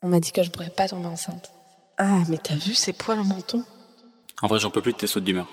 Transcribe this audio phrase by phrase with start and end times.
[0.00, 1.50] On m'a dit que je pourrais pas tomber enceinte.
[1.96, 3.64] Ah, mais t'as vu ces poils au menton?
[4.40, 5.48] En vrai, j'en peux plus de tes sautes d'humeur.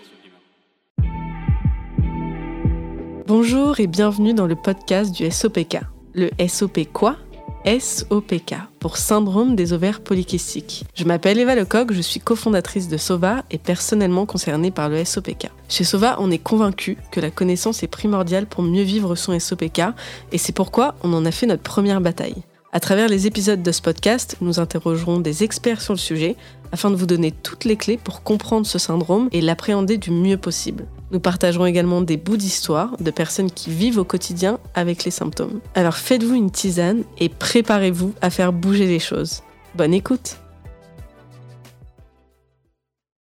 [3.26, 5.80] Bonjour et bienvenue dans le podcast du SOPK.
[6.14, 7.16] Le SOP quoi?
[7.66, 10.86] SOPK pour syndrome des ovaires polykystiques.
[10.94, 15.50] Je m'appelle Eva Lecoq, je suis cofondatrice de SOVA et personnellement concernée par le SOPK.
[15.70, 19.82] Chez SOVA, on est convaincu que la connaissance est primordiale pour mieux vivre son SOPK
[20.32, 22.44] et c'est pourquoi on en a fait notre première bataille.
[22.76, 26.36] À travers les épisodes de ce podcast, nous interrogerons des experts sur le sujet
[26.74, 30.36] afin de vous donner toutes les clés pour comprendre ce syndrome et l'appréhender du mieux
[30.36, 30.86] possible.
[31.12, 35.62] Nous partagerons également des bouts d'histoire de personnes qui vivent au quotidien avec les symptômes.
[35.74, 39.42] Alors faites-vous une tisane et préparez-vous à faire bouger les choses.
[39.76, 40.36] Bonne écoute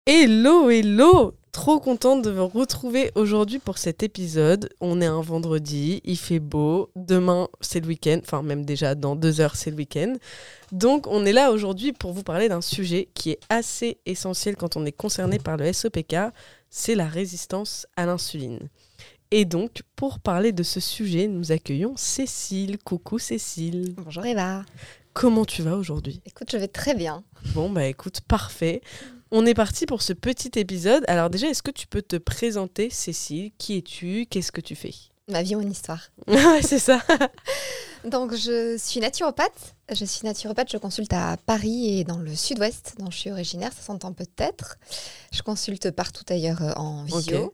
[0.06, 4.70] Hello, hello Trop contente de vous retrouver aujourd'hui pour cet épisode.
[4.80, 6.90] On est un vendredi, il fait beau.
[6.96, 8.20] Demain, c'est le week-end.
[8.24, 10.14] Enfin, même déjà dans deux heures, c'est le week-end.
[10.72, 14.78] Donc, on est là aujourd'hui pour vous parler d'un sujet qui est assez essentiel quand
[14.78, 16.16] on est concerné par le SOPK.
[16.70, 18.70] C'est la résistance à l'insuline.
[19.32, 22.78] Et donc, pour parler de ce sujet, nous accueillons Cécile.
[22.78, 23.94] Coucou Cécile.
[23.98, 24.64] Bonjour Eva.
[25.12, 26.22] Comment tu vas aujourd'hui?
[26.26, 27.26] Écoute, je vais très bien.
[27.54, 28.82] Bon, bah écoute, parfait.
[29.34, 31.06] On est parti pour ce petit épisode.
[31.08, 33.52] Alors déjà, est-ce que tu peux te présenter, Cécile?
[33.58, 34.26] Qui es-tu?
[34.30, 34.94] Qu'est-ce que tu fais?
[35.30, 36.10] Ma vie, mon histoire.
[36.28, 37.02] ouais, c'est ça.
[38.04, 39.76] Donc, je suis naturopathe.
[39.90, 43.72] Je suis naturopathe, je consulte à Paris et dans le sud-ouest, dont je suis originaire,
[43.72, 44.78] ça s'entend peut-être.
[45.32, 47.54] Je consulte partout ailleurs euh, en visio.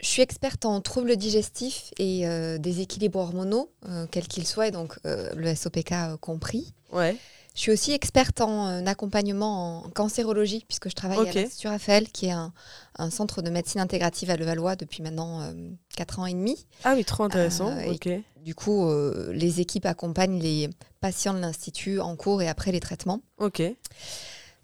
[0.00, 4.70] Je suis experte en troubles digestifs et euh, déséquilibres hormonaux, euh, quels qu'ils soient, et
[4.70, 6.74] donc euh, le SOPK compris.
[6.92, 7.16] Ouais.
[7.54, 11.28] Je suis aussi experte en euh, accompagnement en cancérologie, puisque je travaille Ok.
[11.28, 12.52] à l'Institut Raphaël, qui est un,
[12.98, 15.52] un centre de médecine intégrative à Levallois depuis maintenant
[15.96, 16.66] 4 ans et demi.
[16.82, 17.68] Ah oui, trop intéressant.
[17.70, 18.22] Euh, et-.
[18.42, 20.68] Du coup, euh, les équipes accompagnent les
[21.00, 23.20] patients de l'Institut en cours et après les traitements.
[23.38, 23.62] Ok.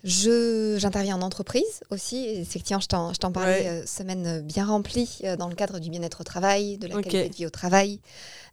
[0.02, 2.16] Je, j'interviens en entreprise aussi.
[2.26, 3.68] Et effectivement, je t'en, je t'en parlais, Ouais.
[3.82, 7.28] euh, semaine bien remplie euh, dans le cadre du bien-être au travail, de la qualité
[7.28, 8.00] de vie au travail,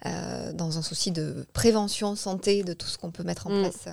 [0.06, 3.62] euh, dans un souci de prévention, santé, de tout ce qu'on peut mettre en Mm.
[3.62, 3.92] place euh,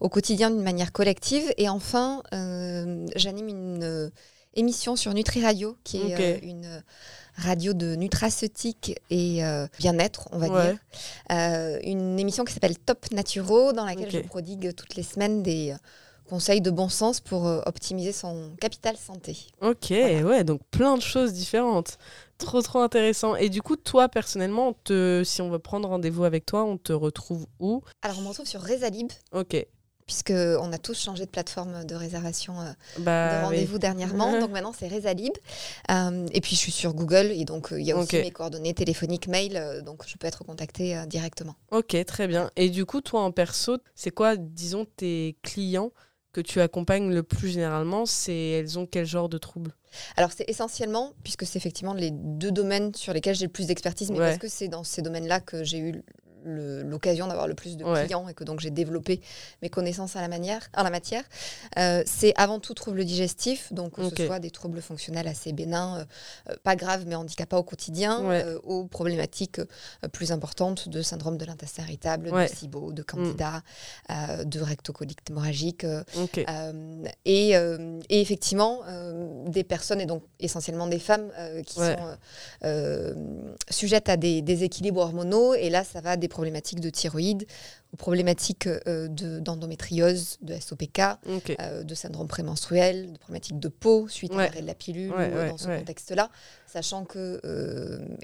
[0.00, 1.52] au quotidien d'une manière collective.
[1.58, 4.10] Et enfin, euh, j'anime une euh,
[4.54, 6.80] émission sur Nutri Radio, qui est euh, une euh,
[7.36, 10.68] radio de nutraceutique et euh, bien-être, on va Ouais.
[10.70, 10.78] dire.
[11.32, 15.72] Euh, une émission qui s'appelle Top Naturo, dans laquelle je prodigue toutes les semaines des
[15.72, 15.76] euh,
[16.32, 19.36] conseils de bon sens pour euh, optimiser son capital santé.
[19.60, 20.22] Ok, Voilà.
[20.22, 21.98] ouais, donc plein de choses différentes.
[22.38, 23.36] Trop, trop intéressant.
[23.36, 26.78] Et du coup, toi, personnellement, on te, si on veut prendre rendez-vous avec toi, on
[26.78, 27.82] te retrouve où?
[28.00, 29.62] Alors, on me retrouve sur Résalib, Ok.
[30.06, 33.42] puisqu'on a tous changé de plateforme de réservation euh, Bah, de oui.
[33.44, 34.40] rendez-vous dernièrement.
[34.40, 35.34] donc maintenant, c'est Résalib.
[35.90, 38.30] Euh, et puis, je suis sur Google, et donc euh, il y a aussi mes
[38.30, 41.56] coordonnées téléphoniques, mail, donc je peux être contactée directement.
[41.70, 42.50] Ok, très bien.
[42.56, 45.92] Et du coup, toi, en perso, c'est quoi, disons, tes clients?
[46.32, 49.74] Que tu accompagnes le plus généralement C'est elles ont quel genre de troubles?
[50.16, 54.10] Alors, c'est essentiellement, puisque c'est effectivement les deux domaines sur lesquels j'ai le plus d'expertise,
[54.10, 54.26] mais Ouais.
[54.26, 56.02] parce que c'est dans ces domaines-là que j'ai eu
[56.44, 58.04] l'occasion d'avoir le plus de Ouais.
[58.04, 59.20] clients et que donc j'ai développé
[59.62, 61.24] mes connaissances à la, manière, en la matière.
[61.78, 65.98] Euh, c'est avant tout troubles digestifs, donc que ce soit des troubles fonctionnels assez bénins,
[65.98, 66.04] euh,
[66.50, 68.42] euh, pas graves mais handicapants au quotidien, Ouais.
[68.44, 69.60] euh, aux problématiques
[70.12, 72.44] plus importantes de syndrome de l'intestin irritable, Ouais.
[72.46, 72.48] Mm.
[72.50, 73.62] de SIBO, de candida,
[74.10, 75.84] euh, de rectocolite hémorragique,
[77.24, 78.80] et, et effectivement,
[79.46, 81.30] des personnes, et donc essentiellement des femmes,
[81.66, 82.16] qui sont
[83.70, 85.54] sujettes à des déséquilibres hormonaux.
[85.54, 87.46] Et là, ça va des problématiques de thyroïde,
[87.92, 91.54] aux problématiques euh, de- d'endométriose, de, SOPK, Ok.
[91.60, 94.44] euh, de syndrome prémenstruel, de problématiques de peau suite Ouais.
[94.44, 96.30] à l'arrêt de la pilule, Ouais, euh, ouais, dans ce contexte-là.
[96.66, 97.38] Sachant que,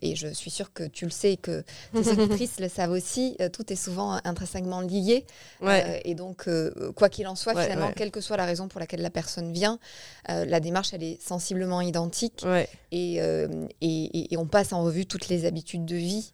[0.00, 1.62] et je suis sûre que tu le sais et que
[1.92, 1.98] tes
[2.40, 5.26] auditrices le savent aussi, tout est souvent intrinsèquement lié.
[6.06, 6.48] Et donc,
[6.96, 9.78] quoi qu'il en soit, finalement, quelle que soit la raison pour laquelle la personne vient,
[10.28, 12.42] la démarche, elle est sensiblement identique
[12.90, 13.16] et,
[13.82, 16.32] et, on passe en revue toutes les habitudes de vie.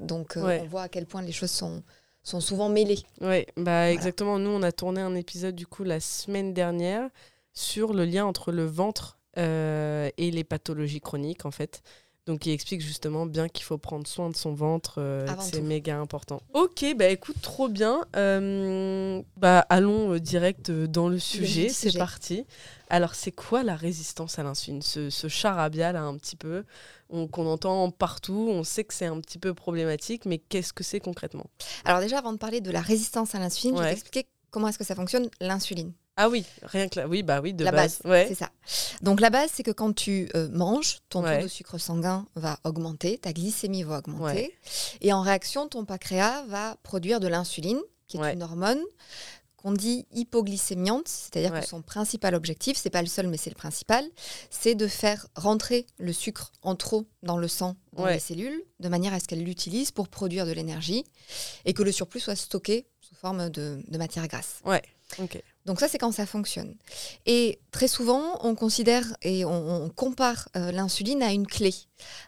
[0.00, 1.84] donc, on voit à quel point les choses sont,
[2.22, 3.00] sont souvent mêlées.
[3.20, 4.38] Ouais, bah exactement.
[4.38, 7.08] Nous, on a tourné un épisode du coup la semaine dernière
[7.52, 11.82] sur le lien entre le ventre euh, et les pathologies chroniques en fait.
[12.26, 15.98] Donc, il explique justement bien qu'il faut prendre soin de son ventre, euh, c'est méga
[15.98, 16.40] important.
[16.54, 18.04] Ok, bah écoute, trop bien.
[18.14, 21.68] Euh, bah allons euh, direct dans le sujet.
[21.68, 22.46] C'est parti.
[22.90, 24.82] Alors, c'est quoi la résistance à l'insuline?
[24.82, 26.62] Ce, ce charabia là, un petit peu,
[27.10, 28.46] on- qu'on entend partout.
[28.50, 31.46] On sait que c'est un petit peu problématique, mais qu'est-ce que c'est concrètement?
[31.84, 34.78] Alors déjà, avant de parler de la résistance à l'insuline, je vais t'expliquer comment est-ce
[34.78, 35.92] que ça fonctionne, l'insuline.
[36.16, 37.08] Ah oui, rien que là.
[37.08, 38.00] Oui, bah oui, de la base.
[38.02, 38.26] base, Ouais.
[38.28, 38.50] c'est ça.
[39.00, 41.38] Donc la base, c'est que quand tu euh, manges, ton Ouais.
[41.38, 44.52] taux de sucre sanguin va augmenter, ta glycémie va augmenter, Ouais.
[45.00, 48.34] et en réaction, ton pancréas va produire de l'insuline, qui est Ouais.
[48.34, 48.80] une hormone
[49.56, 51.60] qu'on dit hypoglycémiante, c'est-à-dire Ouais.
[51.60, 54.04] que son principal objectif, c'est pas le seul, mais c'est le principal,
[54.50, 58.14] c'est de faire rentrer le sucre en trop dans le sang, dans Ouais.
[58.14, 61.04] les cellules, de manière à ce qu'elles l'utilisent pour produire de l'énergie
[61.64, 64.60] et que le surplus soit stocké sous forme de, de matière grasse.
[65.18, 65.40] Ok.
[65.64, 66.74] Donc ça, c'est quand ça fonctionne.
[67.26, 71.72] Et très souvent, on considère et on, on compare euh, l'insuline à une clé,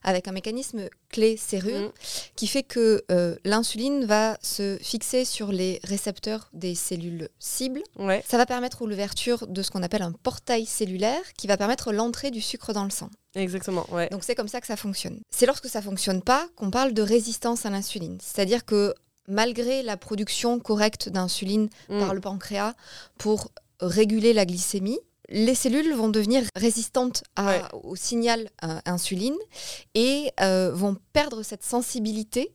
[0.02, 1.92] avec un mécanisme clé-serrure Mm.
[2.36, 7.82] qui fait que euh, l'insuline va se fixer sur les récepteurs des cellules cibles.
[7.98, 8.22] Ouais.
[8.28, 12.30] Ça va permettre l'ouverture de ce qu'on appelle un portail cellulaire qui va permettre l'entrée
[12.30, 13.10] du sucre dans le sang.
[13.34, 13.86] Exactement.
[13.90, 14.08] Ouais.
[14.10, 15.20] Donc c'est comme ça que ça fonctionne.
[15.30, 18.18] C'est lorsque ça fonctionne pas qu'on parle de résistance à l'insuline.
[18.20, 18.94] C'est-à-dire que
[19.28, 21.98] malgré la production correcte d'insuline Mm.
[22.00, 22.74] par le pancréas
[23.18, 23.50] pour
[23.80, 24.98] réguler la glycémie,
[25.30, 27.62] les cellules vont devenir résistantes à- Ouais.
[27.82, 29.36] au signal euh, insuline
[29.94, 32.52] et euh, vont perdre cette sensibilité.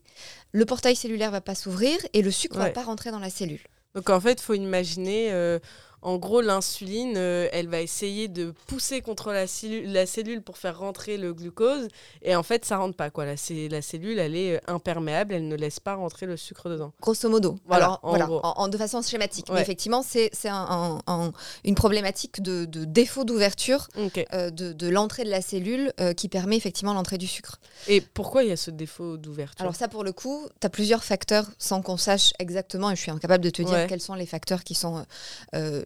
[0.51, 2.71] Le portail cellulaire va pas s'ouvrir et le sucre va Ouais.
[2.73, 3.61] pas rentrer dans la cellule.
[3.95, 5.57] Donc en fait, il faut imaginer, euh,
[6.01, 9.45] en gros, l'insuline, euh, elle va essayer de pousser contre la,
[9.91, 11.87] la cellule pour faire rentrer le glucose.
[12.21, 13.09] Et en fait, ça rentre pas.
[13.09, 13.25] Quoi.
[13.25, 13.35] La,
[13.69, 16.93] la cellule, elle est euh, imperméable, elle ne laisse pas rentrer le sucre dedans.
[17.01, 17.57] Grosso modo.
[17.65, 18.39] Voilà, Alors, en voilà, gros.
[18.43, 19.47] en, en- de façon schématique.
[19.51, 21.31] Mais effectivement, c'est c'est un- un- un-
[21.63, 23.87] une problématique de, de défaut d'ouverture
[24.33, 27.59] euh, de, de l'entrée de la cellule euh, qui permet effectivement l'entrée du sucre.
[27.87, 29.61] Et pourquoi il y a ce défaut d'ouverture?
[29.61, 33.01] Alors ça, pour le coup, tu as plusieurs facteurs sans qu'on sache exactement, et je
[33.01, 33.87] suis incapable de te dire Ouais.
[33.87, 35.05] quels sont les facteurs qui sont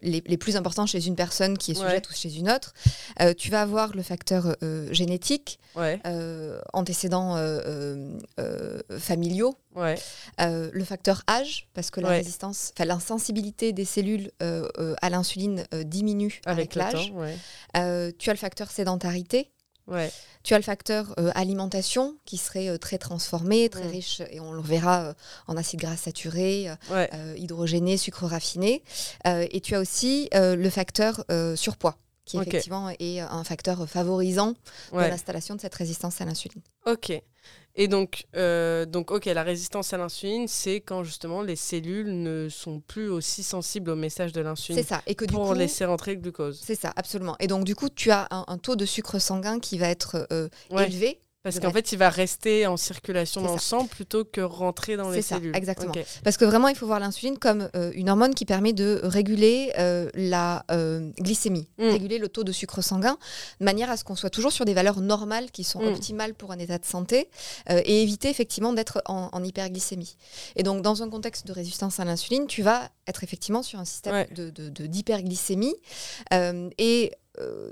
[0.04, 1.86] les, les plus importants chez une personne qui est Ouais.
[1.86, 2.72] sujette ou chez une autre.
[3.20, 9.96] Euh, tu vas avoir le facteur euh, génétique, Ouais, euh, antécédents euh, euh, familiaux, ouais,
[10.38, 16.76] le facteur âge, parce que la résistance, enfin l'insensibilité des cellules à l'insuline diminue avec,
[16.76, 17.12] avec, l'âge.
[18.18, 19.50] tu as le facteur sédentarité,
[19.86, 20.10] ouais,
[20.42, 23.90] tu as le facteur euh, alimentation qui serait euh, très transformé, très Mm.
[23.90, 25.14] riche, et on le verra euh,
[25.46, 27.38] en acides gras saturés, euh, ouais.
[27.38, 28.82] hydrogénés, sucre raffiné.
[29.26, 31.24] Euh, et tu as aussi le facteur
[31.56, 34.54] surpoids, qui effectivement est un facteur favorisant
[34.92, 36.62] de l'installation de cette résistance à l'insuline.
[36.86, 37.12] Ok.
[37.76, 42.48] Et donc, euh, donc, ok, la résistance à l'insuline, c'est quand justement les cellules ne
[42.48, 45.02] sont plus aussi sensibles au message de C'est l'insuline ça.
[45.08, 46.60] Et que du pour coup, laisser rentrer le glucose.
[46.64, 47.34] c'est ça, absolument.
[47.40, 50.28] Et donc du coup, tu as un, un taux de sucre sanguin qui va être
[50.32, 50.86] euh, Ouais.
[50.86, 51.20] élevé.
[51.44, 55.10] Parce qu'en fait, il va rester en circulation dans le sang plutôt que rentrer dans
[55.10, 55.54] les ça, cellules.
[55.54, 55.92] exactement.
[56.24, 59.70] Parce que vraiment, il faut voir l'insuline comme euh, une hormone qui permet de réguler
[59.78, 61.90] euh, la euh, glycémie, Mm.
[61.90, 63.18] réguler le taux de sucre sanguin,
[63.60, 65.88] de manière à ce qu'on soit toujours sur des valeurs normales qui sont Mm.
[65.88, 67.28] optimales pour un état de santé
[67.68, 70.16] et éviter effectivement d'être en, en hyperglycémie.
[70.56, 73.84] Et donc, dans un contexte de résistance à l'insuline, tu vas être effectivement sur un
[73.84, 74.28] système Ouais.
[74.34, 75.74] de- d'hyperglycémie.
[76.78, 77.12] Et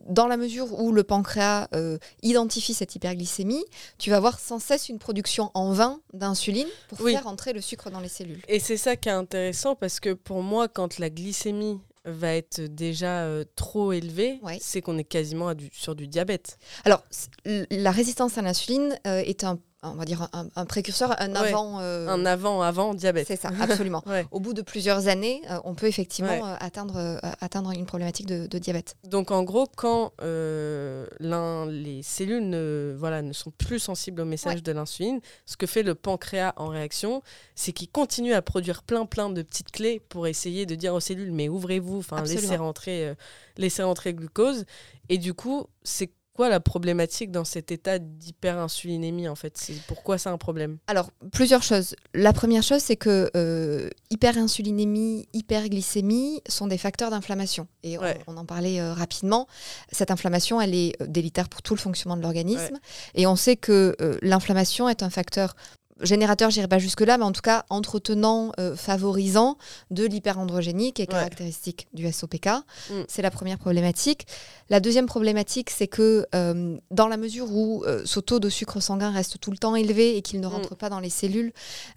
[0.07, 3.65] dans la mesure où le pancréas euh, identifie cette hyperglycémie,
[3.99, 7.13] tu vas avoir sans cesse une production en vain d'insuline pour Oui.
[7.13, 8.41] faire entrer le sucre dans les cellules.
[8.49, 12.61] Et c'est ça qui est intéressant parce que pour moi, quand la glycémie va être
[12.63, 14.59] déjà euh, trop élevée, Ouais.
[14.61, 16.59] c'est qu'on est quasiment à du- sur du diabète.
[16.85, 17.05] Alors,
[17.45, 21.49] la résistance à l'insuline euh, est un, on va dire un, un précurseur, un Ouais.
[21.49, 21.81] avant.
[21.81, 23.27] euh, Un avant-avant diabète.
[23.27, 24.03] c'est ça, absolument.
[24.07, 24.27] Ouais.
[24.31, 26.43] Au bout de plusieurs années, euh, on peut effectivement Ouais.
[26.43, 28.97] euh, atteindre, atteindre une problématique de, de diabète.
[29.05, 34.73] Donc en gros, quand les cellules ne, voilà, ne sont plus sensibles au message de
[34.73, 37.23] l'insuline, ce que fait le pancréas en réaction,
[37.55, 41.01] c'est qu'il continue à produire plein plein de petites clés pour essayer de dire aux
[41.01, 43.15] cellules mais ouvrez-vous, enfin laissez rentrer,
[43.57, 44.65] laissez rentrer le glucose.
[45.09, 49.57] Et du coup, c'est quoi la problématique dans cet état d'hyperinsulinémie en fait?
[49.59, 50.79] C'est pourquoi c'est un problème?
[50.87, 51.95] Alors, plusieurs choses.
[52.15, 57.67] La première chose, c'est que euh, hyperinsulinémie, hyperglycémie sont des facteurs d'inflammation.
[57.83, 58.19] Et on- Ouais.
[58.27, 59.47] on, en parlait euh, rapidement.
[59.91, 62.79] Cette inflammation, elle est euh, délétère pour tout le fonctionnement de l'organisme.
[63.15, 65.55] Et on sait que l'inflammation est un facteur
[66.03, 69.57] générateur, j'irai pas jusque-là, mais en tout cas entretenant, euh, favorisant
[69.91, 71.19] de l'hyperandrogénie qui est Ouais.
[71.19, 72.47] caractéristique du SOPK.
[72.91, 73.03] Mm.
[73.09, 74.27] C'est la première problématique.
[74.71, 78.81] La deuxième problématique, c'est que euh, dans la mesure où euh, ce taux de sucre
[78.81, 80.51] sanguin reste tout le temps élevé et qu'il ne Mm.
[80.51, 81.53] rentre pas dans les cellules,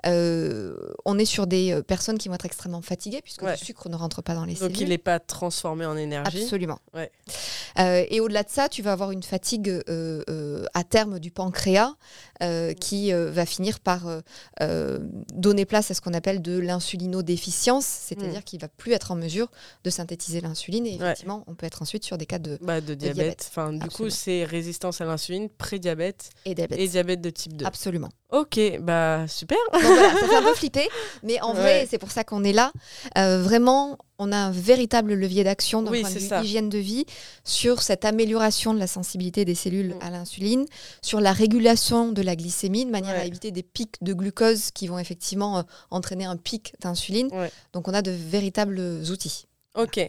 [0.06, 3.52] euh, on est sur des euh, personnes qui vont être extrêmement fatiguées puisque Ouais.
[3.52, 4.82] le sucre ne rentre pas dans les Donc cellules.
[4.82, 6.42] il n'est pas transformé en énergie.
[6.44, 6.80] Absolument.
[6.94, 7.12] Ouais.
[7.80, 11.32] Euh, et au-delà de ça, tu vas avoir une fatigue euh, euh, à terme du
[11.32, 11.94] pancréas
[12.44, 14.22] euh, qui euh, va finir par euh,
[14.62, 15.00] euh,
[15.34, 19.50] donner place à ce qu'on appelle de l'insulinodéficience, c'est-à-dire qu'il va plus être en mesure
[19.84, 20.86] de synthétiser l'insuline.
[20.86, 21.06] Et Ouais.
[21.06, 23.16] effectivement, on peut être ensuite sur des cas de Bah, de diabète.
[23.16, 23.46] diabète.
[23.50, 26.80] Enfin, du coup, c'est résistance à l'insuline, pré-diabète et diabète.
[26.80, 27.66] et diabète de type 2.
[27.66, 28.10] Absolument.
[28.36, 29.58] Ok, bah super.
[29.72, 30.88] Donc voilà, ça fait un peu flipper,
[31.24, 32.74] mais en vrai, c'est pour ça qu'on est là.
[33.18, 36.78] Euh, vraiment, on a un véritable levier d'action d'un Oui, point de vue hygiène de
[36.78, 37.06] vie
[37.46, 40.00] sur cette amélioration de la sensibilité des cellules Mm.
[40.02, 40.66] à l'insuline,
[41.02, 44.88] sur la régulation de la glycémie, de manière à éviter des pics de glucose qui
[44.88, 47.30] vont effectivement euh, entraîner un pic d'insuline.
[47.32, 47.50] Ouais.
[47.72, 48.80] Donc on a de véritables
[49.12, 49.46] outils.
[49.76, 50.00] Ok.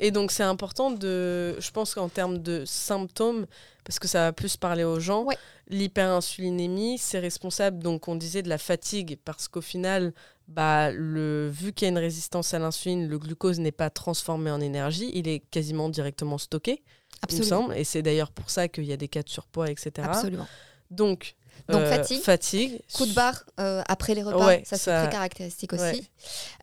[0.00, 3.46] Et donc c'est important de, je pense qu'en termes de symptômes,
[3.84, 5.36] parce que ça va plus parler aux gens, Ouais.
[5.68, 10.12] l'hyperinsulinémie, c'est responsable, donc on disait de la fatigue, parce qu'au final,
[10.48, 14.50] bah, le, vu qu'il y a une résistance à l'insuline, le glucose n'est pas transformé
[14.50, 17.48] en énergie, il est quasiment directement stocké, il me Absolument.
[17.48, 17.76] semble.
[17.76, 20.06] Et c'est d'ailleurs pour ça qu'il y a des cas de surpoids, etc.
[20.10, 20.46] Absolument.
[20.90, 21.34] Donc,
[21.68, 22.20] Donc, euh, fatigue.
[22.22, 22.80] fatigue.
[22.92, 25.82] Coup de barre euh, après les repas, Ouais, ça c'est très caractéristique aussi.
[25.82, 26.02] ouais.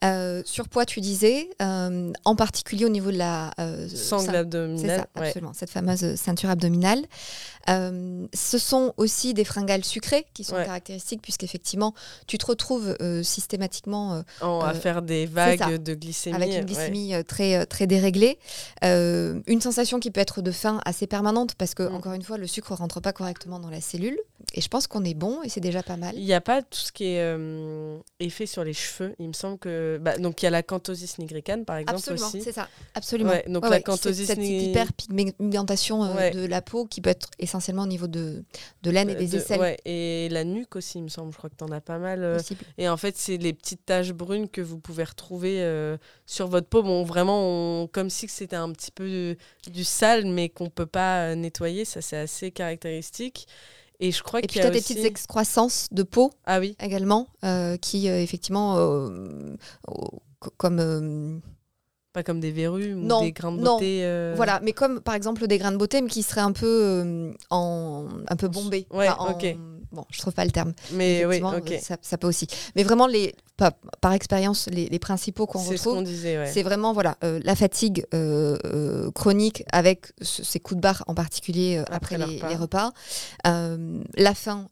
[0.03, 3.51] Euh, surpoids, tu disais, euh, en particulier au niveau de la
[3.93, 5.07] Sangle abdominale.
[5.15, 5.27] ça, ouais.
[5.27, 7.01] absolument, cette fameuse ceinture abdominale.
[7.69, 10.65] Euh, ce sont aussi des fringales sucrées qui sont Ouais.
[10.65, 11.93] caractéristiques, puisqu'effectivement,
[12.27, 15.31] tu te retrouves euh, systématiquement euh, à faire des ça.
[15.33, 16.35] vagues de glycémie.
[16.35, 18.37] avec une glycémie très, très déréglée.
[18.83, 21.95] Une sensation qui peut être de faim assez permanente, parce que, Mm.
[21.95, 24.17] encore une fois, le sucre rentre pas correctement dans la cellule.
[24.53, 26.13] Et je pense qu'on est bon, et c'est déjà pas mal.
[26.17, 27.35] Il n'y a pas tout ce qui est
[28.19, 29.13] effet sur les cheveux.
[29.19, 29.99] Il me semble que.
[30.01, 33.29] bah, donc, il y a la canthosis nigricane, par exemple, Absolument, c'est ça, absolument.
[33.31, 37.83] Ouais, donc la ouais, canthosis cette, cette hyperpigmentation de la peau qui peut être essentiellement
[37.83, 38.43] au niveau de,
[38.83, 41.31] de l'aine et des de- aisselles ouais, et la nuque aussi, il me semble.
[41.33, 42.23] Je crois que tu en as pas mal.
[42.23, 42.39] euh.
[42.77, 46.67] Et en fait, c'est les petites taches brunes que vous pouvez retrouver euh, sur votre
[46.67, 46.81] peau.
[46.83, 47.39] Bon, vraiment,
[47.83, 49.37] on- comme si c'était un petit peu du,
[49.71, 51.83] du sale, mais qu'on peut pas euh, nettoyer.
[51.85, 53.47] Ça, c'est assez caractéristique.
[53.99, 56.59] Et je crois Et puis y tu as des aussi- petites excroissances de peau Ah
[56.59, 59.55] oui, également, euh, qui euh, effectivement, euh,
[60.39, 61.37] co- comme euh,
[62.13, 63.73] pas comme des verrues ou Non, des grains de non.
[63.75, 64.01] beauté.
[64.03, 66.65] euh, voilà, mais comme par exemple des grains de beauté, mais qui seraient un peu
[66.67, 68.85] euh, en un peu bombés.
[68.91, 69.55] Ouais, en- ok.
[69.91, 70.73] Bon, je trouve pas le terme.
[70.93, 71.79] Mais oui, Effectivement, ok.
[71.81, 72.47] ça, ça peut aussi.
[72.75, 76.05] Mais vraiment les, pas- par expérience, les, les principaux qu'on C'est ce retrouve.
[76.05, 76.47] disait, ouais.
[76.51, 81.03] C'est vraiment voilà euh, la fatigue euh, euh, chronique avec ce- ces coups de barre
[81.07, 82.49] en particulier euh, Après après, le les, repas.
[82.49, 82.91] les repas,
[84.15, 84.69] la faim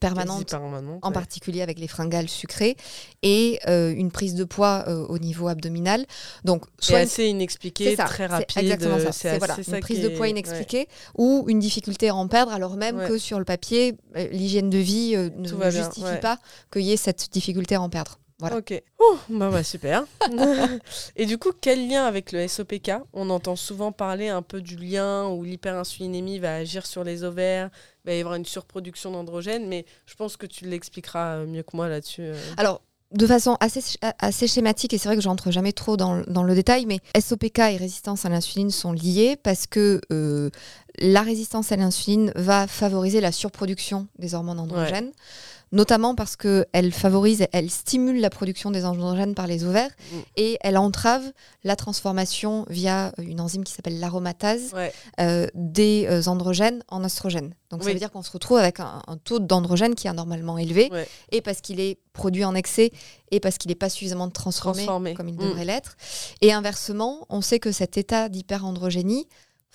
[0.00, 1.14] permanente permanente, en ouais.
[1.14, 2.76] particulier avec les fringales sucrées,
[3.22, 6.06] et une prise de poids au niveau abdominal.
[6.44, 8.58] Donc, soit une- assez inexpliqué, c'est ça, très rapide.
[8.58, 9.12] exactement ça.
[9.12, 10.30] C'est voilà, ça une prise de est- poids ouais.
[10.30, 13.96] inexpliquée ou une difficulté à en perdre, alors même que sur le papier,
[14.36, 16.20] l'hygiène de vie euh, ne Tout va bien, justifie ouais.
[16.20, 16.38] pas
[16.72, 18.18] qu'il y ait cette difficulté à en perdre.
[18.38, 18.58] Voilà.
[18.58, 18.82] Ok.
[18.98, 20.04] Oh, bah, bah, super.
[21.16, 24.76] Et du coup, quel lien avec le SOPK On entend souvent parler un peu du
[24.76, 27.70] lien où l'hyperinsulinémie va agir sur les ovaires,
[28.04, 31.62] il va y avoir une surproduction d'androgènes, mais je pense que tu l'expliqueras euh, mieux
[31.62, 32.22] que moi là-dessus.
[32.22, 32.34] euh.
[32.58, 33.80] Alors, de façon assez,
[34.18, 37.58] assez schématique, et c'est vrai que j'entre jamais trop dans, dans le détail, mais SOPK
[37.60, 40.50] et résistance à l'insuline sont liés parce que euh,
[40.98, 45.12] la résistance à l'insuline va favoriser la surproduction des hormones androgènes,
[45.72, 50.16] notamment parce qu'elle favorise, elle stimule la production des androgènes par les ovaires Mm.
[50.36, 51.24] et elle entrave
[51.64, 54.92] la transformation via une enzyme qui s'appelle l'aromatase Ouais.
[55.20, 57.52] euh, des euh, androgènes en oestrogènes.
[57.70, 60.56] Donc ça veut dire qu'on se retrouve avec un, un taux d'androgène qui est anormalement
[60.56, 61.08] élevé, Ouais.
[61.32, 62.92] et parce qu'il est produit en excès,
[63.32, 65.14] et parce qu'il n'est pas suffisamment transformé, Transformé.
[65.14, 65.38] comme il Mm.
[65.48, 65.96] devrait l'être.
[66.42, 69.26] Et inversement, on sait que cet état d'hyperandrogénie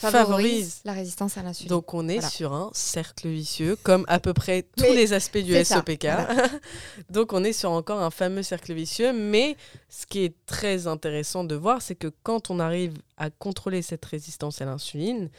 [0.10, 0.82] favorise, Favorise.
[0.86, 1.70] la résistance à l'insuline.
[1.70, 2.30] Donc on est Voilà.
[2.30, 6.08] sur un cercle vicieux, comme à peu près tous Mais les aspects du SOPK.
[7.10, 9.56] Donc on est sur encore un fameux cercle vicieux, mais
[9.90, 14.04] ce qui est très intéressant de voir, c'est que quand on arrive à contrôler cette
[14.06, 15.30] résistance à l'insuline,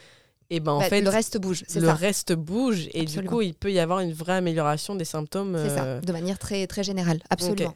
[0.50, 1.94] et ben en Bah, fait le reste bouge, le ça.
[1.94, 5.56] reste bouge et du coup il peut y avoir une vraie amélioration des symptômes.
[5.56, 7.74] C'est euh, ça, de manière très, très générale, absolument.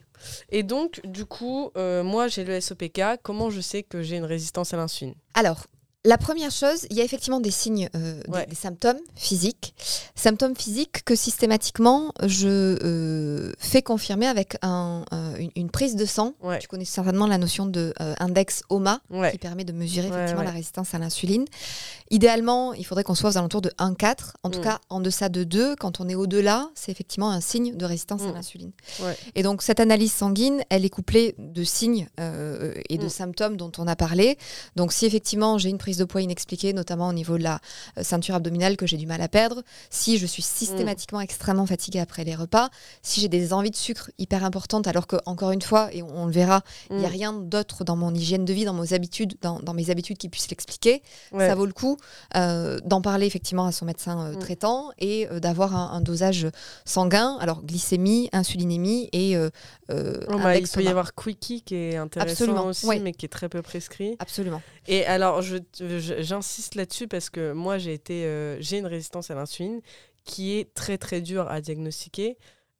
[0.51, 4.25] Et donc du coup, euh, moi j'ai le SOPK, comment je sais que j'ai une
[4.25, 5.15] résistance à l'insuline?
[5.33, 5.65] Alors,
[6.05, 8.45] la première chose, il y a effectivement des signes, euh, des- Ouais.
[8.45, 9.73] des, symptômes physiques.
[10.15, 16.05] Symptômes physiques que systématiquement, je euh, fais confirmer avec un, euh, une, une prise de
[16.05, 16.33] sang.
[16.41, 16.59] Ouais.
[16.59, 19.31] Tu connais certainement la notion de index OMA, Ouais.
[19.31, 21.45] qui permet de mesurer effectivement la résistance à l'insuline.
[22.09, 24.37] Idéalement, il faudrait qu'on soit aux alentours de 1,4.
[24.43, 24.63] En tout Mm.
[24.63, 28.21] cas, en deçà de 2, quand on est au-delà, c'est effectivement un signe de résistance
[28.21, 28.33] à Mm.
[28.35, 28.71] l'insuline.
[29.35, 32.07] Et donc, cette analyse sanguine, elle est couplée de signes
[32.89, 33.09] et de Mm.
[33.09, 34.37] symptômes dont on a parlé.
[34.77, 37.61] Donc, si effectivement j'ai une prise de poids inexpliquée, notamment au niveau de la
[37.97, 42.01] euh, ceinture abdominale que j'ai du mal à perdre, si je suis systématiquement extrêmement fatiguée
[42.01, 42.69] après les repas,
[43.01, 46.23] si j'ai des envies de sucre hyper importantes, alors que, encore une fois, et on,
[46.23, 47.11] on le verra, il n'y a Mm.
[47.11, 50.27] rien d'autre dans mon hygiène de vie, dans mes habitudes, dans, dans mes habitudes qui
[50.27, 51.01] puissent l'expliquer,
[51.31, 51.47] Ouais.
[51.47, 51.95] ça vaut le coup
[52.35, 54.39] euh, d'en parler effectivement à son médecin euh, Mm.
[54.39, 56.47] traitant et euh, d'avoir un, un dosage
[56.83, 59.37] sanguin, alors glycémie, insulinémie et
[59.89, 63.29] Oh, bah, il peut y avoir Quickie qui est intéressant Absolument, aussi, mais qui est
[63.29, 64.17] très peu prescrit.
[64.19, 64.61] Absolument.
[64.87, 69.35] Et alors, je- j'insiste là-dessus parce que moi, j'ai été, euh, j'ai une résistance à
[69.35, 69.81] l'insuline
[70.23, 72.37] qui est très très dure à diagnostiquer.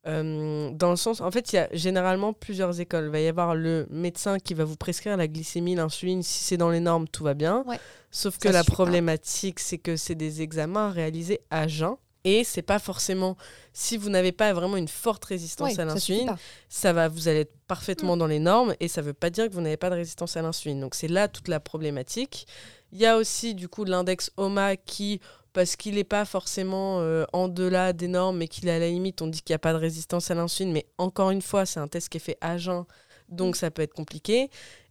[0.07, 3.05] Euh, dans le sens, en fait, il y a généralement plusieurs écoles.
[3.05, 6.23] Il va y avoir le médecin qui va vous prescrire la glycémie, l'insuline.
[6.23, 7.63] Si c'est dans les normes, tout va bien.
[7.67, 7.79] Ouais.
[8.09, 11.95] Sauf que Ça la problématique, c'est que c'est des examens réalisés à jeun.
[12.23, 13.37] Et c'est pas forcément,
[13.71, 16.35] si vous n'avez pas vraiment une forte résistance à l'insuline,
[16.67, 18.19] ça va, vous allez être parfaitement Mm.
[18.19, 20.41] dans les normes et ça veut pas dire que vous n'avez pas de résistance à
[20.41, 20.81] l'insuline.
[20.81, 22.47] Donc c'est là toute la problématique.
[22.91, 25.19] Il y a aussi du coup l'index OMA qui,
[25.53, 28.89] parce qu'il n'est pas forcément euh, en delà des normes, mais qu'il est à la
[28.89, 31.65] limite, on dit qu'il n'y a pas de résistance à l'insuline, mais encore une fois,
[31.65, 32.85] c'est un test qui est fait à jeun,
[33.29, 34.49] donc ça peut être compliqué.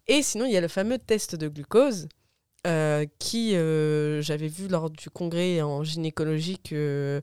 [0.09, 2.09] Et sinon, il y a le fameux test de glucose.
[2.67, 7.21] euh, qui euh, j'avais vu lors du congrès en gynécologie que,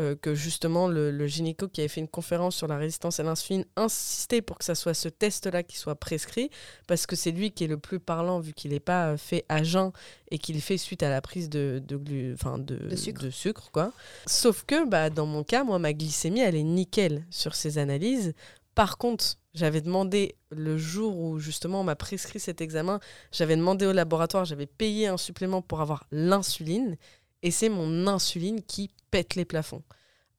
[0.00, 3.22] euh, que justement le, le gynéco qui avait fait une conférence sur la résistance à
[3.22, 6.50] l'insuline insistait pour que ça soit ce test-là qui soit prescrit,
[6.86, 9.44] parce que c'est lui qui est le plus parlant vu qu'il n'est pas euh, fait
[9.48, 9.92] à jeun
[10.30, 12.34] et qu'il fait suite à la prise de, de, glu-
[12.64, 13.28] de, De sucre.
[13.30, 13.92] sucre, quoi.
[14.26, 18.34] Sauf que bah, dans mon cas, moi, ma glycémie, elle est nickel sur ces analyses.
[18.74, 22.98] Par contre, j'avais demandé le jour où justement on m'a prescrit cet examen,
[23.30, 26.96] j'avais demandé au laboratoire, j'avais payé un supplément pour avoir l'insuline,
[27.44, 29.82] et c'est mon insuline qui pète les plafonds.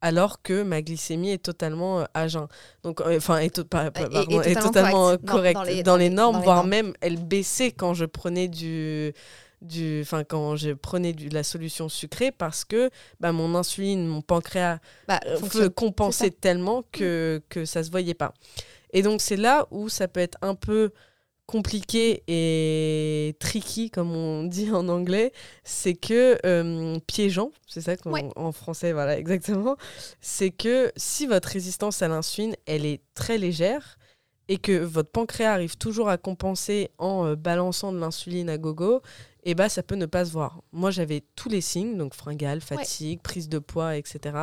[0.02, 2.48] Alors que ma glycémie est totalement euh, à jeun.
[2.84, 5.56] Donc, euh, enfin, est, to- pas- pas- Et- et pardon, est totalement correcte.
[5.56, 6.70] Dans- les- dans, normes, dans les voire normes.
[6.70, 9.14] même elle baissait quand je prenais du,
[9.62, 14.22] du, enfin quand je prenais du, la solution sucrée parce que bah, mon insuline, mon
[14.22, 18.34] pancréas Bah, euh, compenser tellement que, que ça se voyait pas.
[18.94, 20.92] Et donc c'est là où ça peut être un peu
[21.46, 25.32] compliqué et tricky, comme on dit en anglais,
[25.64, 28.28] c'est que euh, piégeant, c'est ça Ouais.
[28.36, 29.78] en français, voilà, exactement,
[30.22, 33.98] c'est que si votre résistance à l'insuline, elle est très légère
[34.48, 39.02] et que votre pancréas arrive toujours à compenser en euh, balançant de l'insuline à gogo,
[39.46, 40.62] et bah ça peut ne pas se voir.
[40.72, 44.36] Moi j'avais tous les signes, donc fringale, fatigue, prise de poids, etc.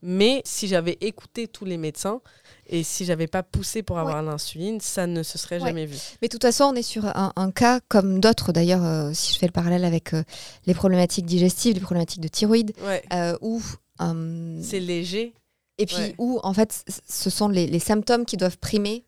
[0.00, 2.20] Mais si j'avais écouté tous les médecins
[2.66, 5.66] et si j'avais pas poussé pour avoir l'insuline, ça ne se serait Ouais.
[5.68, 5.96] jamais vu.
[6.22, 9.34] Mais de toute façon, on est sur un, un cas comme d'autres, d'ailleurs, euh, si
[9.34, 10.22] je fais le parallèle avec euh,
[10.66, 12.72] les problématiques digestives, les problématiques de thyroïde,
[13.12, 13.60] euh, où.
[14.00, 15.34] euh, C'est léger.
[15.78, 19.04] et puis où, en fait, ce sont les, les symptômes qui doivent primer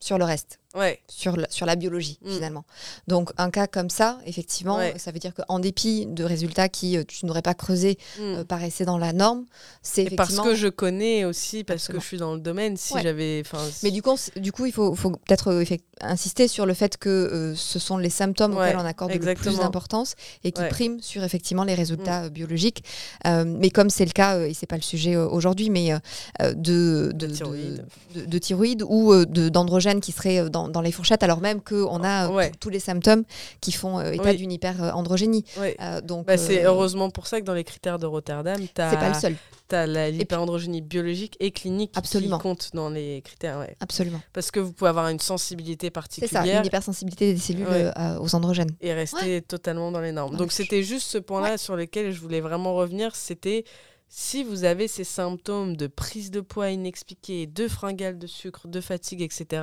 [0.00, 0.58] sur le reste.
[0.74, 1.00] Ouais.
[1.08, 2.30] Sur la, sur la biologie, Mm.
[2.30, 2.64] finalement.
[3.08, 4.94] Donc, un cas comme ça, effectivement, Ouais.
[4.98, 8.22] ça veut dire qu'en dépit de résultats qui euh, tu n'aurais pas creusé Mm.
[8.22, 9.44] euh, paraissaient dans la norme,
[9.82, 11.98] c'est parce que je connais aussi, parce Absolument.
[11.98, 13.02] que je suis dans le domaine, si Ouais.
[13.02, 13.42] j'avais.
[13.82, 15.64] Mais du coup, on- du coup il faut, faut peut-être euh,
[16.00, 19.30] insister sur le fait que euh, ce sont les symptômes auxquels on accorde le plus
[19.30, 19.58] exactement.
[19.62, 22.84] d'importance et qui priment sur effectivement les résultats euh, biologiques.
[23.24, 25.92] Mais comme c'est le cas, et c'est pas le sujet aujourd'hui, mais
[26.40, 27.86] de, De de, thyroïde.
[28.14, 31.60] de- de thyroïde ou de- d'androgènes qui seraient euh, dans, dans les fourchettes, alors même
[31.60, 32.52] qu'on a euh, Ouais.
[32.60, 33.24] tous- les symptômes
[33.60, 34.36] qui font euh, état Oui.
[34.36, 35.44] d'une hyperandrogénie.
[35.58, 38.74] Euh, donc, Bah, c'est heureusement pour ça que dans les critères de Rotterdam, tu c'est
[38.74, 42.36] pas le as, l'hyperandrogénie biologique et clinique Absolument.
[42.38, 43.58] qui compte dans les critères.
[43.58, 43.74] Ouais.
[43.80, 44.20] absolument.
[44.32, 47.90] Parce que vous pouvez avoir une sensibilité C'est ça, particulière une hypersensibilité des cellules Ouais.
[48.20, 48.70] aux androgènes.
[48.80, 50.36] et rester totalement dans les normes.
[50.36, 53.64] Donc c'était juste ce point-là sur lequel je voulais vraiment revenir, c'était
[54.08, 58.80] si vous avez ces symptômes de prise de poids inexpliquée, de fringales de sucre, de
[58.82, 59.62] fatigue, etc.,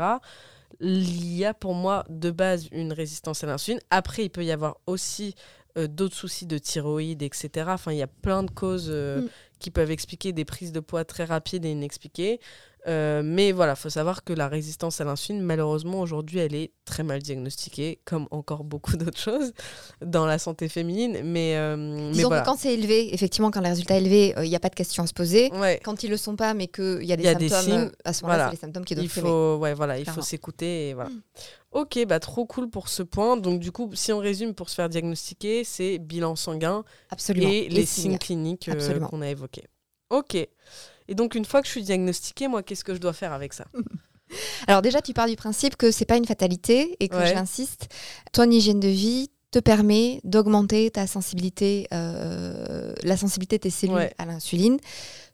[0.79, 3.79] il y a pour moi de base une résistance à l'insuline.
[3.89, 5.36] Après, il peut y avoir aussi
[5.77, 7.49] euh, d'autres soucis de thyroïde, etc.
[7.69, 9.29] Enfin, il y a plein de causes euh, Mm.
[9.60, 12.39] qui peuvent expliquer des prises de poids très rapides et inexpliquées.
[12.87, 17.03] Euh, mais voilà, faut savoir que la résistance à l'insuline, malheureusement, aujourd'hui, elle est très
[17.03, 19.53] mal diagnostiquée, comme encore beaucoup d'autres choses
[20.01, 21.21] dans la santé féminine.
[21.23, 22.43] Mais, euh, mais Disons voilà.
[22.43, 24.75] que quand c'est élevé, effectivement, quand les résultats élevés, euh, il n'y a pas de
[24.75, 25.51] question à se poser.
[25.53, 27.49] Ouais, Quand ils le sont pas, mais qu'il y a des Il y a des
[27.49, 28.51] symptômes, signes, euh, à ce moment-là, voilà.
[28.51, 30.89] c'est les symptômes qui doivent il faut, ouais, voilà, il faut s'écouter.
[30.89, 31.09] Et voilà.
[31.09, 31.21] Mm.
[31.71, 33.37] Ok, bah trop cool pour ce point.
[33.37, 37.47] Donc du coup, si on résume pour se faire diagnostiquer, c'est bilan sanguin Absolument.
[37.47, 39.65] et les, signes cliniques euh, qu'on a évoqués.
[40.09, 40.35] Ok.
[41.10, 43.52] Et donc une fois que je suis diagnostiquée, moi, qu'est-ce que je dois faire avec
[43.54, 43.65] ça?
[44.67, 47.34] Alors déjà, tu pars du principe que c'est pas une fatalité et que Ouais.
[47.34, 47.88] j'insiste,
[48.32, 53.95] ton hygiène de vie te permet d'augmenter ta sensibilité, euh, la sensibilité de tes cellules
[53.95, 54.13] Ouais.
[54.19, 54.78] à l'insuline,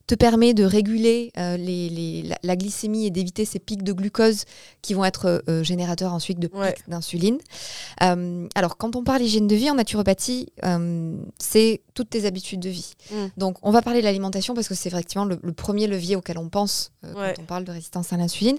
[0.08, 3.92] te permet de réguler euh, les, les- la, la glycémie et d'éviter ces pics de
[3.92, 4.44] glucose
[4.84, 6.76] qui vont être euh, générateurs ensuite de pics Ouais.
[6.88, 7.40] d'insuline.
[8.04, 12.60] Euh, alors, quand on parle hygiène de vie en naturopathie, euh, c'est toutes tes habitudes
[12.60, 12.94] de vie.
[13.12, 13.16] Mm.
[13.38, 16.38] Donc, on va parler de l'alimentation parce que c'est effectivement le, le premier levier auquel
[16.38, 17.34] on pense euh, Ouais.
[17.36, 18.58] quand on parle de résistance à l'insuline.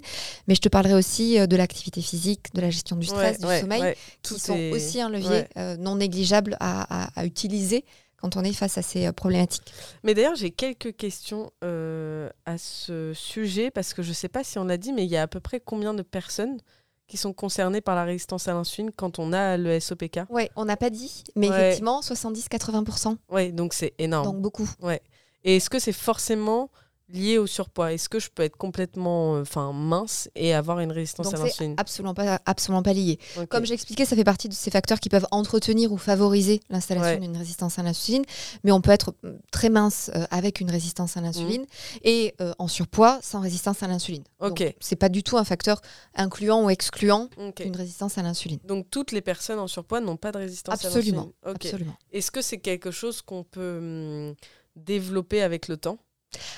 [0.48, 3.56] Mais je te parlerai aussi euh, de l'activité physique, de la gestion du stress, Ouais,
[3.56, 7.24] du sommeil, qui Tout sont est- aussi un levier euh, non négligeable à, à- à
[7.24, 7.84] utiliser
[8.26, 9.72] quand on est face à ces euh, problématiques.
[10.02, 14.42] Mais d'ailleurs, j'ai quelques questions euh, à ce sujet parce que je ne sais pas
[14.42, 16.58] si on l'a dit, mais il y a à peu près combien de personnes
[17.06, 20.64] qui sont concernées par la résistance à l'insuline quand on a le SOPK Ouais, on
[20.64, 21.56] n'a pas dit, mais Ouais.
[21.68, 24.24] effectivement, 70-80%, Ouais, donc c'est énorme.
[24.26, 24.68] donc beaucoup.
[25.44, 26.68] Et est-ce que c'est forcément
[27.08, 27.92] lié au surpoids.
[27.92, 31.74] Est-ce que je peux être complètement enfin mince et avoir une résistance Donc à l'insuline?
[31.76, 33.18] absolument pas, absolument pas lié.
[33.48, 37.18] Comme j'expliquais, ça fait partie de ces facteurs qui peuvent entretenir ou favoriser l'installation Ouais.
[37.18, 38.24] d'une résistance à l'insuline.
[38.64, 41.64] Mais on peut être mm, très mince euh, avec une résistance à l'insuline
[42.02, 44.24] et euh, en surpoids sans résistance à l'insuline.
[44.40, 44.74] Ok.
[44.80, 45.80] C'est pas du tout un facteur
[46.14, 47.28] incluant ou excluant
[47.64, 48.58] une résistance à l'insuline.
[48.64, 51.30] Donc toutes les personnes en surpoids n'ont pas de résistance Absolument.
[51.44, 51.56] à l'insuline.
[51.66, 51.96] Absolument.
[52.12, 54.34] Est-ce que c'est quelque chose qu'on peut hum,
[54.74, 55.98] développer avec le temps?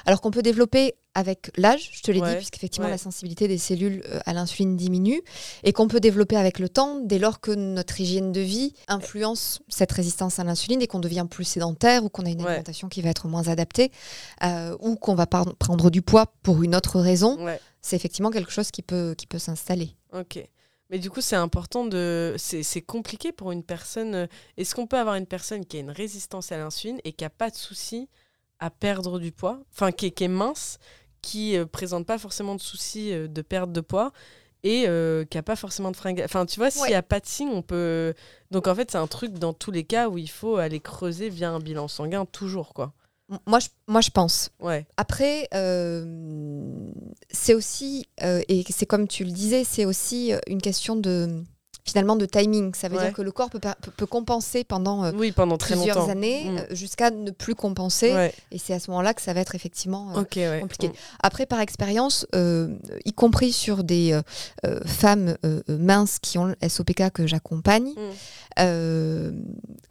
[0.06, 2.92] Alors qu'on peut développer avec l'âge, je te l'ai Ouais, dit, puisqu'effectivement ouais.
[2.92, 5.20] la sensibilité des cellules euh, à l'insuline diminue,
[5.64, 9.60] et qu'on peut développer avec le temps dès lors que notre hygiène de vie influence
[9.68, 12.48] cette résistance à l'insuline et qu'on devient plus sédentaire ou qu'on a une Ouais.
[12.48, 13.90] alimentation qui va être moins adaptée,
[14.44, 17.36] euh, ou qu'on va prendre du poids pour une autre raison,
[17.82, 19.96] c'est effectivement quelque chose qui peut, qui peut s'installer.
[20.12, 20.38] Ok.
[20.90, 22.34] Mais du coup, c'est important de.
[22.38, 24.14] C'est c'est compliqué pour une personne.
[24.14, 24.26] euh,
[24.56, 27.30] Est-ce qu'on peut avoir une personne qui a une résistance à l'insuline et qui n'a
[27.30, 28.08] pas de souci
[28.60, 30.78] à perdre du poids Enfin, qui, est- qui est mince,
[31.22, 34.12] qui ne présente pas forcément de souci euh, de perte de poids
[34.64, 36.24] et euh, qui n'a pas forcément de fringales.
[36.24, 36.94] Enfin, tu vois, s'il n'y Ouais.
[36.94, 38.12] a pas de signe, on peut.
[38.50, 41.28] Donc, en fait, c'est un truc dans tous les cas où il faut aller creuser
[41.28, 42.92] via un bilan sanguin, toujours, quoi.
[43.46, 44.50] Moi, je, moi, je pense.
[44.58, 44.86] Ouais.
[44.96, 46.90] Après, euh,
[47.30, 51.44] c'est aussi, euh, et c'est comme tu le disais, c'est aussi euh, une question de
[51.88, 52.74] finalement de timing.
[52.74, 53.04] Ça veut Ouais.
[53.06, 56.10] dire que le corps peut, compenser pendant euh, Oui, pendant très plusieurs longtemps.
[56.10, 56.58] années Mm.
[56.58, 58.12] euh, jusqu'à ne plus compenser.
[58.12, 58.34] Ouais.
[58.52, 60.60] Et c'est à ce moment-là que ça va être effectivement euh, ouais.
[60.60, 60.88] compliqué.
[60.88, 60.92] Mm.
[61.22, 64.18] Après, par expérience, y compris sur des
[64.86, 65.36] femmes
[65.68, 67.94] minces qui ont le SOPK que j'accompagne,
[68.58, 69.42] Mm.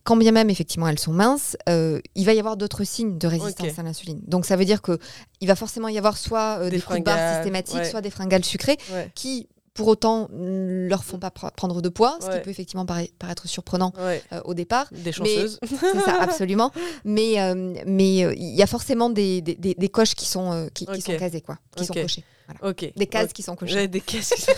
[0.03, 3.79] quand bien même effectivement elles sont minces, il va y avoir d'autres signes de résistance
[3.79, 4.21] à l'insuline.
[4.27, 4.99] Donc ça veut dire que
[5.41, 8.09] il va forcément y avoir soit Des des, coups de barre fringales, systématiques, soit des
[8.09, 8.77] fringales sucrées
[9.15, 12.33] qui pour autant ne leur font pas pr- prendre de poids, ce Ouais.
[12.37, 14.21] qui peut effectivement paraître surprenant Ouais.
[14.33, 14.87] euh, au départ.
[14.91, 15.59] Des chanceuses.
[15.67, 16.71] C'est ça, absolument.
[17.05, 20.69] Mais euh, mais euh, il y a forcément des, des, des- des coches qui sont,
[20.73, 22.23] qui, sont casées, quoi, qui sont cochées.
[22.47, 22.71] Voilà.
[22.71, 22.91] Ok.
[22.95, 23.87] Des cases qui sont cochées.
[23.87, 24.29] Des cases.
[24.29, 24.51] qui sont-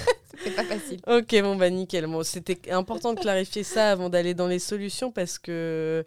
[0.43, 0.99] C'est pas facile.
[1.07, 2.05] ok, bon bah nickel.
[2.07, 6.05] Bon, c'était important de clarifier ça avant d'aller dans les solutions parce que,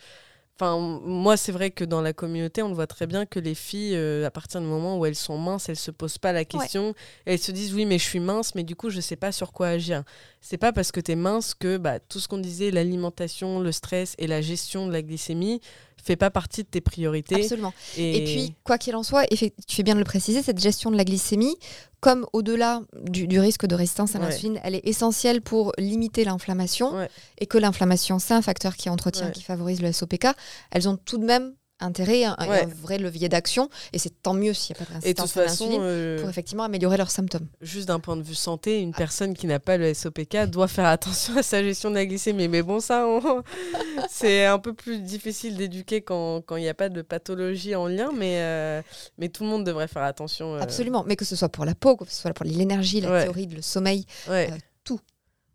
[0.62, 3.55] enfin, moi c'est vrai que dans la communauté, on le voit très bien que les
[3.55, 6.44] filles, euh, à partir du moment où elles sont minces, elles se posent pas la
[6.44, 6.94] question.
[7.25, 9.53] Elles se disent oui, mais je suis mince, mais du coup je sais pas sur
[9.53, 10.05] quoi agir.
[10.40, 13.72] C'est pas parce que tu es mince que bah, tout ce qu'on disait, l'alimentation, le
[13.72, 15.61] stress et la gestion de la glycémie
[16.03, 17.37] fait pas partie de tes priorités.
[17.37, 17.73] Absolument.
[17.97, 20.97] Et puis, quoi qu'il en soit, tu fais bien de le préciser, cette gestion de
[20.97, 21.55] la glycémie,
[22.01, 24.27] comme au-delà du, du risque de résistance à Ouais.
[24.27, 26.95] l'insuline, elle est essentielle pour limiter l'inflammation.
[26.97, 27.09] Ouais.
[27.38, 29.33] Et que l'inflammation, c'est un facteur qui entretient, Ouais.
[29.33, 30.27] qui favorise le SOPK.
[30.73, 32.37] Elles ont tout de même intérêt, un,
[32.81, 33.68] vrai levier d'action.
[33.92, 36.29] Et c'est tant mieux s'il n'y a pas de et de toute façon, euh, pour
[36.31, 37.47] effectivement améliorer leurs symptômes.
[37.61, 40.87] juste d'un point de vue santé, une personne qui n'a pas le SOPK doit faire
[40.87, 42.49] attention à sa gestion de la glycémie.
[42.49, 43.42] Mais bon, ça, on-
[44.11, 47.87] c'est un peu plus difficile d'éduquer quand quand il n'y a pas de pathologie en
[47.87, 48.83] lien, mais, euh,
[49.18, 50.55] mais tout le monde devrait faire attention.
[50.55, 51.05] euh, Absolument.
[51.07, 53.23] Mais que ce soit pour la peau, que ce soit pour l'énergie, la Ouais.
[53.25, 54.07] thyroïde, le sommeil.
[54.29, 54.51] Ouais.
[54.85, 54.99] tout.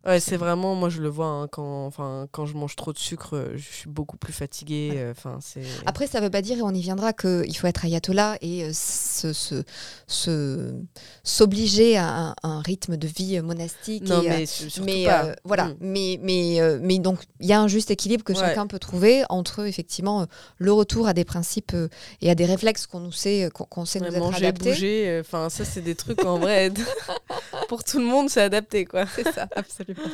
[0.08, 2.98] Ouais, c'est vraiment, moi je le vois, hein, quand, enfin, quand je mange trop de
[2.98, 4.92] sucre, euh, je suis beaucoup plus fatiguée.
[4.94, 4.98] Ouais.
[5.02, 5.64] euh, Enfin, c'est.
[5.86, 8.64] Après, ça ne veut pas dire, et on y viendra, qu'il faut être ayatollah et
[8.64, 9.64] euh, se- se-
[10.08, 10.74] se-
[11.24, 14.08] s'obliger à un, un rythme de vie monastique.
[14.08, 14.46] non, et, euh,
[14.80, 15.26] mais mais pas.
[15.26, 18.40] euh, voilà, mais mais mais donc il y a un juste équilibre que Ouais.
[18.40, 20.26] chacun peut trouver entre effectivement
[20.58, 21.76] le retour à des principes
[22.22, 24.70] et à des réflexes qu'on nous sait qu'on qu'on sait nous être manger, adaptés.
[24.72, 26.72] bouger, enfin ça c'est des trucs en vrai
[27.68, 29.06] pour tout le monde c'est adapté quoi.
[29.14, 29.97] C'est ça, absolument.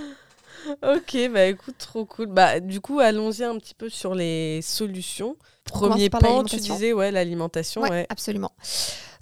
[0.82, 2.28] Ok, bah écoute, trop cool.
[2.28, 5.36] Bah du coup, allons-y un petit peu sur les solutions.
[5.66, 8.06] Premier pan, tu disais ouais l'alimentation, Ouais, ouais.
[8.10, 8.52] absolument.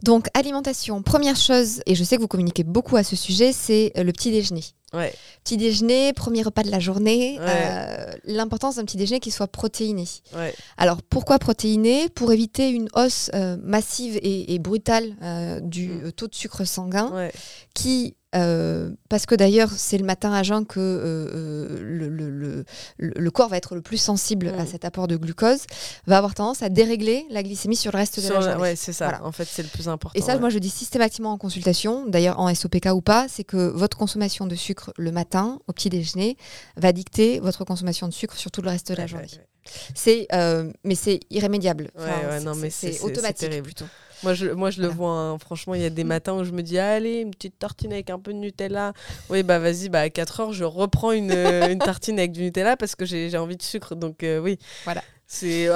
[0.03, 3.91] Donc alimentation, première chose, et je sais que vous communiquez beaucoup à ce sujet, c'est
[3.97, 4.63] euh, le petit déjeuner.
[4.93, 5.13] Ouais.
[5.43, 7.45] Petit déjeuner, premier repas de la journée, Ouais.
[7.47, 10.05] euh, l'importance d'un petit déjeuner qui soit protéiné.
[10.35, 10.53] Ouais.
[10.77, 12.09] Alors pourquoi protéiné?
[12.09, 16.11] Pour éviter une hausse euh, massive et, et brutale euh, du Mm.
[16.13, 17.31] taux de sucre sanguin, Ouais.
[17.75, 22.29] qui, euh, parce que d'ailleurs c'est le matin à jeun que euh, euh, le, le-
[22.29, 22.65] le-
[22.97, 24.59] le- le corps va être le plus sensible Mm.
[24.59, 25.61] à cet apport de glucose,
[26.07, 28.61] va avoir tendance à dérégler la glycémie sur le reste de Sur la la- journée.
[28.61, 29.05] ouais, c'est ça.
[29.09, 29.25] Voilà.
[29.25, 30.17] En fait, c'est le plus important.
[30.17, 30.39] Et ça, ouais.
[30.39, 34.47] moi, je dis systématiquement en consultation, d'ailleurs en SOPK ou pas, c'est que votre consommation
[34.47, 36.37] de sucre le matin, au petit déjeuner,
[36.77, 39.27] va dicter votre consommation de sucre sur tout le reste de la journée.
[39.31, 39.45] ouais.
[39.93, 41.91] C'est, euh, mais c'est irrémédiable.
[41.95, 43.85] Ouais, ouais, non, mais c'est- automatique plutôt.
[44.23, 45.11] Moi, je, moi, je le vois.
[45.11, 45.37] hein.
[45.39, 46.07] Franchement, il y a des Mm.
[46.07, 48.93] matins où je me dis, allez, une petite tartine avec un peu de Nutella.
[49.29, 52.41] Oui, bah vas-y, bah à 4 heures, je reprends une, euh, une tartine avec du
[52.43, 53.95] Nutella parce que j'ai envie de sucre.
[53.95, 54.57] Donc euh, oui.
[54.83, 55.01] Voilà.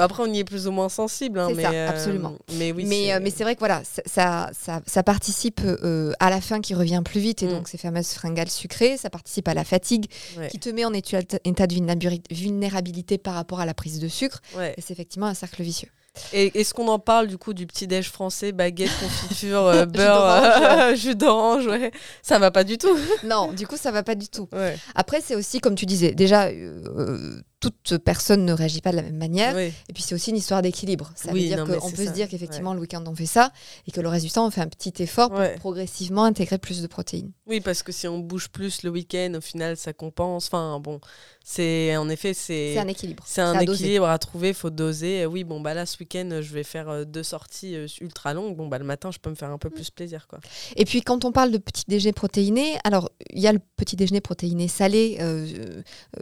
[0.00, 1.38] Après, on y est plus ou moins sensible.
[1.38, 2.34] hein, mais, ça, euh, absolument.
[2.58, 2.84] Mais oui.
[2.86, 6.42] mais euh, mais c'est vrai que voilà, ça, ça, ça- ça participe euh, à la
[6.42, 7.50] faim qui revient plus vite et Mm.
[7.50, 10.06] donc ces fameuses fringales sucrées, ça participe à la fatigue
[10.36, 10.48] Ouais.
[10.48, 14.42] qui te met en état de vulnérabili- vulnérabilité par rapport à la prise de sucre
[14.58, 14.74] Ouais.
[14.76, 15.88] et c'est effectivement un cercle vicieux.
[16.32, 20.94] Et est-ce qu'on en parle du coup du petit déj français, baguette, confiture, euh, beurre,
[20.96, 21.90] jus d'orange, ouais.
[22.22, 22.96] Ça va pas du tout.
[23.24, 24.48] non, du coup ça va pas du tout.
[24.52, 24.76] Ouais.
[24.94, 29.02] Après c'est aussi comme tu disais, déjà euh, toute personne ne réagit pas de la
[29.02, 29.54] même manière.
[29.56, 29.72] Oui.
[29.88, 31.12] Et puis c'est aussi une histoire d'équilibre.
[31.14, 32.10] Ça Oui, veut dire qu'on peut ça.
[32.10, 33.52] se dire qu'effectivement le week-end on fait ça
[33.86, 36.82] et que le reste du temps on fait un petit effort pour progressivement intégrer plus
[36.82, 37.32] de protéines.
[37.46, 40.46] Oui, parce que si on bouge plus le week-end, au final, ça compense.
[40.46, 41.00] Enfin, bon,
[41.44, 43.22] c'est en effet, c'est C'est un équilibre.
[43.26, 43.84] c'est un à doser.
[43.84, 44.52] équilibre à trouver.
[44.52, 45.26] faut doser.
[45.26, 48.56] Oui, bon, bah là, ce week-end, je vais faire euh, deux sorties euh, ultra longues.
[48.56, 50.40] Bon, bah le matin, je peux me faire un peu plus plaisir, quoi.
[50.74, 53.94] Et puis quand on parle de petit déjeuner protéiné, alors il y a le petit
[53.96, 55.46] déjeuner protéiné salé euh,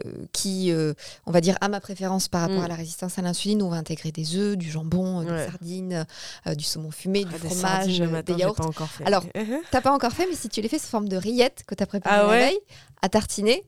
[0.05, 0.93] euh, qui, euh,
[1.25, 2.65] on va dire, à ma préférence par rapport Mm.
[2.65, 3.61] à la résistance à l'insuline.
[3.61, 6.05] On va intégrer des œufs, du jambon, euh, des sardines,
[6.47, 8.55] euh, du saumon fumé, Ah, du des fromage, euh, matin, des yaourts.
[8.55, 9.05] pas encore fait.
[9.05, 9.23] Alors,
[9.71, 11.83] T'as pas encore fait, mais si tu les fais sous forme de rillettes que tu
[11.83, 12.59] as préparées Ah la ouais veille,
[13.01, 13.63] à tartiner,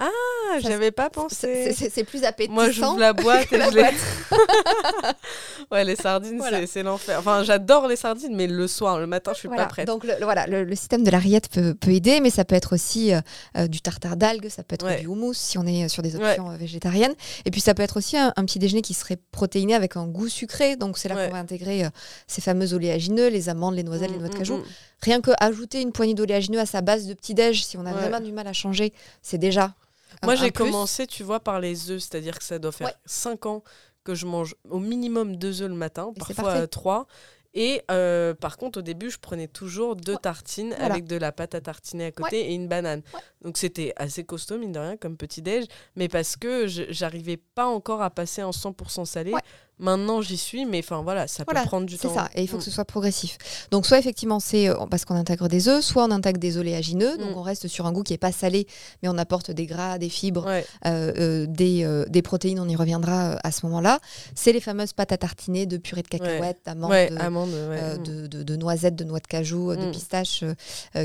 [0.00, 1.72] ah, j'avais pas pensé.
[1.74, 2.54] c'est plus appétissant.
[2.54, 3.82] Moi, j'ouvre la boîte et la je les.
[5.70, 6.66] ouais, les sardines, Voilà.
[6.66, 7.18] c'est- l'enfer.
[7.18, 9.86] Enfin, j'adore les sardines, mais le soir, le matin, je suis Voilà, pas prête.
[9.86, 12.54] Donc le, voilà, le, le système de la rillette peut, peut aider, mais ça peut
[12.54, 13.20] être aussi euh,
[13.56, 15.00] euh, du tartare d'algues, ça peut être Ouais.
[15.00, 17.14] du houmous si on est sur des options euh, végétariennes.
[17.44, 20.06] Et puis ça peut être aussi un, un petit déjeuner qui serait protéiné avec un
[20.06, 20.76] goût sucré.
[20.76, 21.26] Donc c'est là Ouais.
[21.26, 21.90] qu'on va intégrer euh,
[22.26, 24.56] ces fameux oléagineux, les amandes, les noisettes, les noix de Mm, cajou.
[24.56, 24.64] mm, mm.
[25.02, 27.92] Rien que ajouter une poignée d'oléagineux à sa base de petit déj, si on a
[27.92, 29.74] vraiment du mal à changer, c'est déjà.
[30.22, 32.94] Moi, j'ai commencé, tu vois, par les œufs, c'est-à-dire que ça doit faire Ouais.
[33.06, 33.62] 5 ans
[34.04, 36.60] que je mange au minimum deux œufs le matin, Et parfois parfait.
[36.60, 37.06] euh, trois.
[37.52, 40.94] Et euh, par contre, au début, je prenais toujours deux tartines Voilà.
[40.94, 43.02] avec de la pâte à tartiner à côté et une banane.
[43.12, 43.20] Ouais.
[43.42, 45.64] Donc c'était assez costaud, mine de rien, comme petit déj,
[45.96, 49.32] mais parce que j'arrivais pas encore à passer en 100% salé.
[49.32, 49.40] Ouais.
[49.80, 52.14] Maintenant, j'y suis, mais enfin voilà, ça Voilà, peut prendre du C'est temps.
[52.14, 52.60] ça, et il faut Mm.
[52.60, 53.38] que ce soit progressif.
[53.70, 57.16] Donc soit effectivement c'est euh, parce qu'on intègre des œufs, soit on intègre des oléagineux,
[57.18, 57.38] donc Mm.
[57.38, 58.66] on reste sur un goût qui est pas salé,
[59.02, 60.64] mais on apporte des gras, des fibres, Ouais.
[60.86, 63.98] euh, euh, des, des protéines, on y reviendra à ce moment-là.
[64.34, 67.98] C'est les fameuses pâtes à tartiner de purée de cacahuètes, d'amandes, Ouais, ouais.
[67.98, 68.02] Mm.
[68.04, 69.90] de, de- de noisettes, de noix de cajou, de Mm.
[69.92, 70.44] pistaches,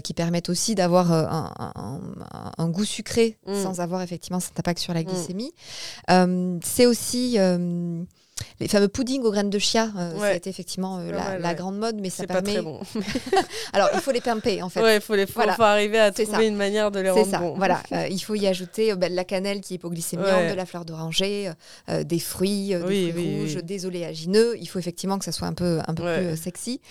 [0.04, 3.54] qui permettent aussi d'avoir un, un- un- un goût sucré Mm.
[3.64, 5.54] sans avoir effectivement cet impact sur la glycémie.
[6.10, 8.04] Euh, c'est aussi euh,
[8.60, 9.92] les fameux puddings aux graines de chia.
[9.98, 10.38] euh, Ça a Ouais.
[10.38, 12.54] été effectivement euh, la, grande mode, mais ça pas permet.
[12.54, 12.80] très bon.
[13.74, 14.82] Alors il faut les pimper en fait.
[14.82, 15.56] Ouais, il faut, les, faut, Voilà.
[15.56, 16.44] faut arriver à trouver ça.
[16.44, 17.56] une manière de les C'est rendre ça, bons.
[17.56, 17.82] voilà.
[17.92, 20.66] Euh, il faut y ajouter euh, ben, de la cannelle qui est hypoglycémiante, de la
[20.66, 21.52] fleur d'oranger,
[21.88, 23.64] des fruits, euh, Oui, des fruits oui, rouges, oui.
[23.64, 24.56] des oléagineux.
[24.60, 26.82] Il faut effectivement que ça soit un peu, un peu plus sexy.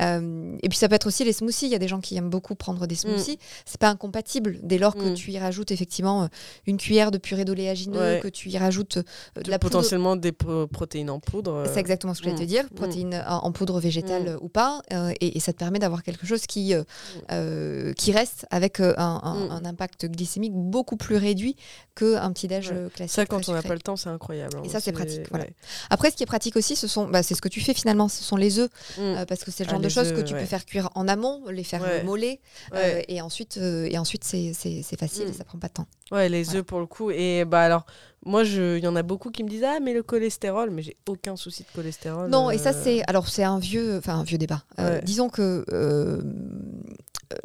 [0.00, 1.66] Et puis ça peut être aussi les smoothies.
[1.66, 2.98] Il y a des gens qui aiment beaucoup prendre des Mm.
[2.98, 3.38] smoothies.
[3.64, 5.14] C'est pas incompatible dès lors que Mm.
[5.14, 6.28] tu y rajoutes effectivement
[6.66, 10.66] une cuillère de purée d'oléagineux, que tu y rajoutes euh, de la potentiellement des pro-
[10.92, 11.52] protéines en poudre.
[11.54, 12.46] euh, c'est exactement ce que je voulais te Mm.
[12.54, 12.74] dire, Mm.
[12.74, 14.28] protéines en, en poudre végétale Mm.
[14.28, 16.84] euh, ou pas, euh, et, et ça te permet d'avoir quelque chose qui, euh,
[17.30, 21.56] euh, qui reste avec euh, un, un- un impact glycémique beaucoup plus réduit
[21.94, 22.76] qu'un petit déj Ouais.
[22.76, 23.14] euh, classique.
[23.14, 24.56] Ça, quand on n'a pas le temps, c'est incroyable.
[24.58, 24.62] hein.
[24.64, 25.44] Et ça, c'est pratique, voilà.
[25.44, 25.54] ouais.
[25.90, 28.08] Après, ce qui est pratique aussi, ce sont, bah, c'est ce que tu fais finalement,
[28.08, 30.34] ce sont les œufs, euh, parce que c'est le Ah, genre de choses que tu
[30.34, 30.40] ouais.
[30.40, 32.40] peux faire cuire en amont, les faire euh, moller,
[32.74, 34.52] euh, et ensuite, euh, et ensuite c'est,
[34.98, 35.86] facile, et ça prend pas de temps.
[36.10, 36.58] Ouais, les Voilà.
[36.60, 37.10] œufs pour le coup.
[37.10, 37.86] Et bah alors,
[38.24, 40.96] moi, il y en a beaucoup qui me disent Ah, mais le cholestérol, mais j'ai
[41.08, 42.30] aucun souci de cholestérol.
[42.30, 44.62] Non, et ça euh, c'est alors c'est un vieux, enfin un vieux débat.
[44.78, 46.22] Euh, disons que euh,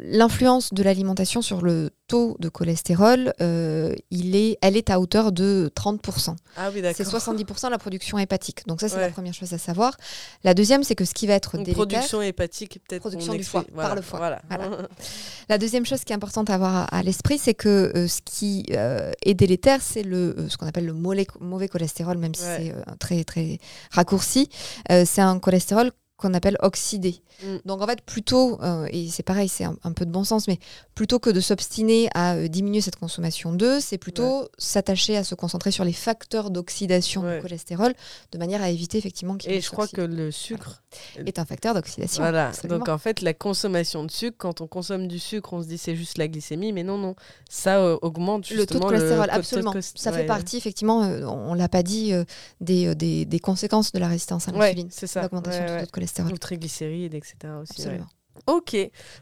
[0.00, 5.30] l'influence de l'alimentation sur le taux de cholestérol, euh, il est, elle est à hauteur
[5.30, 6.34] de 30%.
[6.56, 7.20] Ah oui, C'est d'accord.
[7.20, 8.66] 70% la production hépatique.
[8.66, 9.10] Donc ça c'est la Ouais.
[9.10, 9.96] première chose à savoir.
[10.44, 11.86] La deuxième c'est que ce qui va être Donc, délétère.
[11.86, 13.00] production hépatique, peut-être.
[13.02, 14.18] Production on du foie, voilà, par le foie.
[14.18, 14.40] Voilà.
[14.48, 14.78] Voilà.
[15.50, 18.20] La deuxième chose qui est importante à avoir à, à l'esprit, c'est que euh, ce
[18.24, 22.34] qui euh, est délétère, c'est le euh, ce qu'on appelle le mauvais, mauvais cholestérol, même
[22.34, 22.56] si Ouais.
[22.58, 23.58] c'est euh, très très
[23.90, 24.48] raccourci.
[24.90, 27.22] Euh, c'est un cholestérol qu'on appelle oxydé.
[27.42, 27.56] Mm.
[27.64, 30.48] Donc en fait, plutôt, euh, et c'est pareil, c'est un, un peu de bon sens,
[30.48, 30.58] mais
[30.94, 35.34] plutôt que de s'obstiner à euh, diminuer cette consommation d'œufs, c'est plutôt s'attacher à se
[35.36, 37.36] concentrer sur les facteurs d'oxydation Ouais.
[37.36, 37.94] du cholestérol,
[38.32, 40.82] de manière à éviter effectivement qu'il Et je crois que le sucre.
[41.24, 42.22] est un facteur d'oxydation.
[42.22, 42.48] Voilà.
[42.48, 42.78] absolument.
[42.78, 45.78] Donc en fait, la consommation de sucre, quand on consomme du sucre, on se dit
[45.78, 47.14] c'est juste la glycémie, mais non, non.
[47.48, 49.72] Ça euh, augmente le taux de justement cholestérol, taux de absolument.
[49.72, 52.12] cholest- Ça fait partie, effectivement, euh, on ne l'a pas dit,
[52.60, 54.88] des, des, des conséquences de la résistance à l'insuline.
[54.90, 55.22] c'est ça.
[55.22, 56.07] L'augmentation du taux de cholestérol.
[56.32, 57.34] Ou triglycérides, etc.
[57.62, 57.72] aussi.
[57.82, 57.86] ouais.
[57.86, 58.06] Absolument.
[58.46, 58.76] Ok.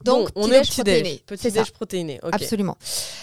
[0.04, 1.22] Donc, bon, on petit est au déj petit protéiné, déj.
[1.24, 1.72] Petit déj ça.
[1.72, 2.20] protéiné.
[2.32, 2.76] Absolument.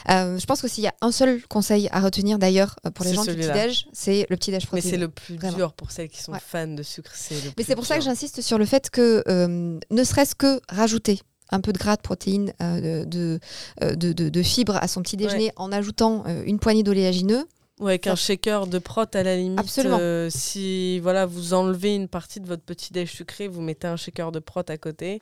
[0.09, 3.05] Euh, je pense que s'il y a un seul conseil à retenir d'ailleurs euh, pour
[3.05, 3.53] les gens du celui-là.
[3.53, 4.89] petit-déj, c'est le petit déj Mais protéiné.
[4.91, 5.55] c'est le plus Vraiment.
[5.57, 6.39] dur pour celles qui sont Ouais.
[6.43, 7.11] fans de sucre.
[7.29, 10.59] Le Mais c'est pour ça que j'insiste sur le fait que euh, ne serait-ce que
[10.67, 11.21] rajouter
[11.51, 13.39] un peu de gras de protéines, euh, de,
[13.79, 17.45] de, de, fibres à son petit déjeuner en ajoutant une poignée d'oléagineux,
[17.83, 19.59] Ou avec un shaker de prot à la limite.
[19.59, 19.97] Absolument.
[19.99, 23.97] euh, si voilà, vous enlevez une partie de votre petit déj sucré, vous mettez un
[23.97, 25.21] shaker de prot à côté.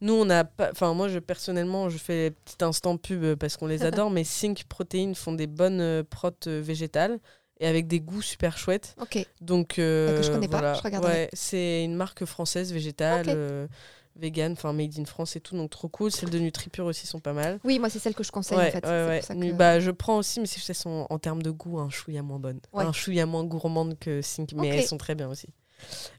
[0.00, 0.70] Nous, on a pas.
[0.72, 4.24] Enfin, moi, je, personnellement, je fais petit instant pub euh, parce qu'on les adore, mais
[4.24, 7.18] Sync Protein font des bonnes euh, protes euh, végétales.
[7.60, 8.96] et avec des goûts super chouettes.
[9.00, 9.24] Ok.
[9.40, 9.76] Donc, Ah,
[10.16, 10.74] que je connais pas, voilà.
[10.74, 11.12] je regarderai.
[11.12, 13.68] Ouais, c'est une marque française végétale.
[14.16, 16.10] Vegan, enfin made in France et tout, donc trop cool.
[16.10, 17.58] Celles de Nutripure aussi sont pas mal.
[17.64, 18.84] Oui, moi, c'est celle que je conseille ouais, en fait.
[18.86, 19.18] ouais, C'est ouais.
[19.18, 21.78] pour ça Nu- que- Bah, je prends aussi, mais elles sont en termes de goût
[21.78, 22.40] un chouïa moins.
[22.42, 22.52] Ouais.
[22.84, 25.48] Un chouïa moins gourmande que Think, mais elles sont très bien aussi.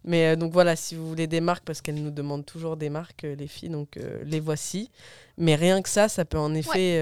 [0.04, 2.90] Mais euh, donc voilà, si vous voulez des marques, parce qu'elles nous demandent toujours des
[2.90, 4.92] marques, euh, les filles, donc euh, les voici.
[5.38, 7.00] Mais rien que ça, ça peut en effet,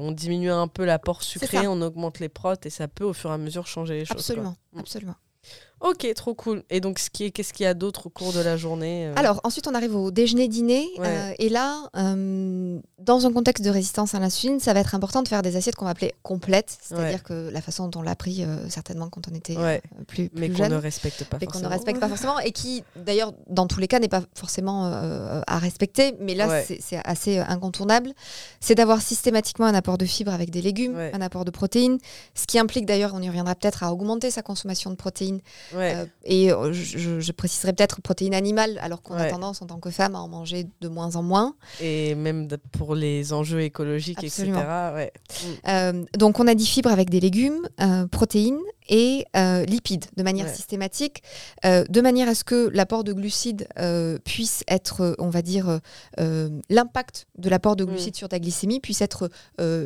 [0.00, 3.30] on diminue un peu l'apport sucré, on augmente les protes et ça peut au fur
[3.30, 4.16] et à mesure changer les choses.
[4.16, 4.78] Absolument, Mm.
[4.80, 5.14] absolument.
[5.82, 6.62] Ok, trop cool.
[6.70, 9.66] Et donc, qu'est-ce qu'il y a d'autre au cours de la journée euh Alors, ensuite,
[9.66, 10.88] on arrive au déjeuner-dîner.
[10.98, 11.06] Ouais.
[11.08, 15.22] euh, et là, euh, dans un contexte de résistance à l'insuline, ça va être important
[15.22, 16.78] de faire des assiettes qu'on va appeler complètes.
[16.80, 17.18] C'est-à-dire Ouais.
[17.24, 19.82] que la façon dont on l'a pris, euh, certainement, quand on était Ouais.
[20.06, 21.68] plus, plus mais qu'on ne respecte pas qu'on forcément.
[21.68, 25.58] ne respecte pas forcément, et qui, d'ailleurs, dans tous les cas, n'est pas forcément à
[25.58, 28.12] respecter, mais là, c'est- c'est assez incontournable,
[28.60, 31.98] c'est d'avoir systématiquement un apport de fibres avec des légumes, un apport de protéines,
[32.36, 35.40] ce qui implique d'ailleurs, on y reviendra peut-être, à augmenter sa consommation de protéines,
[35.74, 35.94] Ouais.
[35.96, 39.66] euh, et euh, je, je- je préciserai peut-être protéines animales, alors qu'on a tendance en
[39.66, 41.54] tant que femme à en manger de moins en moins.
[41.80, 44.58] Et même pour les enjeux écologiques, Absolument.
[44.60, 44.70] etc.
[44.94, 45.12] Ouais.
[45.68, 48.58] Euh, donc on a dit fibres avec des légumes, euh, protéines
[48.88, 50.52] et euh, lipides de manière Ouais.
[50.54, 51.22] systématique,
[51.64, 55.80] euh, de manière à ce que l'apport de glucides euh, puisse être, on va dire,
[56.68, 57.88] l'impact de l'apport de Mm.
[57.88, 59.30] glucides sur ta glycémie puisse être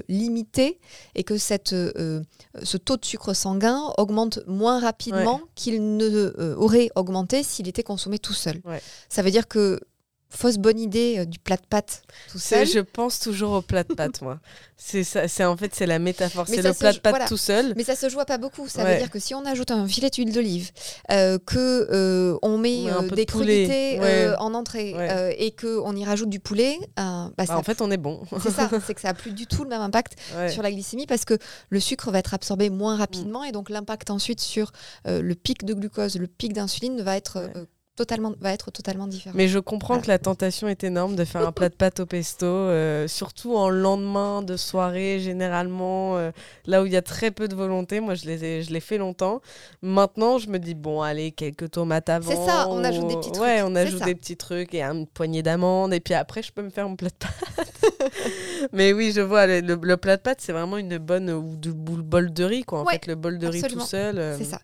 [0.09, 0.79] limité
[1.15, 7.43] et que cette, ce taux de sucre sanguin augmente moins rapidement qu'il ne aurait augmenté
[7.43, 8.61] s'il était consommé tout seul.
[8.65, 8.81] Ouais.
[9.09, 9.81] Ça veut dire que
[10.29, 12.67] fausse bonne idée euh, du plat de pâtes tout seul.
[12.67, 14.39] Je pense toujours au plat de pâtes, moi.
[14.79, 16.45] C'est ça, c'est en fait c'est la métaphore.
[16.47, 17.27] C'est le plat de pâtes voilà.
[17.27, 17.73] tout seul.
[17.77, 18.69] Mais ça se joue pas beaucoup.
[18.69, 18.93] Ça Ouais.
[18.93, 20.71] veut dire que si on ajoute un filet d'huile d'olive,
[21.11, 24.35] euh, que euh, on met Ouais, euh, de des crudités Ouais.
[24.39, 24.95] en entrée
[25.39, 28.23] et que on y rajoute du poulet, bah, Bah, ça- en fait, on est bon.
[28.43, 28.69] c'est ça.
[28.87, 30.17] C'est que ça a plus du tout le même impact
[30.51, 31.39] sur la glycémie parce que
[31.71, 34.73] le sucre va être absorbé moins rapidement et donc l'impact ensuite sur
[35.07, 37.49] le pic de glucose, le pic d'insuline va être
[37.97, 39.35] totalement va être totalement différent.
[39.37, 40.03] Mais je comprends Voilà.
[40.05, 43.57] que la tentation est énorme de faire un plat de pâtes au pesto, euh, surtout
[43.57, 46.31] en lendemain de soirée, généralement, euh,
[46.67, 48.01] là où il y a très peu de volonté.
[48.01, 49.41] Moi, je les je l'ai fait longtemps.
[49.83, 52.31] Maintenant, je me dis, bon, allez, quelques tomates avant.
[52.31, 54.05] C'est ça, on ajoute des petits trucs, Ouais, on ajoute ça.
[54.05, 55.93] des petits trucs et une poignée d'amandes.
[55.95, 57.73] Et puis après, je peux me faire mon plat de pâtes.
[58.73, 61.31] Mais oui, je vois, le, le- le plat de pâtes, c'est vraiment une bonne.
[61.31, 62.81] Ou, ou le bol de riz, quoi.
[62.81, 63.83] En Ouais, fait, le bol de riz absolument.
[63.85, 64.19] tout seul.
[64.19, 64.61] euh, C'est ça.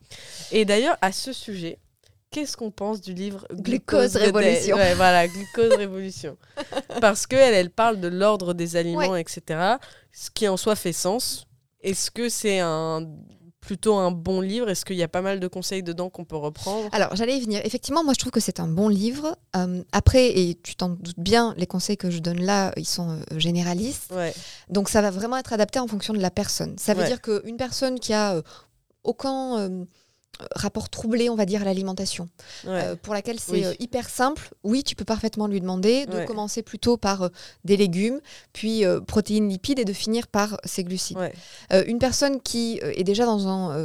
[0.52, 1.78] et d'ailleurs, à ce sujet,
[2.32, 6.36] qu'est-ce qu'on pense du livre Glucose Révolution Ouais, voilà, Glucose Révolution.
[7.00, 9.76] Parce qu'elle, elle parle de l'ordre des aliments, etc.
[10.10, 11.46] Ce qui en soi fait sens.
[11.82, 13.06] Est-ce que c'est un
[13.60, 14.68] plutôt un bon livre?
[14.68, 16.88] Est-ce qu'il y a pas mal de conseils dedans qu'on peut reprendre?
[16.92, 17.60] Alors, j'allais y venir.
[17.64, 19.36] Effectivement, moi, je trouve que c'est un bon livre.
[19.56, 23.10] Euh, après, et tu t'en doutes bien, les conseils que je donne là, ils sont
[23.10, 24.12] euh, généralistes.
[24.12, 24.34] Ouais,
[24.68, 26.76] Donc, ça va vraiment être adapté en fonction de la personne.
[26.78, 28.42] Ça veut dire qu'une personne qui a euh,
[29.04, 29.86] aucun
[30.56, 32.28] rapport troublé, on va dire, à l'alimentation,
[32.64, 32.70] ouais.
[32.72, 33.64] euh, pour laquelle c'est Oui.
[33.64, 36.24] euh, hyper simple, oui, tu peux parfaitement lui demander de Ouais.
[36.24, 37.28] commencer plutôt par euh,
[37.64, 38.20] des légumes,
[38.52, 41.18] puis euh, protéines, lipides, et de finir par ses glucides.
[41.18, 41.32] ouais.
[41.86, 43.76] Une personne qui est déjà dans un,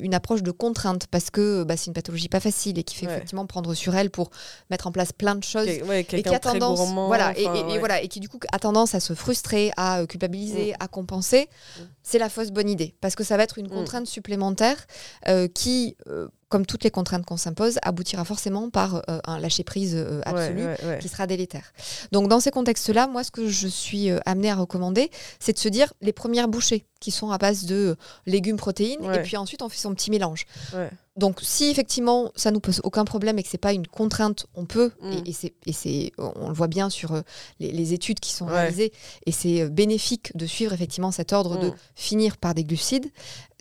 [0.00, 3.06] une approche de contrainte parce que bah, c'est une pathologie pas facile et qui fait
[3.06, 4.30] effectivement prendre sur elle pour
[4.70, 7.06] mettre en place plein de choses et qui a tendance, gourmand.
[7.08, 7.78] voilà, et, enfin, et- et ouais.
[7.78, 11.82] voilà, et qui du coup a tendance à se frustrer, à culpabiliser, à compenser, Mm.
[12.02, 13.70] c'est la fausse bonne idée parce que ça va être une Mm.
[13.70, 14.86] contrainte supplémentaire
[15.28, 19.62] euh, qui, euh, comme toutes les contraintes qu'on s'impose, aboutira forcément par euh, un lâcher
[19.62, 20.98] prise euh, absolu ouais, ouais.
[21.00, 21.72] qui sera délétère.
[22.12, 25.68] Donc dans ces contextes-là, moi ce que je suis amenée à recommander, c'est de se
[25.68, 29.68] dire les premières bouchées qui sont à base de légumes, protéines, et puis ensuite on
[29.68, 30.46] fait son petit mélange.
[31.20, 34.64] Donc si effectivement ça nous pose aucun problème et que c'est pas une contrainte, on
[34.64, 35.12] peut, Mm.
[35.12, 37.20] et, et c'est, on le voit bien sur euh,
[37.60, 38.52] les, les études qui sont Ouais.
[38.54, 38.92] réalisées,
[39.26, 41.74] et c'est euh, bénéfique de suivre effectivement cet ordre de Mm.
[41.94, 43.06] finir par des glucides.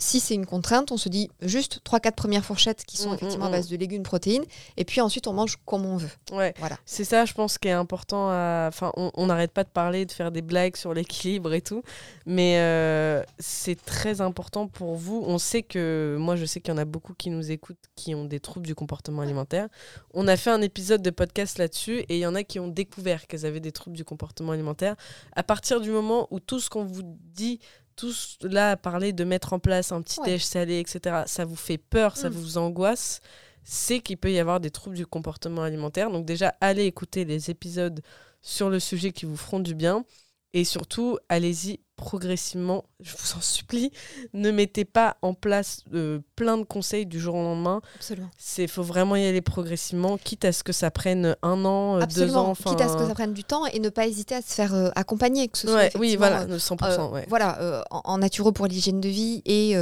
[0.01, 3.45] Si c'est une contrainte, on se dit juste 3-4 premières fourchettes qui sont Mm, effectivement
[3.47, 4.45] à base de légumes, protéines,
[4.77, 6.09] et puis ensuite on mange comme on veut.
[6.31, 6.53] Ouais.
[6.59, 6.77] Voilà.
[6.85, 8.29] C'est ça, je pense, qui est important.
[8.29, 11.61] à- Enfin, on on n'arrête pas de parler, de faire des blagues sur l'équilibre et
[11.61, 11.83] tout,
[12.25, 15.21] mais euh, c'est très important pour vous.
[15.27, 18.15] On sait que, moi, je sais qu'il y en a beaucoup qui nous écoutent qui
[18.15, 19.67] ont des troubles du comportement alimentaire.
[20.13, 22.67] On a fait un épisode de podcast là-dessus et il y en a qui ont
[22.67, 24.95] découvert qu'elles avaient des troubles du comportement alimentaire.
[25.35, 27.59] À partir du moment où tout ce qu'on vous dit
[27.95, 30.27] tous là à parler de mettre en place un petit Ouais.
[30.27, 32.33] déj salé, etc., ça vous fait peur, ça Mm.
[32.33, 33.19] vous angoisse,
[33.63, 36.09] c'est qu'il peut y avoir des troubles du comportement alimentaire.
[36.09, 38.01] Donc déjà, allez écouter les épisodes
[38.41, 40.06] sur le sujet qui vous feront du bien.
[40.54, 42.85] Et surtout, allez-y progressivement.
[43.02, 43.91] Je vous en supplie,
[44.33, 47.81] ne mettez pas en place euh, plein de conseils du jour au lendemain.
[47.95, 48.29] Absolument.
[48.37, 52.06] C'est faut vraiment y aller progressivement, quitte à ce que ça prenne un an, euh,
[52.06, 52.47] deux ans.
[52.47, 54.54] enfin, Quitte à ce que ça prenne du temps et ne pas hésiter à se
[54.54, 56.83] faire euh, accompagner, que ce soit oui, voilà, euh, 100%.
[56.83, 57.25] euh, ouais.
[57.27, 59.75] voilà, en, en naturo pour l'hygiène de vie et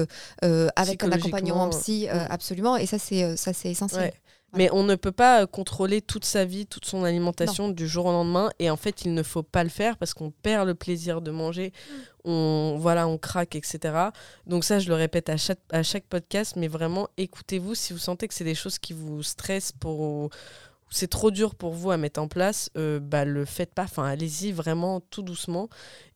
[0.76, 2.28] avec un accompagnement psy, euh, mm.
[2.32, 2.78] absolument.
[2.78, 4.02] Et ça, c'est ça, c'est essentiel.
[4.02, 4.14] Ouais.
[4.56, 8.06] Mais on ne peut pas euh, contrôler toute sa vie, toute son alimentation du jour
[8.06, 8.50] au lendemain.
[8.60, 11.32] Et en fait, il ne faut pas le faire parce qu'on perd le plaisir de
[11.32, 11.74] manger.
[12.24, 14.10] On, voilà, on craque, etc.
[14.46, 16.56] Donc ça, je le répète à chaque, à chaque podcast.
[16.56, 20.30] Mais vraiment, écoutez-vous si vous sentez que c'est des choses qui vous stressent pour
[20.90, 23.84] c'est trop dur pour vous à mettre en place, euh, bah le faites pas.
[23.84, 25.70] Enfin, allez-y vraiment tout doucement.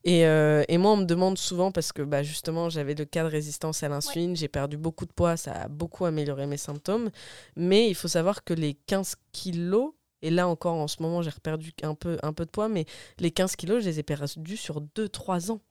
[0.04, 3.24] Et, euh, et moi, on me demande souvent parce que bah, justement, j'avais le cas
[3.24, 7.12] de résistance à l'insuline, j'ai perdu beaucoup de poids, ça a beaucoup amélioré mes symptômes.
[7.56, 11.32] Mais il faut savoir que les 15 kilos, et là encore en ce moment, j'ai
[11.32, 12.86] reperdu un peu, un peu de poids, mais
[13.20, 15.62] les 15 kilos, je les ai perdus sur 2-3 ans.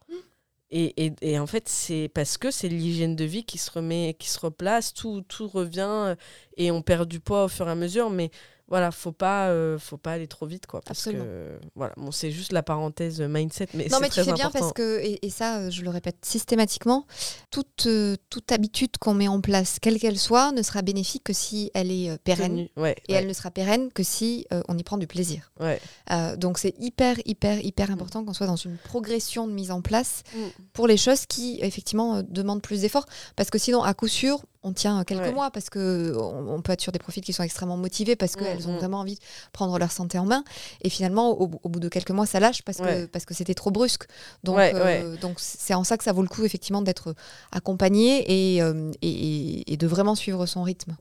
[0.73, 4.15] Et, et, et en fait, c'est parce que c'est l'hygiène de vie qui se remet,
[4.19, 6.15] qui se replace, tout, tout revient
[6.57, 8.09] et on perd du poids au fur et à mesure.
[8.09, 8.31] Mais
[8.71, 10.81] voilà, faut pas, euh, faut pas aller trop vite, quoi.
[10.81, 11.25] Parce Absolument.
[11.25, 14.47] que voilà, bon, c'est juste la parenthèse mindset, mais Non, mais tu très fais bien
[14.47, 14.61] important.
[14.61, 17.07] parce que, et, et ça, euh, je le répète systématiquement,
[17.51, 21.33] toute, euh, toute habitude qu'on met en place, quelle qu'elle soit, ne sera bénéfique que
[21.33, 22.69] si elle est euh, pérenne.
[22.77, 25.51] Ouais, Et ouais, elle ne sera pérenne que si euh, on y prend du plaisir.
[25.61, 25.81] ouais.
[26.13, 29.81] Euh, donc c'est hyper, hyper, hyper important qu'on soit dans une progression de mise en
[29.83, 30.39] place Mm.
[30.73, 33.07] pour les choses qui, effectivement, euh, demandent plus d'efforts.
[33.37, 35.33] Parce que sinon, à coup sûr, on tient quelques Ouais.
[35.33, 38.35] mois parce que on, on peut être sur des profils qui sont extrêmement motivés parce
[38.37, 38.79] Mm, qu'elles ont mm.
[38.79, 39.21] vraiment envie de
[39.53, 40.45] prendre leur santé en main.
[40.83, 43.55] Et finalement, au, au bout de quelques mois, ça lâche parce que, parce que c'était
[43.55, 44.05] trop brusque.
[44.45, 47.15] Donc, Ouais, euh, donc c'est en ça que ça vaut le coup, effectivement, d'être
[47.53, 50.97] accompagné et, euh, et, et- et de vraiment suivre son rythme.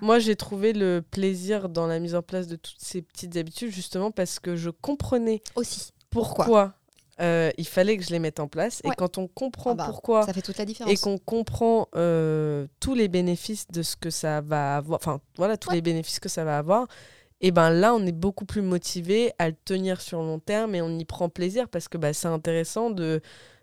[0.00, 3.70] Moi, j'ai trouvé le plaisir dans la mise en place de toutes ces petites habitudes,
[3.70, 5.90] justement parce que je comprenais Aussi.
[6.10, 6.74] pourquoi?
[7.20, 8.80] Euh, il fallait que je les mette en place.
[8.84, 10.92] Et quand on comprend Ah bah, pourquoi Ça fait toute la différence.
[10.92, 15.56] et qu'on comprend euh, tous les bénéfices de ce que ça va avoir, enfin voilà,
[15.56, 15.76] tous Ouais.
[15.76, 16.86] les bénéfices que ça va avoir,
[17.40, 20.80] et ben là, on est beaucoup plus motivé à le tenir sur long terme et
[20.82, 23.20] on y prend plaisir parce que bah, c'est intéressant de,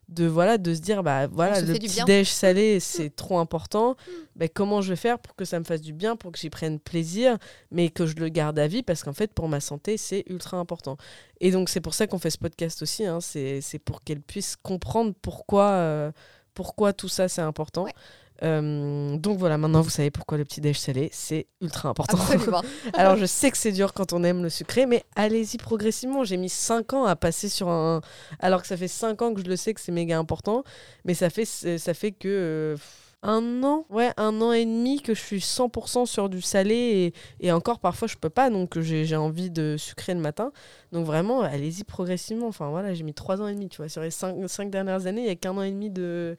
[0.10, 3.96] de, voilà, de se dire, bah, voilà, le petit déj salé, c'est trop important.
[4.36, 6.50] Bah, comment je vais faire pour que ça me fasse du bien, pour que j'y
[6.50, 7.38] prenne plaisir,
[7.72, 10.58] mais que je le garde à vie parce qu'en fait, pour ma santé, c'est ultra
[10.58, 10.98] important.
[11.40, 13.06] Et donc, c'est pour ça qu'on fait ce podcast aussi.
[13.06, 16.12] hein, c'est c'est pour qu'elle puisse comprendre pourquoi, euh,
[16.54, 17.84] pourquoi tout ça, c'est important.
[17.86, 17.94] Ouais.
[18.42, 22.18] Euh, donc voilà, maintenant vous savez pourquoi le petit déj salé, c'est ultra important.
[22.18, 22.62] Absolument.
[22.94, 26.24] Alors je sais que c'est dur quand on aime le sucré, mais allez-y progressivement.
[26.24, 28.02] J'ai mis 5 ans à passer sur un...
[28.40, 30.64] Alors que ça fait 5 ans que je le sais que c'est méga important,
[31.06, 32.28] mais ça fait, ça fait que...
[32.28, 32.78] euh,
[33.26, 37.48] un an, ouais, un an et demi que je suis 100% sur du salé et,
[37.48, 40.52] et encore parfois je peux pas, donc j'ai envie de sucrer le matin.
[40.92, 42.48] Donc vraiment, allez-y progressivement.
[42.48, 43.88] Enfin voilà, j'ai mis 3 ans et demi, tu vois.
[43.88, 46.36] Sur les 5, dernières années, il y a qu'un an et demi de,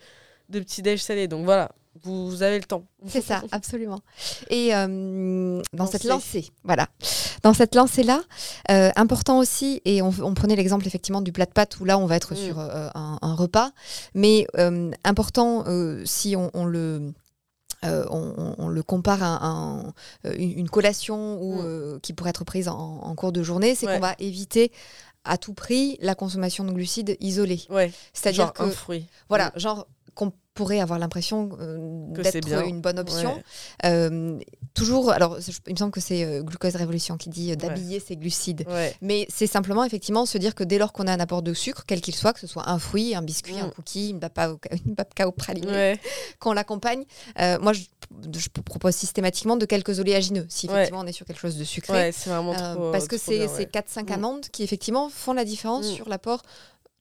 [0.51, 1.27] de petit déj salé.
[1.27, 1.73] Donc voilà,
[2.03, 2.85] vous, avez le temps.
[3.07, 4.01] C'est ça, absolument.
[4.51, 6.89] Et euh, dans cette lancée, voilà,
[7.43, 8.23] dans cette lancée-là,
[8.71, 11.99] euh, important aussi, et on, on prenait l'exemple effectivement du plat de pâtes où là
[11.99, 12.37] on va être Mm.
[12.37, 13.71] sur euh, un, un repas,
[14.15, 14.47] mais
[15.05, 15.65] important
[16.05, 17.13] si on, on le
[17.85, 19.93] euh, on, on- on le compare à un-
[20.37, 21.61] une, une collation ou, Mm.
[21.65, 23.95] euh, qui pourrait être prise en, en cours de journée, c'est Ouais.
[23.95, 24.73] qu'on va éviter
[25.25, 27.63] à tout prix la consommation de glucides isolés.
[27.71, 29.07] Ouais, C'est-à-dire genre que un fruit.
[29.29, 30.04] voilà, genre qu'on
[30.55, 31.79] pourrait avoir l'impression euh,
[32.11, 33.35] d'être une bonne option.
[33.35, 33.43] Ouais.
[33.87, 34.39] Euh,
[34.73, 38.17] toujours, alors je- il me semble que c'est euh, Glucose Révolution qui dit d'habiller ses
[38.17, 38.65] glucides.
[38.69, 38.95] Ouais.
[39.03, 41.83] Mais c'est simplement effectivement se dire que dès lors qu'on a un apport de sucre,
[41.87, 43.71] quel qu'il soit, que ce soit un fruit, un biscuit, un Mm.
[43.73, 45.99] cookie, une babka au, une babka au praliné,
[46.39, 47.05] qu'on l'accompagne,
[47.61, 47.83] moi je,
[48.33, 52.13] je propose systématiquement de quelques oléagineux, si effectivement on est sur quelque chose de sucré.
[52.13, 52.93] Trop.
[52.93, 53.71] parce que c'est ces ouais.
[53.73, 54.13] 4-5 Mm.
[54.13, 55.95] amandes qui effectivement font la différence Mm.
[55.95, 56.43] sur l'apport,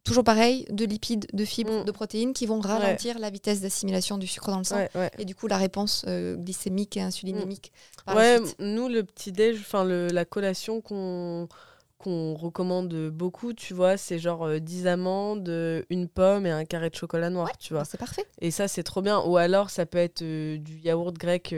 [0.04, 1.86] toujours pareil, de lipides, de fibres, Mm.
[1.86, 5.12] de protéines qui vont ralentir la vitesse d'assimilation du sucre dans le sang Ouais, ouais.
[5.18, 7.72] et du coup la réponse euh, glycémique et insulinémique.
[8.06, 11.48] par la Ouais, nous, le petit-déj, enfin, le- la collation qu'on
[12.00, 16.66] qu'on recommande beaucoup, tu vois, c'est genre euh, 10 amandes, euh, une pomme et un
[16.66, 17.84] carré de chocolat noir, tu vois.
[17.84, 18.26] Bah, c'est parfait.
[18.42, 19.22] Et ça, c'est trop bien.
[19.22, 21.56] Ou alors, ça peut être euh, du yaourt grec,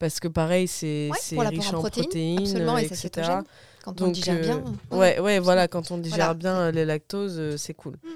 [0.00, 2.96] parce que pareil, c'est riche en protéines, protéines, absolument, et etc.
[3.02, 3.44] cétogène.
[3.84, 4.64] Quand on Donc, digère bien.
[4.92, 6.34] euh, ouais, ouais, voilà, quand on digère Voilà.
[6.34, 7.92] bien euh, les lactoses, euh, c'est cool.
[8.02, 8.08] Mm.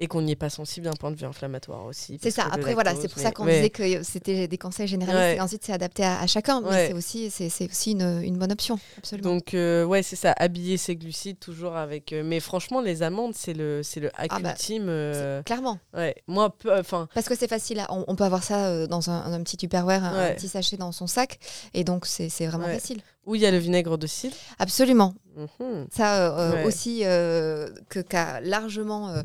[0.00, 2.18] Et qu'on n'y est pas sensible d'un point de vue inflammatoire aussi.
[2.20, 2.48] C'est ça.
[2.50, 3.54] Après, voilà, c'est pour mais- ça qu'on ouais.
[3.56, 5.36] disait que c'était des conseils généralistes Ouais.
[5.36, 6.60] et ensuite c'est adapté à, à chacun.
[6.62, 8.76] Mais c'est aussi, c'est, aussi une, une bonne option.
[8.98, 9.30] Absolument.
[9.36, 12.12] Donc euh, ouais, c'est ça, habiller ses glucides toujours avec.
[12.12, 14.86] euh, mais franchement, les amandes, c'est le, c'est le hack Ah bah, ultime.
[14.88, 15.78] Euh, Clairement.
[15.96, 17.78] Ouais, moi, enfin, Parce que c'est facile.
[17.78, 20.48] à- on, on peut avoir ça euh, dans un, un petit Tupperware, un, un petit
[20.48, 21.38] sachet dans son sac.
[21.72, 23.00] Et donc, c'est, vraiment facile.
[23.26, 25.14] Où il y a le vinaigre de cidre Absolument.
[25.36, 25.86] Mhm.
[25.90, 26.64] Ça euh, Ouais.
[26.64, 29.22] aussi, euh, que qu'a largement euh,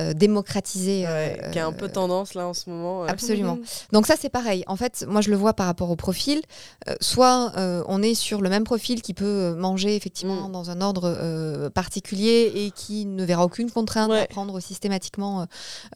[0.00, 1.04] euh, démocratisé.
[1.04, 3.02] Ouais, euh, qui a un peu tendance là en ce moment.
[3.04, 3.06] euh.
[3.08, 3.58] Absolument.
[3.92, 4.62] Donc ça c'est pareil.
[4.68, 6.42] En fait, moi je le vois par rapport au profil.
[6.88, 10.52] Euh, soit euh, on est sur le même profil qui peut euh, manger effectivement Mm.
[10.52, 14.20] dans un ordre euh, particulier et qui ne verra aucune contrainte Ouais.
[14.22, 15.44] à prendre systématiquement euh,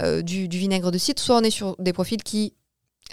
[0.03, 1.21] euh, du, du vinaigre de cidre.
[1.21, 2.55] Soit on est sur des profils qui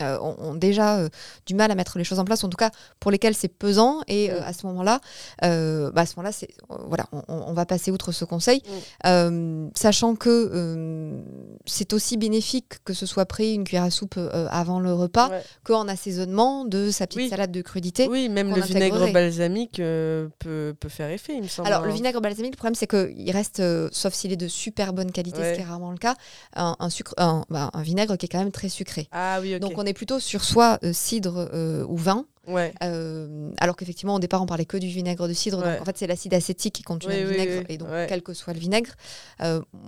[0.01, 1.09] euh, ont, ont déjà euh,
[1.45, 4.01] du mal à mettre les choses en place, en tout cas pour lesquels c'est pesant.
[4.07, 4.43] Et euh, Mm.
[4.45, 5.01] à ce moment-là,
[5.43, 8.71] euh, bah, à ce moment-là, c'est euh, voilà, on, va passer outre ce conseil, Mm.
[9.07, 11.21] Euh, sachant que euh,
[11.65, 15.29] c'est aussi bénéfique que ce soit pris une cuillère à soupe euh, avant le repas
[15.29, 15.41] Ouais.
[15.63, 17.29] qu'en assaisonnement de sa petite Oui.
[17.29, 18.07] salade de crudité.
[18.09, 21.67] Oui, même le vinaigre balsamique euh, peut, peut faire effet, il me semble.
[21.67, 21.93] Alors, le hein.
[21.93, 25.39] vinaigre balsamique, le problème, c'est qu'il reste, euh, sauf s'il est de super bonne qualité,
[25.39, 25.51] Ouais.
[25.51, 26.15] ce qui est rarement le cas,
[26.55, 29.07] un, un sucre, un, bah, un vinaigre qui est quand même très sucré.
[29.11, 29.61] Ah oui, ok.
[29.61, 32.73] Donc, on est plutôt sur soit euh, cidre euh, ou vin, Ouais.
[32.83, 35.59] euh, alors qu'effectivement, au départ, on parlait que du vinaigre de cidre.
[35.59, 35.73] Ouais.
[35.73, 38.23] Donc, en fait, c'est l'acide acétique qui contenait Oui, le vinaigre, oui, et donc, quel
[38.23, 38.91] que soit le vinaigre,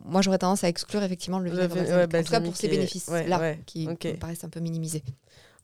[0.05, 2.69] moi, j'aurais tendance à exclure effectivement le vinaigre en tout cas, balsamique pour ces et-
[2.69, 5.03] bénéfices-là, qui me paraissent un peu minimisés.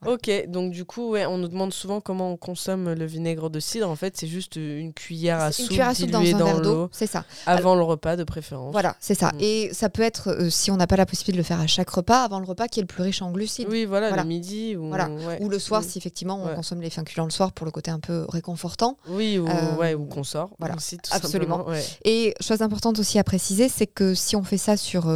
[0.06, 3.60] Ok, donc du coup, ouais, on nous demande souvent comment on consomme le vinaigre de
[3.60, 3.90] cidre.
[3.90, 6.46] En fait, c'est juste une cuillère à soupe cuillère à soupe dans diluée un dans
[6.46, 7.26] verre d'eau, l'eau c'est ça.
[7.48, 8.72] avant le repas de préférence.
[8.72, 9.30] Voilà, c'est ça.
[9.34, 9.38] Mm.
[9.40, 11.66] Et ça peut être, euh, si on n'a pas la possibilité de le faire à
[11.68, 13.68] chaque repas, avant le repas qui est le plus riche en glucides.
[13.72, 14.22] Oui, voilà, Voilà.
[14.24, 15.10] le midi ou, Voilà.
[15.10, 15.40] ouais.
[15.42, 15.86] Ou le soir, Mm.
[15.86, 16.56] si effectivement on Ouais.
[16.56, 18.98] consomme les féculents le soir pour le côté un peu réconfortant.
[19.10, 20.52] Oui, ou, Euh, ou qu'on sort.
[20.60, 20.76] voilà.
[20.76, 21.66] aussi, tout Absolument.
[22.06, 25.10] Et chose importante aussi à préciser, c'est que si on fait ça sur,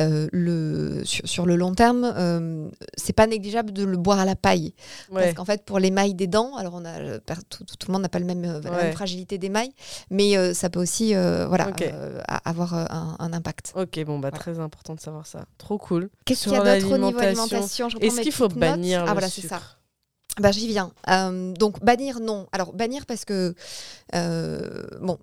[0.00, 4.24] euh, le, sur, sur le long terme, euh, c'est pas négligeable de le boire à
[4.24, 4.74] la paille.
[5.12, 7.18] Parce qu'en fait, pour l'émail des dents, alors on a,
[7.48, 9.70] tout, tout le monde n'a pas le même, euh, la même fragilité d'émail,
[10.10, 11.70] mais euh, ça peut aussi voilà,
[12.44, 13.72] avoir un, un impact.
[13.76, 14.38] Ok, bon, bah Voilà.
[14.38, 15.44] très important de savoir ça.
[15.58, 16.10] Trop cool.
[16.24, 17.88] Qu'est-ce qu'il y a d'autre au niveau alimentation?
[18.00, 18.70] Est-ce qu'il faut petites notes.
[18.70, 19.54] bannir Ah le voilà, c'est sucre?
[19.56, 19.62] ça.
[20.40, 20.92] Bah, j'y viens.
[21.08, 22.48] Euh, donc, bannir, non.
[22.52, 23.54] Alors, bannir parce que,
[24.14, 25.18] euh, bon,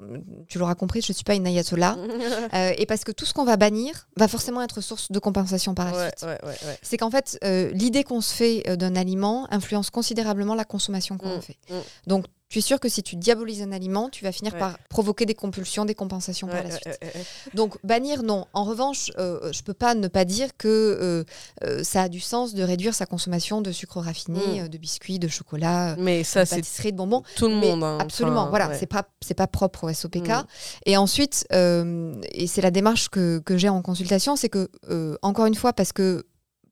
[0.48, 1.98] tu l'auras compris, je ne suis pas une ayatollah.
[2.54, 5.74] Euh, et parce que tout ce qu'on va bannir va forcément être source de compensation
[5.74, 6.24] par la ouais, suite.
[6.24, 6.80] ouais, ouais, ouais.
[6.82, 7.38] C'est qu'en fait,
[7.74, 11.58] l'idée qu'on se fait d'un aliment influence considérablement la consommation qu'on Mm, en fait.
[11.70, 11.74] mm.
[12.08, 14.60] Donc, tu es sûr que si tu diabolises un aliment, tu vas finir Ouais.
[14.60, 16.86] par provoquer des compulsions, des compensations par la suite.
[17.02, 17.14] ouais.
[17.54, 18.46] Donc bannir, non.
[18.54, 21.24] En revanche, euh, je peux pas ne pas dire que euh,
[21.64, 24.66] euh, ça a du sens de réduire sa consommation de sucre raffiné, Mm.
[24.66, 27.24] euh, de biscuits, de chocolat, euh, Mais ça, de c'est pâtisserie, de bonbons.
[27.38, 27.84] tout le Mais monde.
[27.86, 27.98] hein.
[28.02, 30.28] absolument, Enfin, voilà, c'est pas c'est pas propre au SOPK.
[30.28, 30.44] Mm.
[30.88, 35.16] Et ensuite, euh, et c'est la démarche que, que j'ai en consultation, c'est que euh,
[35.22, 36.26] encore une fois, parce que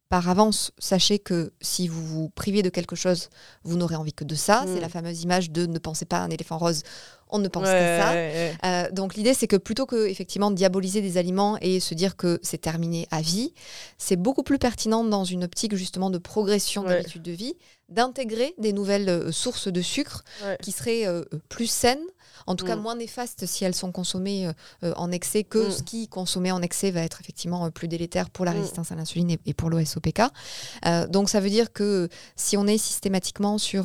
[0.10, 3.30] par avance, sachez que si vous vous privez de quelque chose,
[3.64, 4.64] vous n'aurez envie que de ça.
[4.66, 4.74] Mm.
[4.74, 6.82] C'est la fameuse image de ne pensez pas à un éléphant rose,
[7.30, 8.10] on ne pense Ouais, qu'à ça.
[8.12, 8.54] ouais, ouais.
[8.66, 12.40] Euh, donc l'idée c'est que plutôt que effectivement diaboliser des aliments et se dire que
[12.42, 13.54] c'est terminé à vie,
[14.00, 17.54] c'est beaucoup plus pertinent dans une optique justement de progression d'habitude de vie
[17.90, 20.24] d'intégrer des nouvelles euh, sources de sucre
[20.62, 22.04] qui seraient euh, plus saines,
[22.50, 22.82] en tout cas Mm.
[22.82, 25.72] moins néfastes si elles sont consommées euh, euh, en excès que Mm.
[25.72, 28.58] ce qui consommé en excès va être effectivement euh, plus délétère pour la Mm.
[28.58, 30.22] résistance à l'insuline et, et pour l'OSOPK.
[30.88, 33.84] Euh, donc ça veut dire que si on est systématiquement sur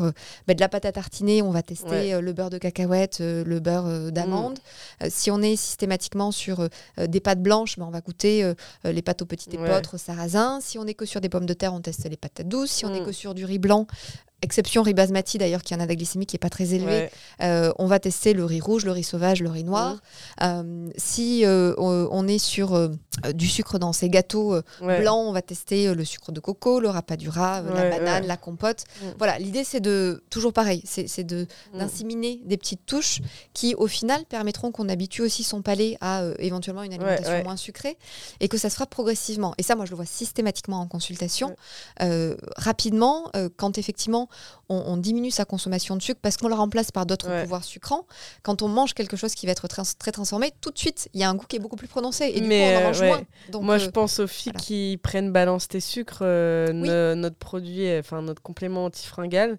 [0.48, 2.20] bah, de la pâte à tartiner, on va tester Ouais.
[2.20, 4.58] Le beurre de cacahuète, le beurre d'amande.
[5.08, 8.52] Si on est systématiquement sur des pâtes blanches, bah, on va goûter
[8.84, 9.68] les pâtes aux petits Ouais.
[9.68, 10.60] épeautres, sarrasin.
[10.62, 12.70] Si on est que sur des pommes de terre, on teste les patates douces.
[12.70, 13.86] Si on est que sur du riz blanc,
[14.42, 17.10] exception riz basmati d'ailleurs qui a un index glycémique qui n'est pas très élevé, Ouais.
[17.42, 19.96] euh, on va tester le riz rouge, le riz sauvage, le riz noir.
[20.42, 22.90] Euh, si euh, on est sur
[23.34, 25.00] du sucre dans ces gâteaux Ouais.
[25.00, 28.84] blancs, on va tester le sucre de coco, le rapadura, la banane, la compote.
[29.00, 29.06] Mm.
[29.18, 31.78] Voilà, l'idée c'est de, toujours pareil, c'est de Mm.
[31.78, 33.20] d'inséminer des petites touches
[33.54, 37.96] qui au final permettront qu'on habitue aussi son palais à éventuellement une alimentation moins sucrée
[38.40, 39.54] et que ça se fera progressivement.
[39.56, 41.56] Et ça, moi je le vois systématiquement en consultation.
[42.56, 44.23] Rapidement, quand effectivement
[44.68, 47.42] on, on diminue sa consommation de sucre parce qu'on le remplace par d'autres Ouais.
[47.42, 48.06] pouvoirs sucrants,
[48.42, 51.20] quand on mange quelque chose qui va être trans- très transformé, tout de suite il
[51.20, 52.80] y a un goût qui est beaucoup plus prononcé et du Mais, coup on en
[52.80, 53.08] euh, mange ouais.
[53.08, 53.22] moins.
[53.50, 54.64] Donc, Moi, euh, je pense aux filles voilà.
[54.64, 56.88] qui prennent Balance tes sucres, euh, Oui.
[56.88, 59.58] no- notre produit, euh, enfin notre complément antifringal,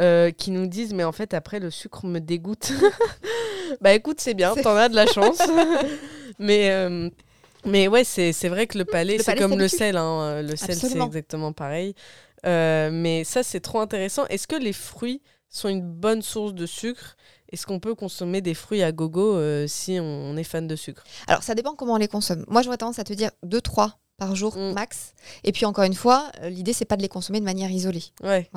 [0.00, 2.72] euh, qui nous disent mais en fait après le sucre me dégoûte.
[3.80, 5.38] bah écoute, c'est bien, t'en as de la chance.
[6.38, 7.10] mais euh,
[7.64, 9.96] mais ouais, c'est vrai que le palais, c'est comme le sel.
[9.96, 11.94] hein, Le sel, c'est exactement pareil.
[12.46, 14.26] Euh, mais ça, c'est trop intéressant.
[14.26, 17.16] Est-ce que les fruits sont une bonne source de sucre?
[17.52, 21.04] Est-ce qu'on peut consommer des fruits à gogo euh, si on, est fan de sucre?
[21.28, 22.44] Alors, ça dépend comment on les consomme.
[22.48, 24.72] Moi, j'aurais tendance à te dire 2-3 par jour Mm.
[24.72, 25.14] max.
[25.44, 28.04] Et puis, encore une fois, euh, l'idée, c'est pas de les consommer de manière isolée.
[28.22, 28.48] Ouais.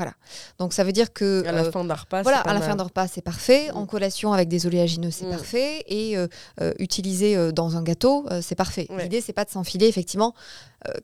[0.60, 1.44] Donc, ça veut dire que.
[1.46, 2.70] À la euh, fin d'un repas, voilà, à la mal.
[2.70, 3.70] fin d'un repas, c'est parfait.
[3.74, 3.78] Mm.
[3.78, 5.32] En collation avec des oléagineux, c'est Mm.
[5.32, 5.84] parfait.
[5.88, 6.28] Et euh,
[6.62, 8.88] euh, utilisé dans un gâteau, c'est parfait.
[8.90, 9.04] Ouais.
[9.04, 10.34] L'idée, c'est pas de s'enfiler, effectivement,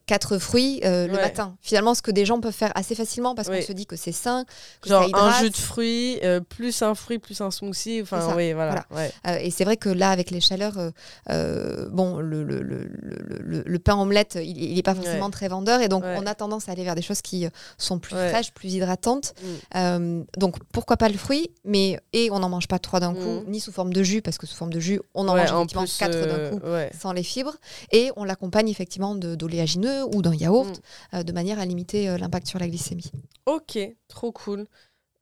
[0.05, 1.21] quatre fruits euh, le Ouais.
[1.21, 1.55] matin.
[1.61, 3.59] Finalement, ce que des gens peuvent faire assez facilement parce Oui.
[3.59, 4.45] qu'on se dit que c'est sain,
[4.81, 5.33] que Genre ça hydrate.
[5.35, 8.01] un jus de fruits, euh, plus un fruit, plus un smoothie.
[8.01, 8.85] Enfin, oui, voilà.
[8.91, 9.11] ouais.
[9.27, 10.89] Euh, et c'est vrai que là, avec les chaleurs, euh,
[11.29, 15.31] euh, bon, le, le, le, le, pain omelette, il n'est pas forcément Ouais.
[15.31, 15.81] très vendeur.
[15.81, 18.51] Et donc, on a tendance à aller vers des choses qui euh, sont plus fraîches,
[18.51, 19.33] plus hydratantes.
[19.41, 19.47] Mm.
[19.77, 23.41] Euh, donc, pourquoi pas le fruit mais, Et on n'en mange pas trois d'un coup,
[23.41, 23.43] Mm.
[23.47, 25.57] ni sous forme de jus, parce que sous forme de jus, on en mange en
[25.59, 26.65] effectivement plus, quatre euh, d'un coup.
[26.99, 27.55] sans les fibres
[27.91, 29.35] et on l'accompagne effectivement de-
[29.77, 31.15] ou d'un yaourt Mm.
[31.17, 33.11] euh, de manière à limiter euh, l'impact sur la glycémie.
[33.45, 34.67] Ok, trop cool.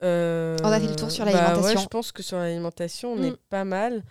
[0.03, 1.77] Euh, On a fait le tour sur bah l'alimentation.
[1.77, 3.37] ouais, je pense que sur l'alimentation, on est Mm.
[3.49, 4.03] pas mal.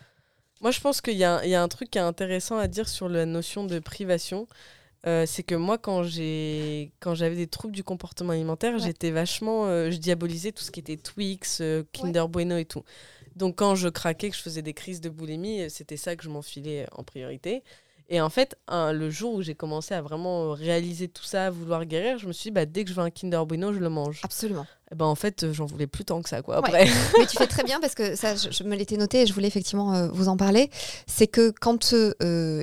[0.61, 2.67] Moi, je pense qu'il y, a- il y a un truc qui est intéressant à
[2.69, 4.47] dire sur la notion de privation.
[5.05, 6.91] C'est que moi, quand j'avais
[7.37, 8.81] des troubles du comportement alimentaire, Ouais.
[8.81, 9.65] j'étais vachement.
[9.91, 11.63] je diabolisais tout ce qui était Twix,
[11.93, 12.83] Kinder Bueno et tout.
[13.37, 16.29] Donc, quand je craquais, que je faisais des crises de boulimie, c'était ça que je
[16.29, 17.63] m'enfilais en priorité.
[18.11, 21.51] Et en fait, un- le jour où j'ai commencé à vraiment réaliser tout ça, à
[21.51, 23.79] vouloir guérir, je me suis dit, bah, dès que je veux un Kinder Bueno, je
[23.81, 24.21] le mange.
[24.23, 24.65] Absolument.
[24.91, 26.61] Eh ben, en fait, euh, j'en voulais plus tant que ça, quoi.
[26.63, 26.69] Ouais.
[26.69, 26.87] Après.
[27.19, 29.35] Mais tu fais très bien parce que ça, je, je me l'étais noté et je
[29.35, 30.71] voulais effectivement euh, vous en parler.
[31.07, 32.15] C'est que quand, euh,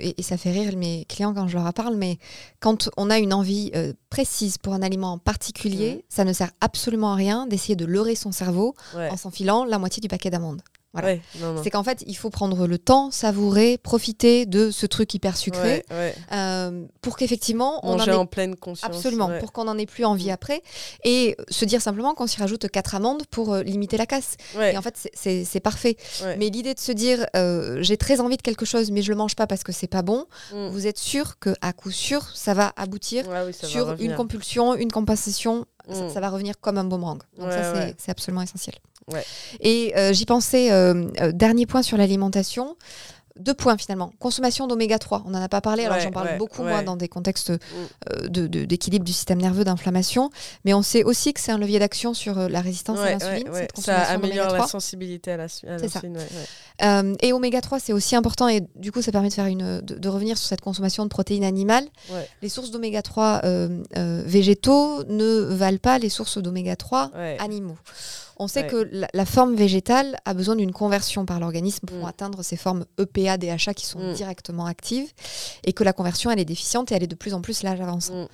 [0.01, 2.17] et, et ça fait rire mes clients quand je leur en parle, mais
[2.59, 6.01] quand on a une envie euh, précise pour un aliment en particulier, Mhm.
[6.09, 9.09] ça ne sert absolument à rien d'essayer de leurrer son cerveau Ouais.
[9.11, 10.61] en s'enfilant la moitié du paquet d'amandes.
[11.01, 11.07] Voilà.
[11.09, 11.21] Ouais.
[11.63, 15.83] C'est qu'en fait, il faut prendre le temps, savourer, profiter de ce truc hyper sucré
[15.91, 16.15] Ouais, ouais.
[16.31, 18.89] euh, pour qu'effectivement on en Manger ait en pleine conscience.
[18.95, 20.33] Absolument, pour qu'on n'en ait plus envie Mm.
[20.33, 20.61] après.
[21.03, 24.37] Et se dire simplement qu'on s'y rajoute quatre amandes pour euh, limiter la casse.
[24.59, 25.97] Et en fait, c'est- parfait.
[26.37, 29.17] Mais l'idée de se dire, euh, j'ai très envie de quelque chose, mais je le
[29.17, 30.67] mange pas parce que c'est pas bon, Mm.
[30.69, 33.91] vous êtes sûr que à coup sûr, ça va aboutir Ouais, oui, ça va sur
[33.99, 35.65] une compulsion, une compensation.
[35.91, 36.09] Ça, Mm.
[36.13, 37.19] ça va revenir comme un boomerang.
[37.37, 38.75] Donc ça, c'est absolument essentiel.
[39.11, 39.23] Ouais.
[39.59, 42.75] Et euh, j'y pensais, euh, euh, dernier point sur l'alimentation.
[43.37, 44.13] Deux points finalement.
[44.17, 45.23] Consommation d'oméga 3.
[45.25, 47.49] On n'en a pas parlé, alors Ouais, j'en parle ouais, beaucoup moi dans des contextes
[47.49, 50.29] euh, de- de- d'équilibre du système nerveux, d'inflammation.
[50.63, 53.49] Mais on sait aussi que c'est un levier d'action sur la résistance à Ouais, l'insuline,
[53.77, 54.67] Ça améliore la 3.
[54.69, 56.17] sensibilité à la l'insuline.
[56.81, 59.81] Euh, et oméga 3, c'est aussi important et du coup, ça permet de, faire une,
[59.81, 61.85] de, de revenir sur cette consommation de protéines animales.
[62.41, 67.35] Les sources d'oméga 3 euh, euh, végétaux ne valent pas les sources d'oméga 3 Ouais.
[67.41, 67.75] animaux.
[68.37, 68.67] On sait Ouais.
[68.67, 72.05] que la, la forme végétale a besoin d'une conversion par l'organisme pour Mm.
[72.05, 74.13] atteindre ces formes EPA, DHA qui sont Mm.
[74.13, 75.11] directement actives
[75.63, 77.79] et que la conversion elle est déficiente et elle est de plus en plus l'âge
[77.81, 78.23] avançant.
[78.23, 78.27] Mm.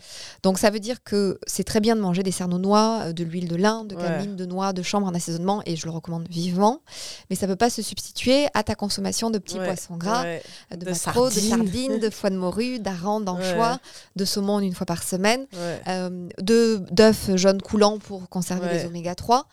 [0.44, 3.24] Donc ça veut dire que c'est très bien de manger des cerneaux noix, euh, de
[3.24, 4.02] l'huile de lin, de Ouais.
[4.02, 6.82] cameline, de noix, de chanvre en assaisonnement et je le recommande vivement,
[7.30, 10.42] mais ça peut pas se substituer à ta consommation de petits Ouais, poissons gras, ouais.
[10.72, 12.00] de, De de sardines.
[12.00, 13.80] de foie de morue, d'arandes, d'anchois,
[14.16, 15.46] de saumon une fois par semaine,
[15.88, 19.46] euh, de d'œufs jaunes coulants pour conserver les oméga 3.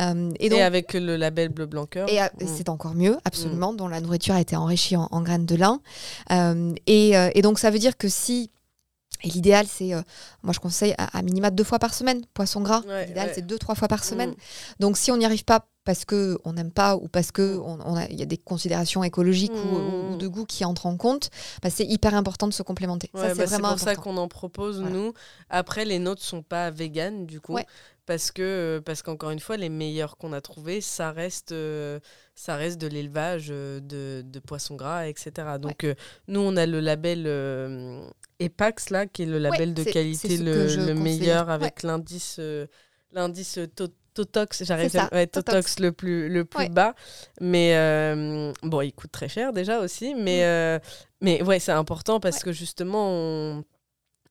[0.00, 2.08] Euh, et avec le label bleu blanc cœur.
[2.08, 2.46] et, Mm.
[2.46, 5.80] c'est encore mieux, absolument, dont la nourriture a été enrichie en, en graines de lin.
[6.32, 8.50] Euh, et, euh, et donc, ça veut dire que si.
[9.22, 9.94] Et l'idéal, c'est.
[9.94, 10.02] euh,
[10.42, 12.82] moi, je conseille à, à minima deux fois par semaine, poisson gras.
[12.86, 13.32] Ouais, l'idéal, ouais.
[13.34, 14.30] c'est deux, trois fois par semaine.
[14.30, 14.34] Mm.
[14.80, 17.62] Donc, si on n'y arrive pas parce qu'on n'aime pas ou parce qu'il Mm.
[17.64, 20.12] on, on a- il y a des considérations écologiques ou- ou, Mm.
[20.12, 21.30] ou de goût qui entrent en compte,
[21.62, 23.08] bah, c'est hyper important de se complémenter.
[23.14, 24.94] Ouais, c'est bah, pour ça qu'on en propose, Voilà.
[24.94, 25.12] nous.
[25.48, 27.56] Après, les nôtres sont pas véganes, du coup.
[28.04, 28.14] Ouais.
[28.14, 31.98] Parce que, euh, parce qu'encore une fois, les meilleurs qu'on a trouvés, ça reste, euh,
[32.34, 35.32] ça reste de l'élevage euh, de, de poissons gras, etc.
[35.60, 35.94] Donc, euh,
[36.28, 38.04] nous, on a le label euh,
[38.40, 41.52] EPAX, là, qui est le label de qualité le, meilleur, Ouais.
[41.54, 42.66] avec l'indice euh,
[43.12, 45.44] l'indice to- Totox, j'arrive à- ouais, Totox.
[45.74, 46.68] Totox le plus, le plus Ouais.
[46.68, 46.94] bas.
[47.40, 50.14] Mais euh, bon, il coûte très cher déjà aussi.
[50.14, 50.44] Mais, Mm.
[50.44, 50.78] euh,
[51.20, 52.42] mais ouais, c'est important parce Ouais.
[52.44, 53.64] que justement, on-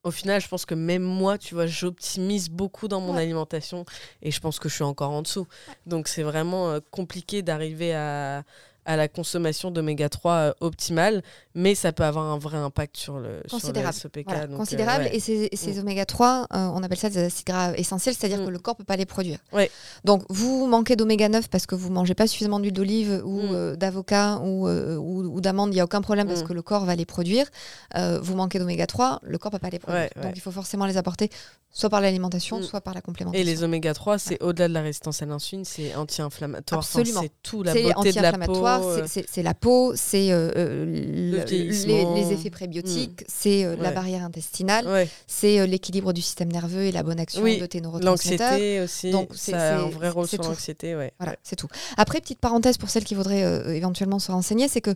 [0.04, 3.22] au final, je pense que même moi, tu vois, j'optimise beaucoup dans mon Ouais.
[3.22, 3.86] alimentation
[4.22, 5.48] et je pense que je suis encore en dessous.
[5.86, 8.44] Donc c'est vraiment euh, compliqué d'arriver à,
[8.86, 11.24] à la consommation d'oméga 3 euh, optimale,
[11.56, 13.94] mais ça peut avoir un vrai impact sur le, sur le Considérable.
[13.96, 14.24] SOPK.
[14.26, 15.04] Voilà, donc, euh, considérable.
[15.06, 15.16] ouais.
[15.16, 15.80] Et ces, ces Mm.
[15.80, 18.46] oméga 3, euh, on appelle ça des acides gras essentiels, c'est-à-dire Mm.
[18.46, 19.40] que le corps peut pas les produire.
[19.54, 19.70] Ouais.
[20.04, 23.50] Donc, vous manquez d'oméga 9 parce que vous mangez pas suffisamment d'huile d'olive ou Mm.
[23.54, 26.62] euh, d'avocat ou, euh, ou, ou d'amande, il n'y a aucun problème parce que le
[26.62, 27.46] corps va les produire.
[27.96, 30.10] Euh, vous manquez d'oméga 3, le corps peut pas les produire.
[30.16, 30.22] Ouais.
[30.24, 31.30] Donc, il faut forcément les apporter
[31.76, 33.44] soit par l'alimentation, soit par la Et complémentation.
[33.46, 36.80] les oméga 3, c'est au-delà de la résistance à l'insuline, c'est anti-inflammatoire.
[36.80, 37.22] Enfin, Absolument.
[37.22, 38.54] c'est tout, la beauté de la peau.
[38.82, 43.66] Euh, c'est- c'est c'est la peau, c'est euh, euh, le- les, les effets prébiotiques, c'est
[43.66, 45.08] euh, la barrière intestinale, Ouais.
[45.28, 48.52] c'est euh, l'équilibre du système nerveux et la bonne action Oui, de tes neurotransmetteurs.
[48.52, 50.96] L'anxiété aussi, Donc, c'est- ça a un c'est- vrai rôle c'est sur l'anxiété.
[50.96, 51.14] Ouais.
[51.20, 51.68] Voilà, c'est tout.
[51.98, 54.92] Après, petite parenthèse pour celles qui voudraient éventuellement se renseigner, c'est que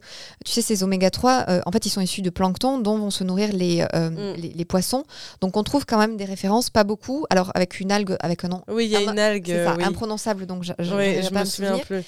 [0.45, 3.11] tu sais, ces oméga 3, euh, en fait, ils sont issus de plancton dont vont
[3.11, 4.35] se nourrir les, euh, Mm.
[4.37, 5.03] les, les poissons.
[5.41, 7.25] Donc, on trouve quand même des références, pas beaucoup.
[7.29, 8.61] Alors, avec une algue, avec un nom.
[8.67, 9.45] Oui, il y a une algue.
[9.47, 9.83] C'est ça, oui.
[9.83, 12.03] imprononçable, donc je, je, pas me souviens plus.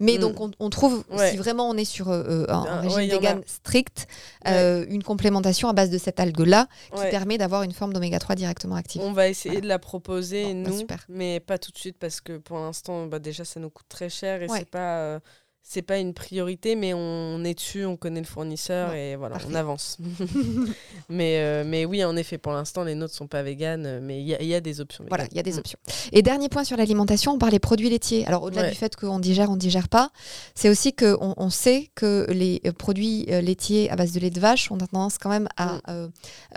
[0.00, 0.18] Mais Mm.
[0.20, 1.30] donc, on, on trouve trouve, Ouais.
[1.30, 3.16] si vraiment on est sur euh, euh, un, un Ah, régime ouais, a.
[3.18, 4.06] vegan strict,
[4.48, 8.34] euh, une complémentation à base de cette algue-là qui permet d'avoir une forme d'oméga 3
[8.34, 9.00] directement active.
[9.02, 9.60] On va essayer Voilà.
[9.62, 13.06] de la proposer, Bon, bah, nous, mais pas tout de suite parce que pour l'instant,
[13.06, 15.20] bah, déjà, ça nous coûte très cher et c'est pas,
[15.64, 19.54] c'est pas une priorité, mais on est dessus, on connaît le fournisseur et voilà, on
[19.54, 19.96] avance.
[21.08, 24.26] mais, euh, mais oui, en effet, pour l'instant, les nôtres sont pas véganes, mais il
[24.26, 25.04] y, a- il y a des options.
[25.08, 25.58] Voilà, il y a des Mm.
[25.58, 25.78] options.
[26.12, 28.26] Et dernier point sur l'alimentation, on parle des produits laitiers.
[28.26, 28.70] Alors au-delà Ouais.
[28.70, 30.10] du fait qu'on digère, on digère pas,
[30.54, 34.30] c'est aussi qu'on on sait que les euh, produits euh, laitiers à base de lait
[34.30, 35.80] de vache ont tendance quand même à Mm.
[35.88, 36.08] euh,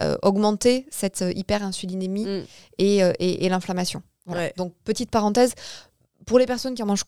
[0.01, 2.43] euh, augmenter cette euh, hyperinsulinémie Mm.
[2.80, 4.01] et, euh, et- et l'inflammation.
[4.26, 4.43] Voilà.
[4.43, 4.53] Ouais.
[4.58, 5.53] Donc petite parenthèse,
[6.26, 7.03] pour les personnes qui en mangent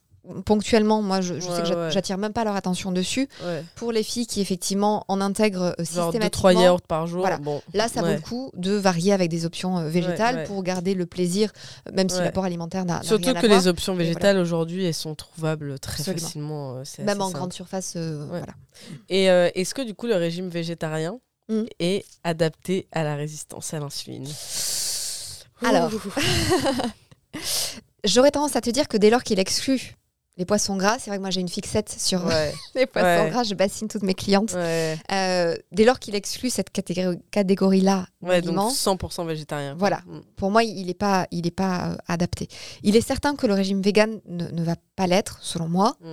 [0.45, 1.91] ponctuellement, moi je, je sais que ouais.
[1.91, 3.27] j'attire même pas leur attention dessus.
[3.43, 3.63] Ouais.
[3.75, 7.21] Pour les filles qui effectivement en intègrent euh, Genre 2-3 systématiquement, yaourts par jour.
[7.21, 7.37] Voilà.
[7.37, 7.61] Bon.
[7.73, 11.05] Là, ça vaut le coup de varier avec des options euh, végétales pour garder le
[11.05, 11.51] plaisir,
[11.87, 13.59] euh, même si l'apport alimentaire n'a Surtout rien à que voir.
[13.59, 14.07] les options voilà.
[14.07, 16.21] végétales aujourd'hui, elles sont trouvables très Absolument.
[16.21, 16.75] facilement.
[16.77, 17.37] euh, Même en simple.
[17.37, 18.45] grande surface, voilà.
[19.09, 21.19] Et est-ce que du coup le régime végétarien
[21.49, 21.63] Mm.
[21.79, 24.27] est adapté à la résistance à l'insuline?
[25.65, 25.89] Alors.
[28.03, 29.95] J'aurais tendance à te dire que dès lors qu'il exclut
[30.37, 33.29] les poissons gras, c'est vrai que moi j'ai une fixette sur ouais, les poissons Ouais.
[33.31, 34.53] gras, je bassine toutes mes clientes.
[34.53, 39.75] ouais, Euh, dès lors qu'il exclut cette catégorie- catégorie-là ouais, donc d'aliments, 100% végétarien.
[39.77, 40.01] Voilà.
[40.07, 40.19] Mm.
[40.35, 42.47] pour moi, il n'est pas, il est pas euh, adapté.
[42.83, 45.95] Il est certain que le régime vegan ne, ne va pas l'être, selon moi.
[46.01, 46.07] Mm.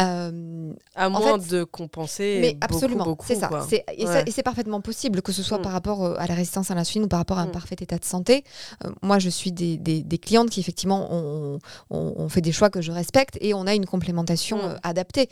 [0.00, 2.38] Euh, À En moins fait- de compenser.
[2.40, 3.48] mais beaucoup, absolument, beaucoup, c'est ça.
[3.48, 3.66] quoi.
[3.68, 4.24] C'est- Et ça- Ouais.
[4.26, 5.62] et c'est parfaitement possible, que ce soit Mm.
[5.62, 7.52] par rapport à la résistance à l'insuline ou par rapport à un Mm.
[7.52, 8.44] parfait état de santé.
[8.84, 11.58] Euh, moi, je suis des, des- des clientes qui, effectivement, ont,
[11.90, 14.60] ont- ont fait des choix que je respecte et on a une complémentation Mm.
[14.70, 15.28] euh, adaptée.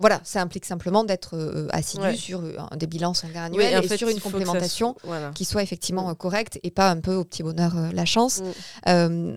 [0.00, 2.16] Voilà, ça implique simplement d'être euh, assidu Ouais.
[2.16, 5.30] sur euh, des bilans sanguins Oui, annuels en et fait, sur une complémentation soit- Voilà.
[5.34, 6.10] qui soit effectivement Mm.
[6.10, 8.40] euh, correcte et pas un peu au petit bonheur la chance.
[8.86, 9.34] Mm.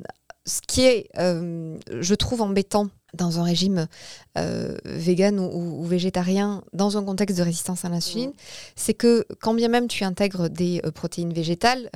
[0.48, 3.88] Ce qui est, je trouve, embêtant dans un régime
[4.36, 8.32] vegan ou, ou- ou végétarien, dans un contexte de résistance à l'insuline,
[8.76, 11.90] c'est que quand bien même tu intègres des protéines végétales,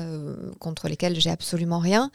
[0.59, 2.09] contre lesquelles j'ai absolument rien,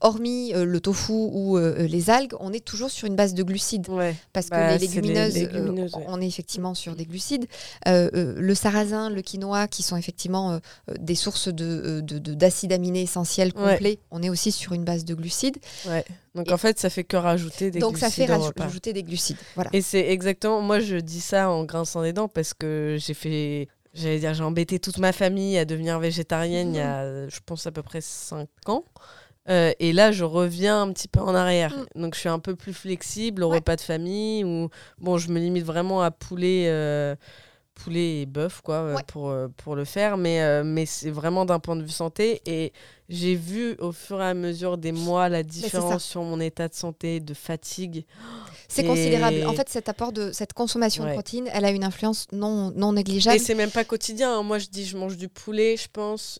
[0.00, 3.42] hormis euh, le tofu ou euh, les algues, on est toujours sur une base de
[3.42, 3.88] glucides.
[3.88, 4.14] Ouais.
[4.32, 5.88] Parce que Bah, les légumineuses, euh, ouais.
[6.06, 7.46] on est effectivement sur des glucides.
[7.88, 10.58] Euh, euh, le sarrasin, le quinoa, qui sont effectivement euh,
[10.90, 13.72] euh, des sources de, euh, de- de- d'acides aminés essentiels Ouais.
[13.72, 15.56] complets, on est aussi sur une base de glucides.
[16.34, 18.48] Donc Et- en fait, ça fait que rajouter des Donc ça fait glucides au raj-
[18.48, 18.64] repas.
[18.64, 19.36] rajouter des glucides.
[19.56, 19.70] Voilà.
[19.72, 23.66] Et c'est exactement, moi je dis ça en grinçant des dents parce que j'ai fait,
[23.94, 27.66] j'allais dire, j'ai embêté toute ma famille à devenir végétarienne il y a, je pense,
[27.66, 28.84] à peu près 5 ans.
[29.48, 31.74] Euh, et là, je reviens un petit peu en arrière.
[31.94, 33.56] Donc, je suis un peu plus flexible au Ouais.
[33.56, 34.44] repas de famille.
[34.44, 34.68] Ou
[34.98, 37.16] bon, je me limite vraiment à poulet, euh,
[37.74, 39.02] poulet et bœuf, quoi, euh, Ouais.
[39.06, 40.16] pour, pour le faire.
[40.18, 42.42] Mais, euh, mais c'est vraiment d'un point de vue santé.
[42.44, 42.72] Et
[43.08, 46.74] j'ai vu au fur et à mesure des mois la différence sur mon état de
[46.74, 48.04] santé, de fatigue.
[48.68, 49.46] C'est Et- considérable.
[49.46, 52.92] En fait, cet apport de cette consommation de protéines, elle a une influence non, non
[52.92, 53.40] Et négligeable.
[53.40, 54.38] c'est même pas quotidien.
[54.38, 54.42] hein.
[54.42, 56.38] Moi, je dis, je mange du poulet, je pense.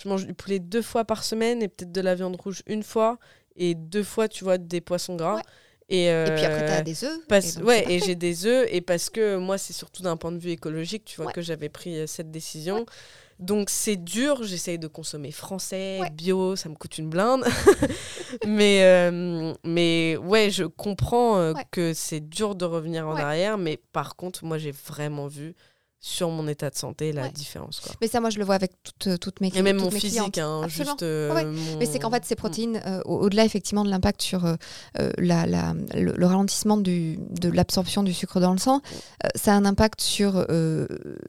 [0.00, 2.62] Euh, je mange du poulet deux fois par semaine et peut-être de la viande rouge
[2.66, 3.18] une fois.
[3.56, 5.36] Et deux fois, tu vois, des poissons gras.
[5.36, 5.42] Ouais.
[5.92, 7.18] Et, Et puis après, tu euh, as des œufs.
[7.28, 8.68] parce- et ouais, et j'ai des œufs.
[8.70, 11.32] Et parce que moi, c'est surtout d'un point de vue écologique, tu vois, Ouais.
[11.32, 12.86] que j'avais pris euh, cette décision.
[13.40, 16.10] Donc c'est dur, j'essaye de consommer français, Ouais.
[16.10, 17.42] bio, ça me coûte une blinde.
[18.46, 21.64] mais, euh, mais ouais, je comprends euh, Ouais.
[21.70, 23.20] que c'est dur de revenir en Ouais.
[23.22, 25.54] arrière, mais par contre, moi j'ai vraiment vu
[26.02, 27.30] sur mon état de santé la Ouais.
[27.30, 27.78] différence.
[27.80, 27.92] Quoi.
[28.00, 29.64] Mais ça, moi, je le vois avec toutes, toutes mes Et clientes.
[29.64, 31.02] même toutes mon physique, hein, juste.
[31.02, 32.38] euh, Ouais, mon- Mais c'est qu'en fait, ces Mm.
[32.38, 34.54] protéines, euh, au- au-delà effectivement de l'impact sur euh,
[34.98, 38.80] euh, la, la- le, le ralentissement du, de l'absorption du sucre dans le sang,
[39.24, 40.86] euh, ça a un impact sur euh,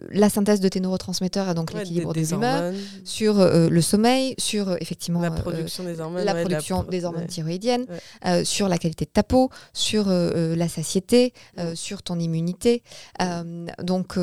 [0.10, 3.68] la synthèse de tes neurotransmetteurs et donc Ouais, l'équilibre des, des, humeurs, hormones, sur euh,
[3.70, 6.24] le sommeil, sur euh, effectivement la euh, production des hormones.
[6.24, 7.88] la production pro- des hormones thyroïdiennes,
[8.26, 11.76] euh, sur la qualité de ta peau, sur euh, euh, la satiété, euh, Mm.
[11.76, 12.84] sur ton immunité.
[13.22, 14.18] Euh, donc,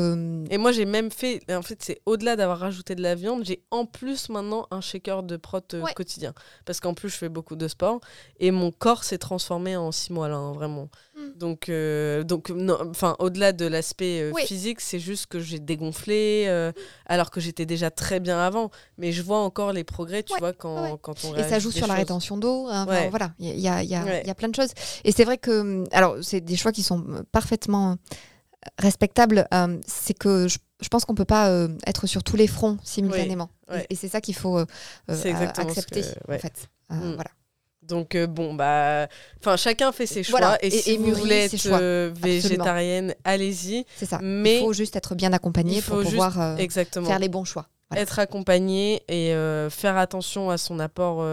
[0.45, 3.43] euh, Et moi, j'ai même fait, en fait, c'est au-delà d'avoir rajouté de la viande,
[3.45, 5.93] j'ai en plus maintenant un shaker de prot euh, Ouais.
[5.93, 6.33] quotidien.
[6.65, 7.99] Parce qu'en plus, je fais beaucoup de sport
[8.39, 10.89] et mon corps s'est transformé en six mois là, hein, vraiment.
[11.17, 11.37] Mm.
[11.37, 14.43] Donc, euh, donc non, enfin, au-delà de l'aspect euh, Oui.
[14.45, 16.71] physique, c'est juste que j'ai dégonflé euh,
[17.05, 18.71] alors que j'étais déjà très bien avant.
[18.97, 20.95] Mais je vois encore les progrès, tu Ouais, vois, quand, ouais.
[21.01, 22.67] quand on et ça joue sur la rétention d'eau.
[22.69, 22.85] hein.
[23.09, 24.71] Voilà, il y a, il y a- il y a- y a plein de choses.
[25.03, 27.97] Et c'est vrai que, hum, alors, c'est des choix qui sont euh, parfaitement
[28.77, 29.47] respectables.
[29.53, 32.77] euh, c'est que je, je pense qu'on peut pas euh, être sur tous les fronts
[32.83, 33.49] simultanément.
[33.69, 33.87] Oui, ouais.
[33.89, 34.65] Et, et c'est ça qu'il faut euh,
[35.07, 36.35] accepter, que- ouais.
[36.37, 36.69] en fait.
[36.89, 37.13] Mm.
[37.13, 37.29] Voilà.
[37.83, 39.07] Donc bon bah
[39.39, 43.85] enfin chacun fait ses choix Voilà, et, et- si et vous voulez être végétarienne, allez-y.
[43.95, 44.19] C'est ça.
[44.21, 47.67] Mais il faut juste être bien accompagné il faut pour pouvoir faire les bons choix.
[47.89, 48.03] Voilà.
[48.03, 49.33] Être accompagné et
[49.71, 51.25] faire attention à son apport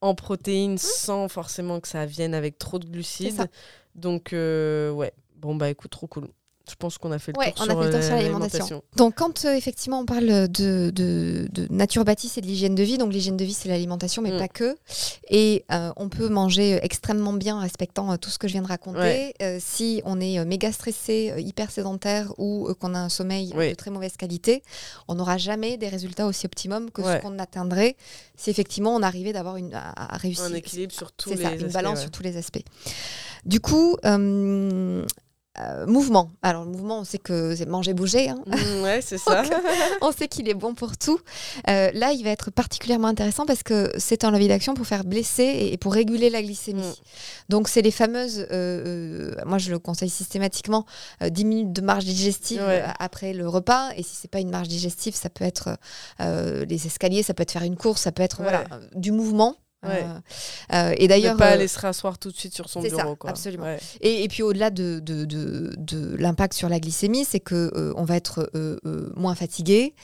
[0.00, 3.36] en protéines sans forcément que ça vienne avec trop de glucides.
[3.36, 3.46] ça.
[3.94, 6.28] Donc ouais, Bon, bah écoute, trop cool.
[6.66, 8.14] Je pense qu'on a fait le Ouais, tour on a sur fait le euh, sur
[8.16, 8.82] l'alimentation.
[8.96, 12.96] Donc, quand euh, effectivement on parle de, de, de naturopathie, c'est de l'hygiène de vie.
[12.96, 14.38] Donc, l'hygiène de vie, c'est l'alimentation, mais Mm.
[14.38, 14.76] pas que.
[15.28, 18.62] Et euh, on peut manger extrêmement bien en respectant euh, tout ce que je viens
[18.62, 18.98] de raconter.
[18.98, 19.34] Ouais.
[19.42, 23.08] Euh, si on est euh, méga stressé, euh, hyper sédentaire ou euh, qu'on a un
[23.10, 24.62] sommeil euh, de très mauvaise qualité,
[25.06, 27.94] on n'aura jamais des résultats aussi optimums que ce qu'on atteindrait
[28.36, 30.44] si effectivement on arrivait d'avoir une à, à réussir.
[30.44, 32.02] Un équilibre sur tous les ça, une aspects, balance ouais.
[32.02, 32.64] sur tous les aspects.
[33.44, 33.96] Du coup,
[35.58, 36.30] euh, euh, mouvement.
[36.42, 38.28] Alors, le mouvement, on sait que c'est manger, bouger.
[38.28, 38.38] hein.
[38.46, 39.42] Mm, ouais, c'est ça.
[40.02, 41.18] on sait qu'il est bon pour tout.
[41.68, 45.04] Euh, là, il va être particulièrement intéressant parce que c'est un levier d'action pour faire
[45.04, 46.82] blesser et pour réguler la glycémie.
[46.82, 46.94] Mm.
[47.50, 50.86] Donc, c'est les fameuses, euh, euh, moi je le conseille systématiquement,
[51.22, 52.82] euh, 10 minutes de marche digestive Ouais.
[52.82, 53.90] euh, après le repas.
[53.96, 55.76] Et si c'est pas une marche digestive, ça peut être
[56.20, 58.44] euh, les escaliers, ça peut être faire une course, ça peut être Ouais.
[58.50, 59.54] voilà, euh, du mouvement.
[59.88, 60.04] Ouais.
[60.04, 62.82] Euh, euh, et Ne d'ailleurs, pas euh, aller se rasseoir tout de suite sur son
[62.82, 63.16] ça, bureau.
[63.16, 63.30] quoi.
[63.30, 63.64] absolument.
[63.64, 63.78] Ouais.
[64.00, 67.92] et, et puis au-delà de, de, de- de l'impact sur la glycémie, c'est que euh,
[67.96, 68.78] on va être euh,
[69.16, 69.94] moins fatigué,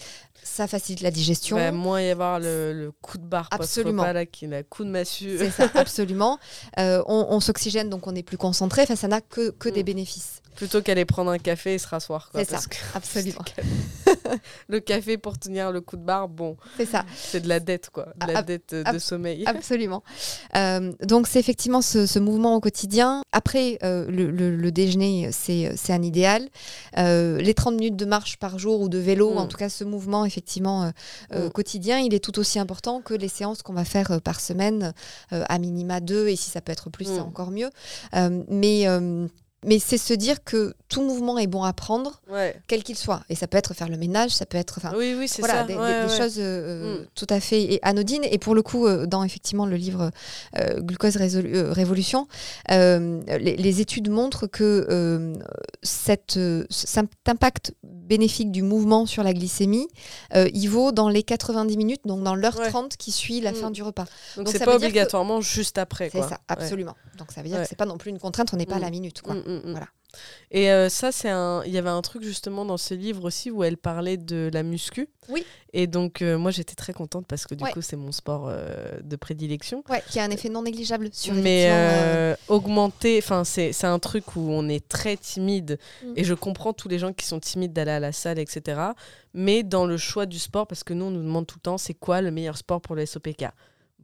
[0.42, 1.56] ça facilite la digestion.
[1.56, 3.92] Bah, moins y avoir le, le coup de barre Absolument.
[4.02, 5.36] post-repas là, qui est coup de massue.
[5.38, 6.38] C'est ça, absolument.
[6.78, 8.82] On on s'oxygène, donc on est plus concentré.
[8.82, 9.86] Enfin, ça n'a que, que des Mm.
[9.86, 10.39] bénéfices.
[10.56, 12.30] Plutôt qu'aller prendre un café et se rasseoir.
[12.34, 13.44] C'est ça, parce que absolument.
[14.68, 17.90] le café pour tenir le coup de barre, bon, C'est ça, c'est de la dette,
[17.90, 18.08] quoi.
[18.20, 19.44] De la Ab- dette de sommeil.
[19.46, 20.02] absolument.
[20.56, 23.22] Euh, donc, c'est effectivement ce, ce mouvement au quotidien.
[23.32, 26.48] Après, euh, le, le- le déjeuner, c'est un idéal.
[26.98, 29.84] Euh, les 30 minutes de marche par jour ou de vélo, en tout cas, ce
[29.84, 30.90] mouvement, effectivement, euh,
[31.32, 31.50] euh, Mm.
[31.52, 34.92] quotidien, il est tout aussi important que les séances qu'on va faire par semaine,
[35.30, 37.28] à minima deux, et si ça peut être plus, c'est Mm.
[37.28, 37.70] encore mieux.
[38.48, 38.86] Mais
[39.64, 42.56] mais c'est se dire que tout mouvement est bon à prendre, Ouais.
[42.66, 43.22] quel qu'il soit.
[43.28, 44.78] Et ça peut être faire le ménage, ça peut être.
[44.78, 45.64] enfin, Oui, oui, voilà, ça.
[45.64, 46.18] des, des- Ouais, des ouais.
[46.18, 47.06] choses euh, Mm.
[47.14, 48.24] tout à fait anodines.
[48.24, 50.10] Et pour le coup, euh, dans effectivement le livre
[50.58, 52.26] euh, Glucose Résolu- euh, Révolution,
[52.70, 55.34] euh, les, les études montrent que euh,
[55.82, 59.86] cette, euh, cet impact bénéfique du mouvement sur la glycémie,
[60.34, 62.68] euh, il vaut dans les 90 minutes, donc dans l'heure Ouais.
[62.68, 63.56] 30 qui suit la Mm.
[63.56, 64.06] fin du repas.
[64.36, 66.10] Donc, c'est pas que- obligatoirement juste après.
[66.10, 66.96] C'est ça, absolument.
[67.18, 68.80] Donc ça veut dire que c'est pas non plus une contrainte, on n'est pas à
[68.80, 69.20] la minute.
[69.22, 69.34] Quoi.
[69.34, 69.70] Mm, mm, mm.
[69.72, 69.88] Voilà.
[70.50, 71.62] Et euh, ça, c'est un.
[71.64, 74.64] Il y avait un truc justement dans ce livre aussi où elle parlait de la
[74.64, 75.08] muscu.
[75.28, 75.44] Oui.
[75.72, 77.70] Et donc, euh, moi, j'étais très contente parce que du Ouais.
[77.70, 79.84] coup, c'est mon sport euh, de prédilection.
[79.88, 84.34] Ouais, qui a un effet non négligeable sur Mais augmenter, enfin, c'est c'est un truc
[84.34, 85.78] où on est très timide.
[86.04, 86.12] Mm.
[86.16, 88.80] Et je comprends tous les gens qui sont timides d'aller à la salle, etc.
[89.32, 91.78] Mais dans le choix du sport, parce que nous, on nous demande tout le temps,
[91.78, 93.44] c'est quoi le meilleur sport pour le SOPK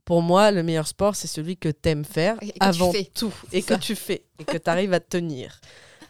[0.06, 3.34] Pour moi, le meilleur sport, c'est celui que t'aimes faire Et avant tout.
[3.52, 3.74] Et ça.
[3.74, 4.24] que tu fais.
[4.38, 5.60] Et que tu arrives à tenir.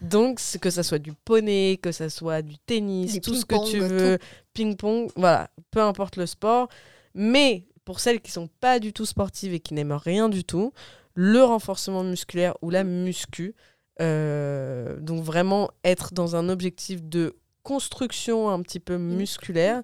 [0.03, 3.81] Donc, que ça soit du poney, que ça soit du tennis, tout ce que tu
[3.81, 4.19] veux,
[4.53, 6.69] ping-pong, voilà, peu importe le sport.
[7.15, 10.75] Mais pour celles qui sont pas du tout sportives et qui n'aiment rien du tout,
[11.15, 13.55] le renforcement musculaire ou la muscu,
[14.03, 19.81] euh, donc vraiment être dans un objectif de construction un petit peu musculaire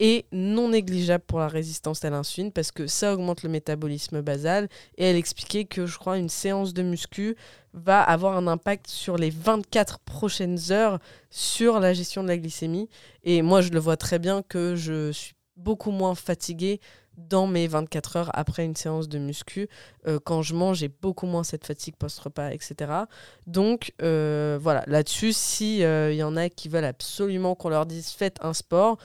[0.00, 4.68] est non négligeable pour la résistance à l'insuline parce que ça augmente le métabolisme basal
[4.96, 7.36] et elle expliquait que je crois une séance de muscu
[7.72, 10.98] va avoir un impact sur les 24 prochaines heures
[11.30, 12.88] sur la gestion de la glycémie
[13.24, 16.80] et moi je le vois très bien que je suis beaucoup moins fatiguée
[17.16, 19.68] dans mes 24 heures après une séance de muscu.
[20.06, 22.92] Euh, quand je mange, j'ai beaucoup moins cette fatigue post-repas, etc.
[23.48, 28.36] Donc euh, voilà, là-dessus, s'il y en a qui veulent absolument qu'on leur dise faites
[28.40, 28.98] un sport,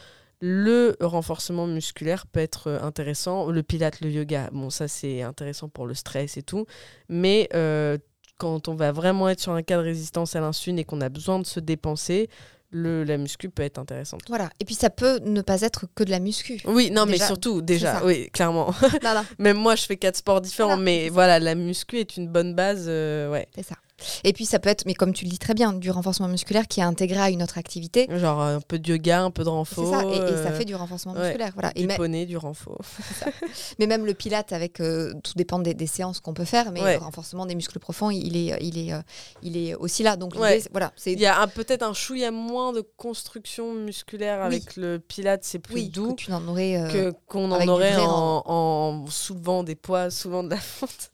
[0.46, 3.50] le renforcement musculaire peut être euh, intéressant.
[3.50, 6.66] Le pilate, le yoga, bon, ça c'est intéressant pour le stress et tout.
[7.08, 7.98] Mais euh,
[8.38, 11.08] quand on va vraiment être sur un cas de résistance à l'insuline et qu'on a
[11.08, 12.30] besoin de se dépenser,
[12.72, 14.20] le, la muscu peut être intéressante.
[14.28, 14.50] Voilà.
[14.60, 16.60] Et puis ça peut ne pas être que de la muscu.
[16.66, 18.74] Oui, non, mais surtout, déjà, oui, clairement.
[19.39, 22.54] Même moi, je fais quatre sports différents, Voilà, mais voilà, la muscu est une bonne
[22.54, 22.86] base.
[22.89, 23.48] euh, ouais.
[23.56, 23.76] c'est ça.
[24.24, 26.68] Et puis ça peut être, mais comme tu le dis très bien, du renforcement musculaire
[26.68, 28.08] qui est intégré à une autre activité.
[28.10, 29.89] Genre un peu de yoga, un peu de C'est renfort.
[30.02, 30.04] ça.
[30.08, 31.52] Et, et ça euh, fait du renforcement ouais, musculaire.
[31.54, 31.72] Voilà.
[31.76, 32.82] Et du poney, du renfort.
[33.80, 36.82] mais même le pilate, avec euh, tout dépend des, des séances qu'on peut faire, mais
[36.82, 36.98] Ouais.
[36.98, 39.02] le renforcement des muscles profonds, il est, il est, euh,
[39.41, 40.16] il est aussi là.
[40.18, 40.62] Donc Ouais.
[40.72, 44.46] voilà, c'est Il y a un- peut-être un chouïa moins de construction musculaire Oui.
[44.56, 46.16] avec le pilate, c'est plus oui, doux.
[46.16, 46.78] que tu en aurais.
[46.78, 51.12] euh, que qu'on en aurait en, en soulevant des poids, soulevant de la fonte.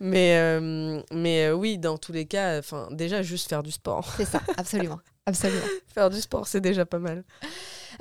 [0.00, 4.12] mais euh, mais euh, oui, dans tous les cas, enfin déjà juste faire du sport.
[4.16, 4.98] C'est ça, absolument.
[5.26, 5.60] Absolument.
[5.94, 7.24] faire du sport, c'est déjà pas mal.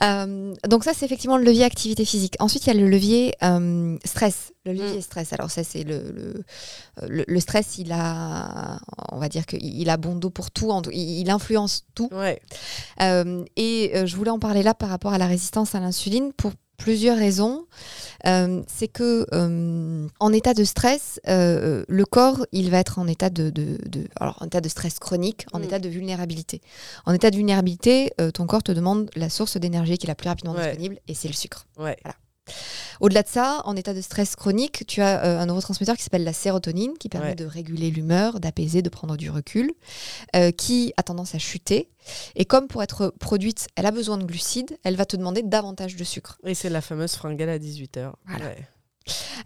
[0.01, 2.35] Euh, donc ça, c'est effectivement le levier activité physique.
[2.39, 4.53] Ensuite, il y a le levier euh, stress.
[4.65, 5.01] Le levier Mm.
[5.01, 5.33] stress.
[5.33, 6.43] Alors ça, c'est le, le,
[7.07, 8.79] le, le stress, il a,
[9.11, 12.09] on va dire qu'il il a bon dos pour tout, il, influence tout.
[12.11, 12.41] Ouais.
[13.01, 16.31] Euh, et euh, je voulais en parler là par rapport à la résistance à l'insuline
[16.33, 17.65] pour plusieurs raisons.
[18.25, 23.07] Euh, c'est que euh, en état de stress, euh, le corps, il va être en
[23.07, 25.63] état de, de, de- alors, en état de stress chronique, en Mm.
[25.63, 26.61] état de vulnérabilité.
[27.05, 30.27] En état de vulnérabilité, ton corps te demande la source d'énergie qui est la plus
[30.29, 30.67] rapidement Ouais.
[30.69, 31.65] disponible, et c'est le sucre.
[31.77, 31.95] Ouais.
[32.99, 36.23] Au-delà de ça, en état de stress chronique, tu as euh, un neurotransmetteur qui s'appelle
[36.23, 37.35] la sérotonine, qui permet Ouais.
[37.35, 39.71] de réguler l'humeur, d'apaiser, de prendre du recul,
[40.35, 41.89] euh, qui a tendance à chuter.
[42.35, 45.95] Et comme pour être produite, elle a besoin de glucides, elle va te demander davantage
[45.95, 46.37] de sucre.
[46.45, 48.13] Et c'est la fameuse fringale à 18h.
[48.27, 48.45] Voilà.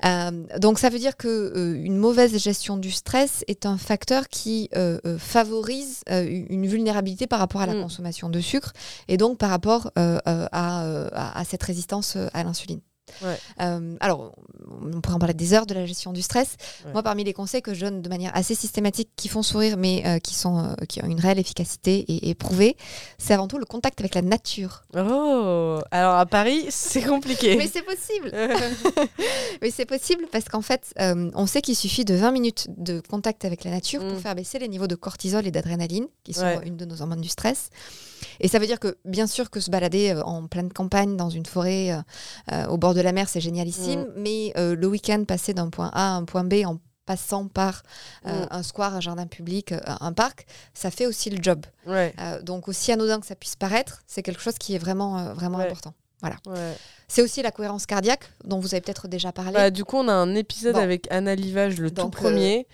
[0.06, 4.28] Euh, donc ça veut dire que euh, une mauvaise gestion du stress est un facteur
[4.28, 7.82] qui euh, favorise une vulnérabilité par rapport à la Mm.
[7.84, 8.74] consommation de sucre
[9.08, 10.20] et donc par rapport à,
[10.52, 12.82] à- à cette résistance à l'insuline.
[13.22, 13.38] Ouais.
[13.62, 14.34] Euh, alors,
[14.82, 16.56] on pourrait en parler des heures de la gestion du stress.
[16.86, 16.94] Ouais.
[16.94, 20.04] Moi, parmi les conseils que je donne de manière assez systématique, qui font sourire, mais
[20.06, 22.78] euh, qui, sont, euh, qui ont une réelle efficacité et, et prouvée,
[23.18, 24.84] c'est avant tout le contact avec la nature.
[24.96, 27.56] Oh Alors à Paris, c'est compliqué.
[27.58, 28.32] Mais c'est possible
[29.62, 33.46] Mais c'est possible parce qu'en fait, on sait qu'il suffit de 20 minutes de contact
[33.46, 34.20] avec la nature pour Mm.
[34.20, 36.60] faire baisser les niveaux de cortisol et d'adrénaline, qui sont Ouais.
[36.66, 37.70] une de nos hormones du stress.
[38.40, 41.30] Et ça veut dire que, bien sûr, que se balader euh, en pleine campagne, dans
[41.30, 42.02] une forêt, euh,
[42.52, 44.02] euh, au bord de la mer, c'est génialissime.
[44.02, 44.08] Mm.
[44.18, 47.84] Mais euh, le week-end, passer d'un point A à un point B en passant par
[48.28, 48.48] euh, Mm.
[48.52, 51.66] un square, un jardin public, un parc, ça fait aussi le job.
[51.86, 52.14] Ouais.
[52.44, 55.66] Donc, aussi anodin que ça puisse paraître, c'est quelque chose qui est vraiment, vraiment Ouais.
[55.66, 55.94] important.
[56.24, 56.32] ouais.
[57.10, 59.52] C'est aussi la cohérence cardiaque, dont vous avez peut-être déjà parlé.
[59.52, 60.80] Bah, du coup, on a un épisode Bon.
[60.82, 62.66] avec Anna Livage, le Donc, tout premier.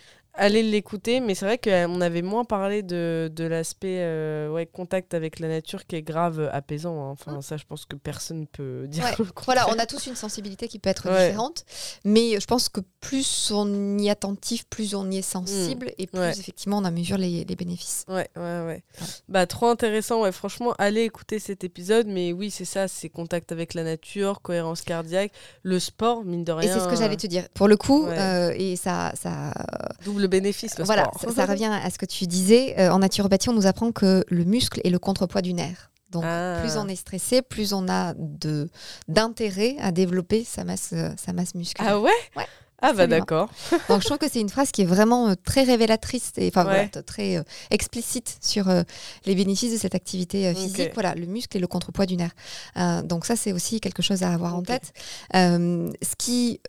[0.41, 5.13] Allez l'écouter, mais c'est vrai qu'on avait moins parlé de, de l'aspect euh, ouais, contact
[5.13, 6.95] avec la nature qui est grave apaisant.
[7.03, 7.11] hein.
[7.11, 9.03] Enfin, ça, je pense que personne peut dire.
[9.03, 9.11] Ouais.
[9.19, 11.27] le Voilà, on a tous une sensibilité qui peut être Ouais.
[11.27, 11.65] différente,
[12.05, 16.07] mais je pense que plus on y est attentif, plus on y est sensible, et
[16.07, 18.05] plus effectivement on en mesure les, les bénéfices.
[18.07, 18.83] Ouais, ouais, ouais.
[19.27, 20.31] Bah, trop intéressant, ouais.
[20.31, 22.07] Franchement, allez écouter cet épisode.
[22.07, 25.31] Mais oui, c'est ça, c'est contact avec la nature, cohérence cardiaque,
[25.63, 26.73] le sport, mine de Et rien.
[26.73, 27.49] c'est ce que j'allais te dire.
[27.53, 29.51] Pour le coup, euh, et ça, ça,
[30.05, 31.21] Double bénéfice, le voilà, sport.
[31.33, 32.75] ça, ça revient à ce que tu disais.
[32.79, 35.91] euh, en naturopathie, on nous apprend que le muscle est le contrepoids du nerf.
[36.11, 36.57] Donc, Ah.
[36.61, 38.69] plus on est stressé, plus on a de
[39.07, 41.91] d'intérêt à développer sa masse, euh, sa masse musculaire.
[41.95, 42.09] Ah ouais?
[42.35, 42.47] Ouais,
[42.81, 43.49] Ah bah d'accord.
[43.89, 46.65] Donc je trouve que c'est une phrase qui est vraiment euh, très révélatrice et enfin
[46.65, 46.71] Ouais.
[46.73, 48.83] voilà, t- très euh, explicite sur euh,
[49.25, 50.91] les bénéfices de cette activité physique.
[50.93, 52.31] Voilà, le muscle et le contrepoids du nerf.
[53.03, 54.93] Donc ça c'est aussi quelque chose à avoir en tête.
[55.33, 56.59] Ce qui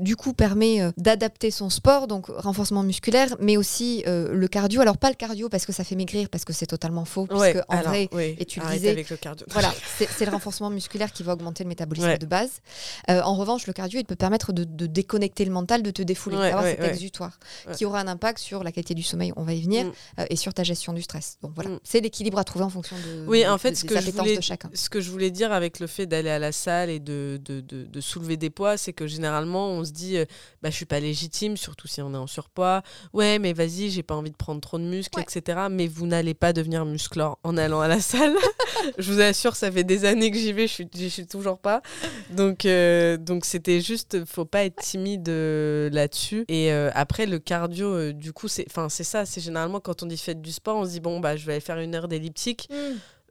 [0.00, 4.80] du coup permet d'adapter son sport, donc renforcement musculaire, mais aussi le cardio.
[4.80, 7.26] Alors pas le cardio parce que ça fait maigrir, parce que c'est totalement faux.
[7.30, 9.46] Ouais, puisque en alors, vrai, oui, et tu le disais, avec le cardio.
[9.50, 12.18] voilà, c'est le renforcement musculaire qui va augmenter le métabolisme Ouais.
[12.18, 12.60] de base.
[13.08, 16.36] En revanche, le cardio, il peut permettre de, de déconnecter le mental, de te défouler,
[16.36, 16.88] Ouais, cet ouais.
[16.88, 17.38] exutoire
[17.76, 19.92] qui aura un impact sur la qualité du sommeil, on va y venir, Mm.
[20.20, 21.38] euh, et sur ta gestion du stress.
[21.42, 21.80] Donc voilà, Mm.
[21.84, 24.00] c'est l'équilibre à trouver en fonction de, Oui, de- en fait, de- ce des que,
[24.00, 24.70] je voulais, de chacun.
[24.74, 28.00] ce que je voulais dire avec le fait d'aller à la salle et de, de,
[28.00, 30.24] soulever des poids, c'est que généralement, on se dit, euh,
[30.62, 32.82] bah, je suis pas légitime, surtout si on est en surpoids.
[33.12, 35.60] Ouais, mais vas-y, j'ai pas envie de prendre trop de muscles, etc.
[35.70, 38.34] Mais vous n'allez pas devenir musclore en allant à la salle.
[38.98, 41.82] je vous assure, ça fait des années que j'y vais, je suis, suis toujours pas.
[42.30, 46.44] Donc, euh, donc c'était juste, faut pas être timide euh, là-dessus.
[46.48, 49.26] Et euh, après, le cardio, euh, du coup, c'est, ça.
[49.26, 51.52] C'est généralement quand on dit faites du sport, on se dit bon, bah, je vais
[51.52, 52.68] aller faire une heure d'elliptique.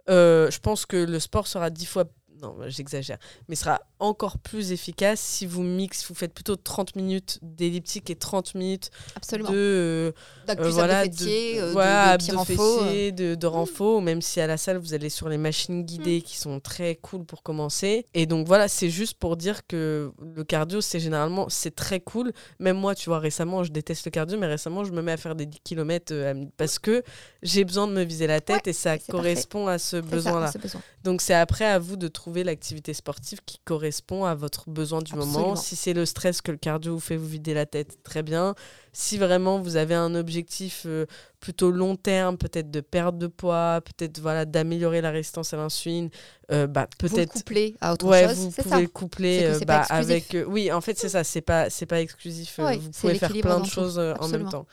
[0.09, 2.05] Euh, je pense que le sport sera dix fois.
[2.41, 3.17] Non, j'exagère.
[3.47, 8.15] Mais sera encore plus efficace si vous mixez, vous faites plutôt 30 minutes d'elliptique et
[8.15, 9.49] 30 minutes Absolument.
[9.51, 9.55] de.
[9.55, 10.11] euh,
[10.49, 12.35] euh, voilà, de fessiers, euh, de, voilà, de de euh.
[12.41, 12.45] Mm.
[12.45, 16.21] fessiers, de, de renfaux, même si à la salle vous allez sur les machines guidées
[16.21, 18.05] qui sont très cool pour commencer.
[18.13, 22.33] Et donc voilà, c'est juste pour dire que le cardio, c'est généralement c'est très cool.
[22.59, 25.17] Même moi, tu vois, récemment, je déteste le cardio, mais récemment, je me mets à
[25.17, 26.13] faire des 10 km
[26.57, 27.01] parce que
[27.41, 30.51] j'ai besoin de me viser la tête Ouais, et ça correspond à ce besoin-là.
[30.61, 30.81] besoin.
[31.03, 35.15] Donc c'est après à vous de trouver l'activité sportive qui correspond à votre besoin du
[35.15, 35.55] moment.
[35.55, 38.55] Si c'est le stress que le cardio vous fait vous vider la tête, très bien.
[38.93, 41.05] Si vraiment vous avez un objectif euh,
[41.39, 46.09] plutôt long terme, peut-être de perte de poids, peut-être voilà d'améliorer la résistance à l'insuline,
[46.51, 48.81] euh, bah Vous le peut-être couplez à autre ouais chose, vous pouvez ça.
[48.81, 52.01] le coupler euh, bah, avec euh, oui en fait c'est ça c'est pas c'est pas
[52.01, 54.49] exclusif euh, Ouais, vous pouvez faire plein de choses euh, en même Absolument.
[54.49, 54.67] temps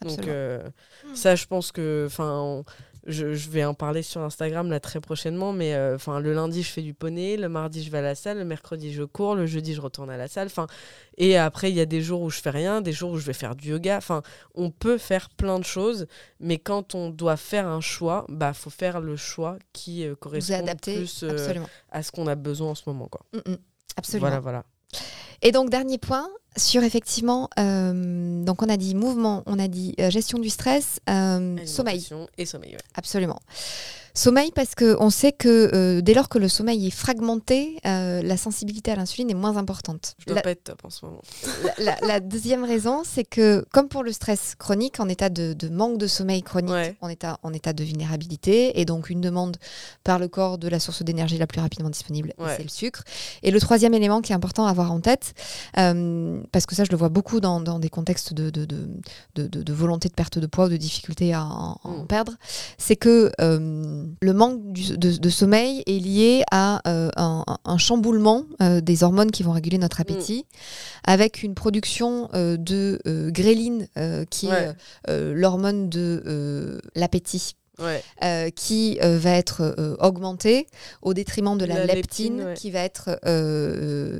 [0.00, 0.28] donc Absolument.
[0.28, 0.68] euh,
[1.04, 1.14] Mm.
[1.14, 2.64] ça, je pense que, enfin,
[3.08, 6.62] je, je vais en parler sur Instagram là très prochainement, mais euh, enfin, le lundi
[6.62, 9.34] je fais du poney, le mardi je vais à la salle, le mercredi je cours,
[9.34, 10.46] le jeudi je retourne à la salle.
[10.46, 10.66] Enfin,
[11.16, 13.24] et après il y a des jours où je fais rien, des jours où je
[13.24, 13.96] vais faire du yoga.
[13.96, 14.22] Enfin,
[14.54, 16.06] on peut faire plein de choses,
[16.38, 20.54] mais quand on doit faire un choix, bah faut faire le choix qui euh, correspond
[20.54, 21.54] adaptez plus euh,
[21.90, 23.24] à ce qu'on a besoin en ce moment, quoi.
[23.32, 23.56] Mm, mm,
[23.96, 24.28] absolument.
[24.28, 24.64] Voilà, voilà.
[25.42, 26.28] Et donc, dernier point,
[26.58, 30.98] sur effectivement, euh, donc on a dit mouvement, on a dit euh, gestion du stress,
[31.08, 32.06] euh, sommeil.
[32.36, 32.78] Et sommeil, ouais.
[32.94, 33.38] Absolument.
[34.14, 38.96] Sommeil parce qu'on sait que dès lors que le sommeil est fragmenté, la sensibilité à
[38.96, 40.14] l'insuline est moins importante.
[40.18, 41.22] Je dois La, pas être top en ce moment.
[41.78, 45.52] la- la- la deuxième raison, c'est que comme pour le stress chronique, en état de,
[45.52, 46.96] de manque de sommeil chronique, Ouais.
[47.00, 49.56] en, état, en état de vulnérabilité, et donc une demande
[50.02, 52.54] par le corps de la source d'énergie la plus rapidement disponible, Ouais.
[52.56, 53.04] c'est le sucre.
[53.44, 55.32] Et le troisième élément qui est important à avoir en tête,
[56.52, 58.88] parce que ça je le vois beaucoup dans, dans des contextes de, de, de,
[59.34, 62.06] de- de- de volonté de perte de poids ou de difficulté à en, en Mm.
[62.06, 62.32] perdre,
[62.78, 68.44] c'est que euh, le manque du- de, sommeil est lié à euh, un, un chamboulement
[68.62, 70.46] euh, des hormones qui vont réguler notre appétit,
[71.04, 73.86] avec une production de gréline,
[74.30, 74.74] qui est
[75.08, 75.34] Ouais.
[75.34, 77.54] l'hormone de l'appétit.
[77.78, 78.02] Ouais.
[78.24, 80.66] euh, qui euh, va être euh, augmentée
[81.02, 82.54] au détriment de la, La leptine, leptine, ouais.
[82.54, 83.18] qui va être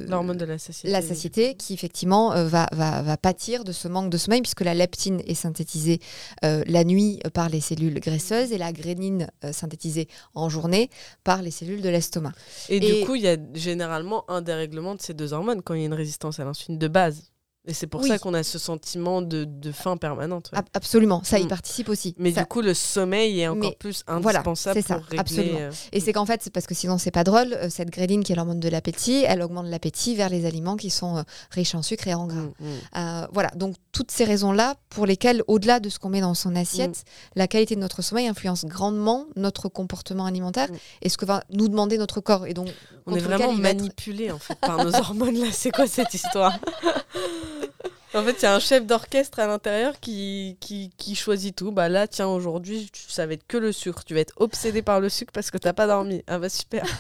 [0.09, 0.91] L'hormone de la satiété.
[0.91, 4.75] la satiété qui effectivement va, va, va pâtir de ce manque de sommeil puisque la
[4.75, 6.01] leptine est synthétisée
[6.43, 10.91] la nuit par les cellules graisseuses et la grénine synthétisée en journée
[11.25, 12.33] par les cellules de l'estomac.
[12.69, 15.75] Et, Et- du coup, il y a généralement un dérèglement de ces deux hormones quand
[15.75, 17.25] il y a une résistance à l'insuline de base.
[17.69, 18.09] Et c'est pour Oui.
[18.09, 20.51] ça qu'on a ce sentiment de, de faim permanente.
[20.55, 20.59] ouais.
[20.75, 21.49] Absolument, ça y Mm.
[21.49, 22.15] participe aussi.
[22.19, 25.05] Mais Ça- du coup, le sommeil est encore Mais plus voilà, indispensable c'est ça, pour
[25.05, 25.19] régler.
[25.19, 25.59] absolument.
[25.61, 28.25] euh, Et c'est qu'en fait, c'est parce que sinon c'est pas drôle, euh, cette gréline
[28.25, 31.75] qui est l'hormone de l'appétit, elle augmente l'appétit vers les aliments qui sont euh, riches
[31.75, 32.41] en sucre et en gras.
[32.41, 32.67] mm, mm.
[32.97, 36.57] Euh, voilà, donc toutes ces raisons-là pour lesquelles, au-delà de ce qu'on met dans son
[36.57, 37.05] assiette,
[37.37, 40.69] la qualité de notre sommeil influence grandement notre comportement alimentaire
[41.03, 42.47] et ce que va nous demander notre corps.
[42.47, 42.69] Et donc,
[43.07, 45.47] On est vraiment être- manipulé en fait par nos hormones là.
[45.53, 46.59] C'est quoi cette histoire?
[48.15, 51.73] En fait, il y a un chef d'orchestre à l'intérieur qui, qui, qui choisit tout.
[51.73, 54.03] Bah là, tiens, aujourd'hui, tu- ça va être que le sucre.
[54.03, 56.23] Tu vas être obsédé par le sucre parce que t'as pas dormi.
[56.27, 56.85] Ah bah super.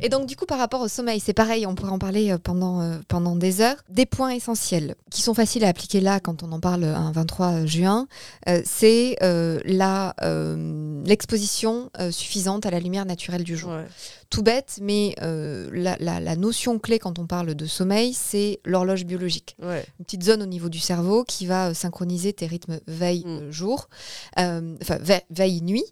[0.00, 2.38] Et donc, du coup, par rapport au sommeil, c'est pareil, on pourrait en parler euh,
[2.38, 3.76] pendant, euh, pendant des heures.
[3.88, 7.66] Des points essentiels qui sont faciles à appliquer là quand on en parle un 23
[7.66, 8.08] juin,
[8.48, 13.70] euh, c'est euh, la, euh, l'exposition euh, suffisante à la lumière naturelle du jour.
[13.72, 13.86] Ouais.
[14.32, 18.60] Tout bête, mais euh, la, la- la notion clé quand on parle de sommeil, c'est
[18.64, 19.56] l'horloge biologique.
[19.62, 19.84] Ouais.
[19.98, 23.90] Une petite zone au niveau du cerveau qui va euh, synchroniser tes rythmes veille-jour,
[24.38, 25.84] euh, enfin ve- veille-nuit,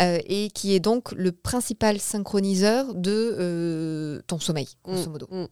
[0.00, 5.28] euh, et qui est donc le principal synchroniseur de ton sommeil, grosso Mm, modo.
[5.30, 5.46] mm.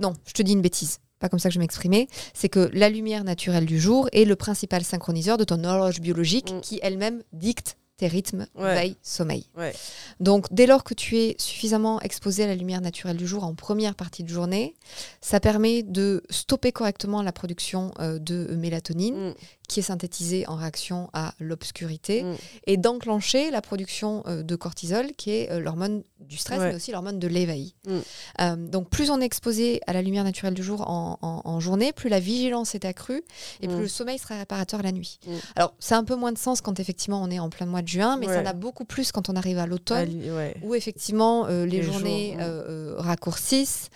[0.00, 0.98] Non, je te dis une bêtise.
[1.20, 2.06] Pas comme ça que je m'exprimais.
[2.34, 6.52] C'est que la lumière naturelle du jour est le principal synchroniseur de ton horloge biologique
[6.52, 6.60] Mm.
[6.60, 8.74] qui elle-même dicte tes rythmes Ouais.
[8.74, 9.44] veille-sommeil.
[9.56, 9.74] Ouais.
[10.20, 13.54] Donc, dès lors que tu es suffisamment exposé à la lumière naturelle du jour en
[13.54, 14.74] première partie de journée,
[15.20, 19.34] ça permet de stopper correctement la production euh, de mélatonine, Mm,
[19.68, 22.34] qui est synthétisée en réaction à l'obscurité, mm.
[22.66, 26.70] et d'enclencher la production euh, de cortisol, qui est euh, l'hormone du stress, Ouais.
[26.70, 27.74] mais aussi l'hormone de l'éveil.
[27.86, 27.92] Mm.
[28.40, 31.60] Euh, donc, plus on est exposé à la lumière naturelle du jour en, en- en
[31.60, 33.22] journée, plus la vigilance est accrue,
[33.60, 33.80] et plus Mm.
[33.82, 35.20] le sommeil sera réparateur la nuit.
[35.54, 37.88] Alors, c'est un peu moins de sens quand effectivement on est en plein mois de
[37.88, 40.56] juin, mais ça en a beaucoup plus quand on arrive à l'automne ouais.
[40.62, 43.90] où effectivement les, Les journées jours, raccourcissent,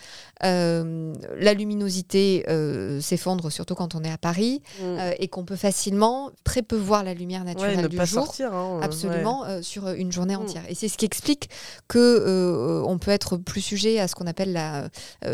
[0.44, 4.84] euh, la luminosité euh, s'effondre, surtout quand on est à Paris, Mm.
[4.84, 8.04] euh, et qu'on peut facilement très peu voir la lumière Ouais, naturelle ne du pas
[8.04, 8.24] jour.
[8.24, 8.52] sortir.
[8.54, 10.40] hein, Absolument, sur une journée Mm.
[10.40, 10.62] entière.
[10.68, 11.48] Et c'est ce qui explique
[11.88, 14.88] que on peut être plus sujet à ce qu'on appelle la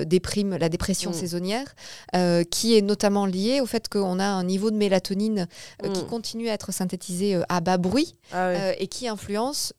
[0.04, 1.14] déprime, la dépression Mm.
[1.14, 1.74] saisonnière,
[2.50, 5.46] qui est notamment liée au fait qu'on a un niveau de mélatonine
[5.94, 8.76] qui continue à être synthétisé à bas bruit, Ah ouais.
[8.78, 9.72] et qui influence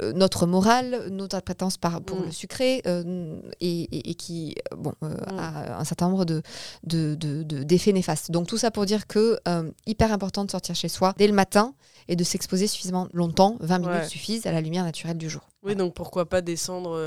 [0.00, 2.82] notre morale, notre appétence par, pour le sucré,
[3.60, 5.38] et, et- et qui euh, bon, euh, Mm.
[5.38, 6.42] a un certain nombre de,
[6.84, 8.30] de- de- de- d'effets néfastes.
[8.30, 11.32] Donc tout ça pour dire que euh, hyper important de sortir chez soi dès le
[11.32, 11.74] matin
[12.08, 14.08] et de s'exposer suffisamment longtemps, 20 minutes Ouais.
[14.08, 15.42] suffisent à la lumière naturelle du jour.
[15.62, 16.98] Oui, donc pourquoi pas descendre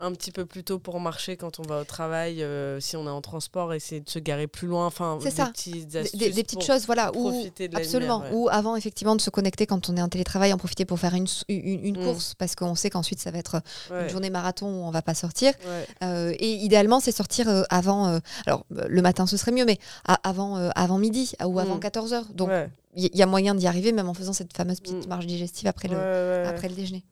[0.00, 3.06] un petit peu plus tôt pour marcher quand on va au travail, euh, si on
[3.06, 4.86] est en transport, essayer de se garer plus loin.
[4.86, 5.46] Enfin, C'est des ça.
[5.46, 8.38] petites Des, astuces des- des petites pour choses, voilà, la absolument, lumière, ouais.
[8.38, 11.14] ou avant effectivement de se connecter quand on est en télétravail, en profiter pour faire
[11.14, 12.04] une, une, une Mm.
[12.04, 15.00] course, parce qu'on sait qu'ensuite ça va être Ouais, une journée marathon où on va
[15.02, 15.52] pas sortir.
[15.66, 15.86] ouais.
[16.02, 18.08] Euh, et idéalement, c'est sortir euh, avant.
[18.08, 19.78] euh, alors, euh, le matin, ce serait mieux, mais
[20.24, 21.80] avant, euh, avant midi euh, ou avant Mm.
[21.80, 22.26] 14 heures.
[22.34, 22.50] Donc,
[22.96, 25.08] il y, y a moyen d'y arriver, même en faisant cette fameuse petite Mm.
[25.08, 27.04] marche digestive après le, après le déjeuner.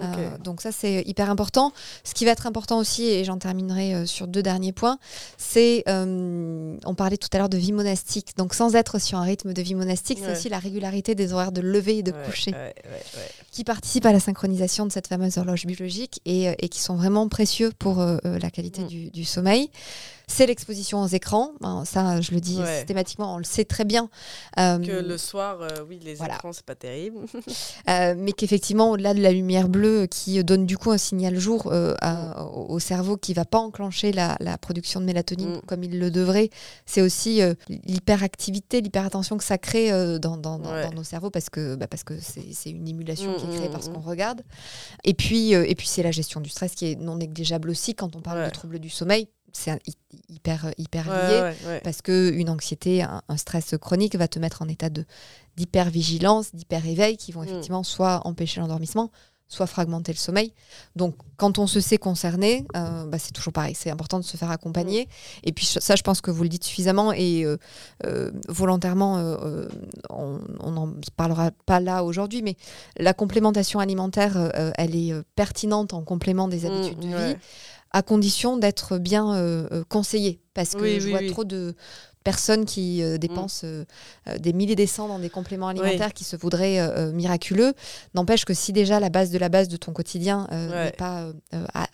[0.00, 1.72] Euh, donc, ça, c'est hyper important.
[2.04, 4.98] Ce qui va être important aussi, et j'en terminerai euh, sur deux derniers points,
[5.36, 5.82] c'est.
[5.88, 8.36] euh, on parlait tout à l'heure de vie monastique.
[8.36, 11.52] Donc, sans être sur un rythme de vie monastique, c'est aussi la régularité des horaires
[11.52, 12.74] de lever et de Ouais, coucher ouais,
[13.52, 17.28] qui participent à la synchronisation de cette fameuse horloge biologique et, et qui sont vraiment
[17.28, 18.86] précieux pour euh, la qualité Mm.
[18.86, 19.70] du, du sommeil.
[20.26, 21.52] c'est l'exposition aux écrans.
[21.60, 24.10] Ben, ça, je le dis systématiquement, on le sait très bien.
[24.58, 26.34] Euh, Que le soir, euh, oui, les Voilà.
[26.36, 27.16] écrans, c'est pas terrible.
[27.86, 31.94] Mais qu'effectivement, au-delà de la lumière bleue qui donne du coup un signal jour euh,
[32.00, 35.60] à- au, au cerveau qui va pas enclencher la, la production de mélatonine Mm.
[35.66, 36.50] comme il le devrait,
[36.86, 40.84] c'est aussi euh, l'hyperactivité, l'hyperattention que ça crée euh, dans, dans- dans- Ouais.
[40.88, 43.68] dans nos cerveaux parce que bah, parce que c'est une émulation Mm, qui est créée
[43.68, 44.42] mm, par ce qu'on regarde.
[45.04, 48.14] Et puis et puis c'est la gestion du stress qui est non négligeable aussi quand
[48.16, 48.46] on parle Ouais.
[48.46, 49.28] de troubles du sommeil.
[49.52, 49.80] C'est
[50.28, 51.80] hyper hyper lié ouais, ouais.
[51.82, 55.04] parce que une anxiété, un, un stress chronique va te mettre en état de
[55.56, 59.10] d'hypervigilance, d'hyper-éveil, qui vont effectivement soit empêcher l'endormissement,
[59.48, 60.52] soit fragmenter le sommeil.
[60.94, 63.74] Donc, quand on se sait concerné, euh, bah, c'est toujours pareil.
[63.74, 65.04] C'est important de se faire accompagner.
[65.06, 65.08] Mm.
[65.48, 67.56] Et puis, ça, je pense que vous le dites suffisamment et euh,
[68.06, 69.14] euh, volontairement,
[70.10, 72.56] on n'en parlera pas là aujourd'hui, mais
[72.98, 77.32] la complémentation alimentaire, elle est pertinente en complément des habitudes Mm, de ouais.
[77.34, 77.36] vie
[77.90, 80.40] à condition d'être bien euh, euh, conseillé.
[80.54, 81.30] Parce que Oui, je oui, vois oui.
[81.30, 81.74] trop de
[82.32, 83.84] personnes qui euh, dépensent euh,
[84.28, 87.72] euh, des milliers des cents dans des compléments alimentaires qui se voudraient euh, miraculeux.
[88.14, 90.84] N'empêche que si déjà la base de la base de ton quotidien Ouais.
[90.86, 91.32] n'est pas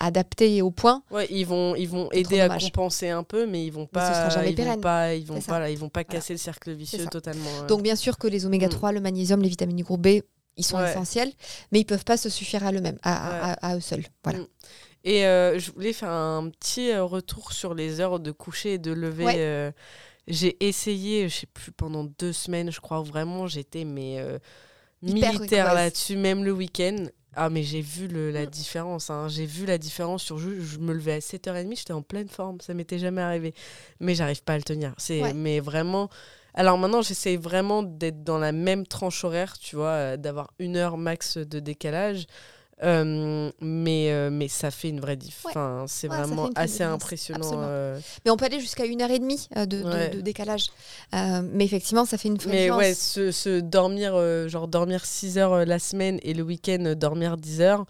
[0.01, 3.65] adaptée et au point, Ouais, ils vont, ils vont aider à compenser un peu, mais
[3.65, 6.19] ils vont pas, ils vont pas, ils vont pas, là, ils vont pas Voilà.
[6.21, 7.63] casser le cercle vicieux totalement.
[7.69, 10.21] donc bien sûr que les oméga 3, le magnésium, les vitamines du groupe B,
[10.57, 10.83] ils sont Mm.
[10.83, 10.91] Ouais.
[10.91, 11.33] essentiels,
[11.73, 13.57] mais ils peuvent pas se suffire à eux-mêmes, à, à- Ouais.
[13.63, 14.05] à- à eux seuls.
[14.25, 14.41] Voilà.
[14.41, 14.47] Mm.
[15.07, 18.91] Et euh, je voulais faire un petit retour sur les heures de coucher et de
[18.93, 19.25] lever.
[19.25, 19.35] Ouais.
[19.37, 19.71] euh,
[20.29, 24.39] j'ai essayé, je sais plus, pendant deux semaines, je crois vraiment, j'étais mais euh,
[25.03, 26.97] militaire là-dessus, même le week-end.
[27.37, 28.35] Ah mais j'ai vu le, Mm.
[28.35, 29.27] la différence, hein.
[29.29, 32.75] j'ai vu la différence sur je me levais à 7h30, j'étais en pleine forme, ça
[32.75, 33.55] m'était jamais arrivé.
[33.99, 34.95] Mais j'arrive pas à le tenir.
[34.99, 35.35] C'est Ouais.
[35.35, 36.09] mais vraiment
[36.57, 40.77] alors maintenant, j'essaie vraiment d'être dans la même tranche horaire, tu vois, euh, d'avoir une
[40.77, 42.27] heure max de décalage.
[42.83, 45.45] Euh, mais, euh, mais ça fait une vraie diff.
[45.45, 45.53] Ouais.
[45.53, 47.51] Enfin, c'est Ouais, vraiment assez différence, impressionnant.
[47.63, 47.99] euh.
[48.25, 50.09] Mais on peut aller jusqu'à une heure et demie de, de- Ouais.
[50.11, 50.67] de décalage.
[51.13, 52.79] Mais effectivement, ça fait une Mais différence.
[52.79, 54.15] ouais, se, se dormir,
[54.49, 57.85] genre dormir 6 heures la semaine et le week-end dormir 10 heures,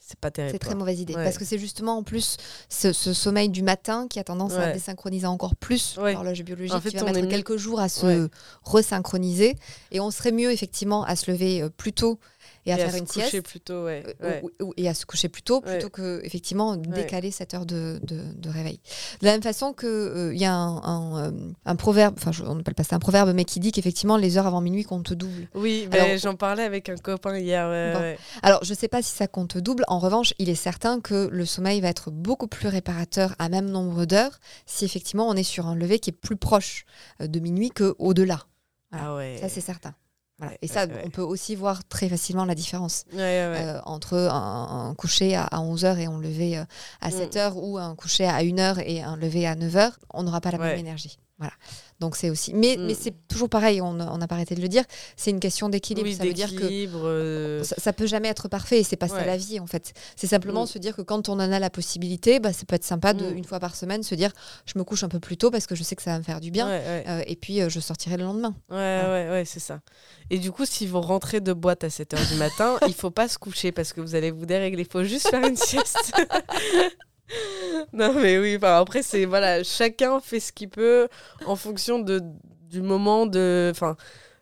[0.00, 0.52] c'est pas terrible.
[0.54, 1.12] C'est très mauvaise idée.
[1.14, 2.36] Parce que c'est justement en plus
[2.68, 6.80] ce, ce sommeil du matin qui a tendance à désynchroniser encore plus l'horloge biologique, En
[6.80, 8.28] fait, qui va mettre quelques jours à se
[8.64, 9.56] resynchroniser.
[9.90, 12.18] Et on serait mieux effectivement à se lever plus tôt
[12.66, 13.46] et à Et faire se une coucher sieste.
[13.46, 14.02] plutôt, ouais.
[14.22, 14.42] euh, ouais.
[14.60, 17.98] ou- ou- et à se coucher plus tôt plutôt que effectivement décaler cette heure de,
[18.04, 18.80] de- de réveil.
[19.20, 22.54] De la même façon que il y a un, un, euh, un proverbe, enfin on
[22.54, 25.48] n'appelle pas ça un proverbe, mais qui dit qu'effectivement les heures avant minuit comptent double.
[25.54, 27.66] Oui, ben, j'en parlais avec un copain hier.
[27.94, 28.16] Bon.
[28.42, 29.84] Alors, je ne sais pas si ça compte double.
[29.88, 33.68] En revanche, il est certain que le sommeil va être beaucoup plus réparateur à même
[33.70, 36.84] nombre d'heures si effectivement on est sur un lever qui est plus proche
[37.20, 38.40] euh, de minuit qu'au-delà.
[38.90, 39.06] Voilà.
[39.06, 39.38] Ah ouais.
[39.40, 39.94] Ça, c'est certain.
[40.42, 40.56] Voilà.
[40.60, 45.36] Et ça, on peut aussi voir très facilement la différence euh, entre un, un coucher
[45.36, 46.64] à, 11h et un lever euh,
[47.00, 47.12] à Mm.
[47.12, 49.92] 7h ou un coucher à 1h et un lever à 9h.
[50.12, 51.18] On n'aura pas la même énergie.
[51.38, 51.54] Voilà.
[52.02, 52.52] Donc, c'est aussi.
[52.52, 52.86] Mais, Mm.
[52.86, 54.82] mais c'est toujours pareil, on n'a pas arrêté de le dire.
[55.16, 56.08] C'est une question d'équilibre.
[56.08, 59.06] oui, ça veut dire que euh, ça, ça peut jamais être parfait et c'est pas
[59.06, 59.24] ça Ouais.
[59.26, 59.92] la vie en fait.
[60.16, 60.66] C'est simplement Mm.
[60.66, 63.24] se dire que quand on en a la possibilité, bah, ça peut être sympa de
[63.24, 63.36] Mm.
[63.38, 64.32] une fois par semaine se dire
[64.66, 66.24] je me couche un peu plus tôt parce que je sais que ça va me
[66.24, 67.04] faire du bien ouais, ouais.
[67.06, 68.54] euh, et puis euh, je sortirai le lendemain.
[68.68, 69.78] Ouais, ouais, ouais, c'est ça.
[70.30, 73.28] Et du coup, si vous rentrez de boîte à 7h du matin, il faut pas
[73.28, 74.82] se coucher parce que vous allez vous dérégler.
[74.82, 76.12] Il faut juste faire une sieste.
[77.92, 81.08] non, mais oui, enfin, après, c'est voilà, chacun fait ce qu'il peut
[81.46, 82.20] en fonction de,
[82.68, 83.70] du moment de.
[83.74, 83.96] Enfin,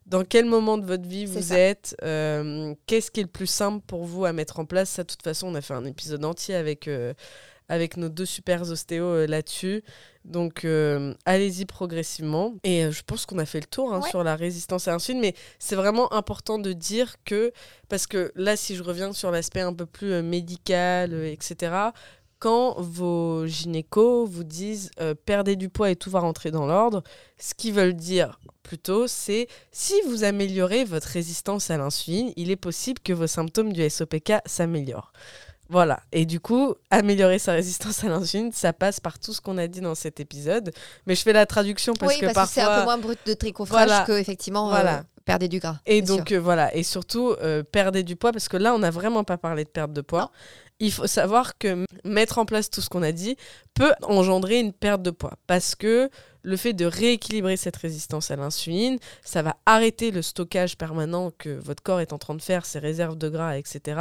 [0.07, 1.59] dans quel moment de votre vie vous ça.
[1.59, 4.91] êtes euh, Qu'est-ce qui est le plus simple pour vous à mettre en place?
[4.91, 6.89] Ça, de toute façon, on a fait un épisode entier avec.
[6.89, 7.15] euh,
[7.73, 9.85] avec nos deux super ostéos euh, là-dessus.
[10.25, 10.67] Donc,
[11.25, 12.55] allez-y progressivement.
[12.65, 14.11] Et je pense qu'on a fait le tour hein, Ouais.
[14.11, 17.53] sur la résistance à l'insuline, mais c'est vraiment important de dire que,
[17.89, 21.73] parce que là, si je reviens sur l'aspect un peu plus médical, etc.,
[22.41, 27.03] quand vos gynécos vous disent euh, perdez du poids et tout va rentrer dans l'ordre,
[27.39, 32.57] ce qu'ils veulent dire plutôt, c'est si vous améliorez votre résistance à l'insuline, il est
[32.57, 35.13] possible que vos symptômes du SOPK s'améliorent.
[35.69, 36.01] Voilà.
[36.11, 39.69] Et du coup, améliorer sa résistance à l'insuline, ça passe par tout ce qu'on a
[39.69, 40.73] dit dans cet épisode.
[41.07, 42.85] Mais je fais la traduction parce oui, que parce que c'est un peu parfois.
[42.85, 44.05] moins brut de tricofrage Voilà.
[44.05, 45.01] que effectivement euh,
[45.31, 45.79] Perdre du gras.
[45.87, 48.91] Et donc euh, voilà, et surtout euh, perdez du poids parce que là on n'a
[48.91, 50.21] vraiment pas parlé de perte de poids.
[50.23, 50.29] Non.
[50.83, 53.37] Il faut savoir que mettre en place tout ce qu'on a dit
[53.75, 56.09] peut engendrer une perte de poids parce que
[56.43, 61.51] le fait de rééquilibrer cette résistance à l'insuline, ça va arrêter le stockage permanent que
[61.51, 64.01] votre corps est en train de faire, ses réserves de gras, etc.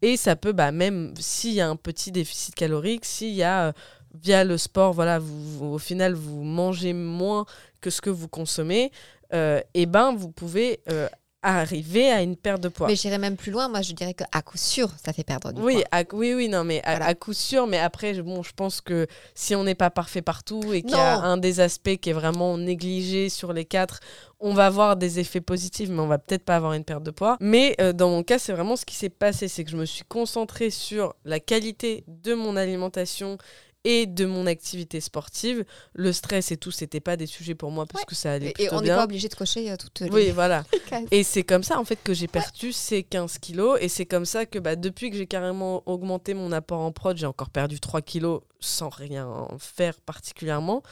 [0.00, 3.66] Et ça peut, bah, même s'il y a un petit déficit calorique, s'il y a,
[3.66, 3.72] euh,
[4.14, 7.46] via le sport, voilà, vous, vous- au final, vous mangez moins
[7.80, 8.92] que ce que vous consommez,
[9.34, 11.08] euh, et ben, vous pouvez euh,
[11.44, 12.86] arriver à une perte de poids.
[12.86, 15.60] Mais j'irais même plus loin, moi je dirais qu'à coup sûr, ça fait perdre du
[15.60, 16.04] oui, poids.
[16.12, 17.06] oui, oui, non, mais à, Voilà.
[17.06, 17.66] à coup sûr.
[17.66, 20.92] Mais après, je- bon, je pense que si on n'est pas parfait partout et qu'il
[20.92, 23.98] y a un des aspects qui est vraiment négligé sur les quatre,
[24.38, 27.10] on va avoir des effets positifs, mais on va peut-être pas avoir une perte de
[27.10, 27.36] poids.
[27.40, 29.84] Mais euh, dans mon cas, c'est vraiment ce qui s'est passé, c'est que je me
[29.84, 33.36] suis concentrée sur la qualité de mon alimentation
[33.84, 35.64] et de mon activité sportive.
[35.94, 38.06] Le stress et tout, c'était pas des sujets pour moi parce Ouais.
[38.06, 40.30] que ça allait Et, et on n'est pas obligé de cocher euh, toutes les Oui,
[40.34, 40.64] voilà.
[41.10, 44.24] Et c'est comme ça en fait que j'ai perdu ces 15 kilos et c'est comme
[44.26, 47.80] ça que bah, depuis que j'ai carrément augmenté mon apport en prod, j'ai encore perdu
[47.80, 50.82] 3 kilos sans rien faire particulièrement.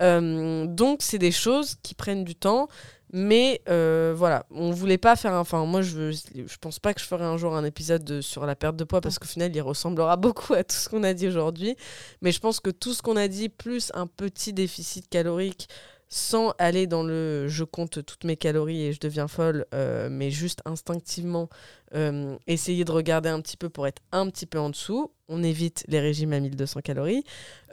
[0.00, 2.66] Euh, donc c'est des choses qui prennent du temps,
[3.12, 5.34] mais euh, voilà, on voulait pas faire.
[5.34, 8.04] un- Enfin, moi je, veux- je pense pas que je ferai un jour un épisode
[8.04, 10.88] de- sur la perte de poids parce qu'au final il ressemblera beaucoup à tout ce
[10.88, 11.76] qu'on a dit aujourd'hui.
[12.22, 15.68] Mais je pense que tout ce qu'on a dit plus un petit déficit calorique
[16.14, 20.30] sans aller dans le je compte toutes mes calories et je deviens folle, euh, mais
[20.30, 21.48] juste instinctivement
[21.94, 25.10] euh, essayer de regarder un petit peu pour être un petit peu en dessous.
[25.28, 27.24] On évite les régimes à 1200 calories.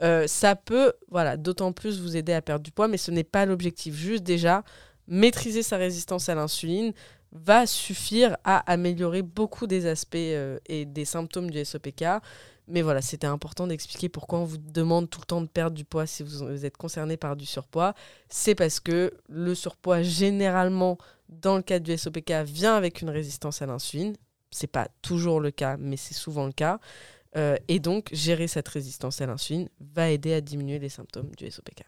[0.02, 3.24] Euh, ça peut, voilà, d'autant plus vous aider à perdre du poids, mais ce n'est
[3.24, 3.94] pas l'objectif.
[3.94, 4.62] Juste déjà,
[5.10, 6.94] maîtriser sa résistance à l'insuline
[7.32, 12.04] va suffire à améliorer beaucoup des aspects euh, et des symptômes du SOPK.
[12.66, 15.84] Mais voilà, c'était important d'expliquer pourquoi on vous demande tout le temps de perdre du
[15.84, 17.94] poids si vous, êtes concerné par du surpoids.
[18.28, 20.96] C'est parce que le surpoids, généralement,
[21.28, 24.16] dans le cas du SOPK, vient avec une résistance à l'insuline.
[24.52, 26.78] C'est pas toujours le cas, mais c'est souvent le cas.
[27.36, 31.50] Euh, et donc, gérer cette résistance à l'insuline va aider à diminuer les symptômes du
[31.50, 31.82] SOPK.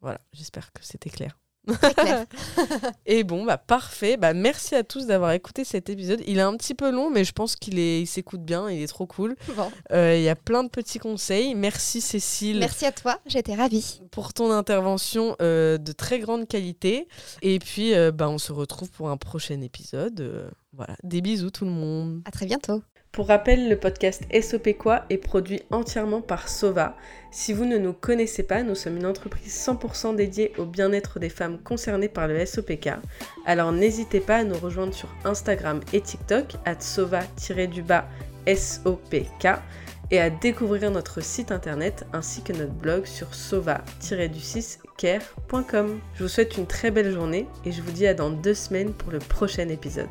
[0.00, 1.36] Voilà, j'espère que c'était clair.
[1.76, 2.26] Clair.
[3.06, 4.16] Et bon, bah parfait.
[4.16, 6.22] Bah merci à tous d'avoir écouté cet épisode.
[6.26, 8.70] Il est un petit peu long, mais je pense qu'il est, il s'écoute bien.
[8.70, 9.36] Il est trop cool.
[9.56, 9.70] Bon.
[9.92, 11.54] Euh, Il y a plein de petits conseils.
[11.54, 14.00] Merci Cécile Merci à toi, j'étais ravie.
[14.10, 17.08] pour ton intervention euh, de très grande qualité.
[17.42, 20.50] Et puis, euh, bah, on se retrouve pour un prochain épisode.
[20.72, 22.22] Voilà, des bisous tout le monde.
[22.24, 22.82] À très bientôt.
[23.12, 24.68] Pour rappel, le podcast SOP
[25.10, 26.96] est produit entièrement par Sova.
[27.32, 31.28] Si vous ne nous connaissez pas, nous sommes une entreprise 100% dédiée au bien-être des
[31.28, 32.90] femmes concernées par le SOPK.
[33.44, 38.06] Alors n'hésitez pas à nous rejoindre sur Instagram et TikTok, at sova-du-bas
[38.46, 39.48] SOPK,
[40.10, 46.00] et à découvrir notre site internet ainsi que notre blog sur sova-care.com.
[46.14, 48.92] Je vous souhaite une très belle journée et je vous dis à dans deux semaines
[48.92, 50.08] pour le prochain épisode.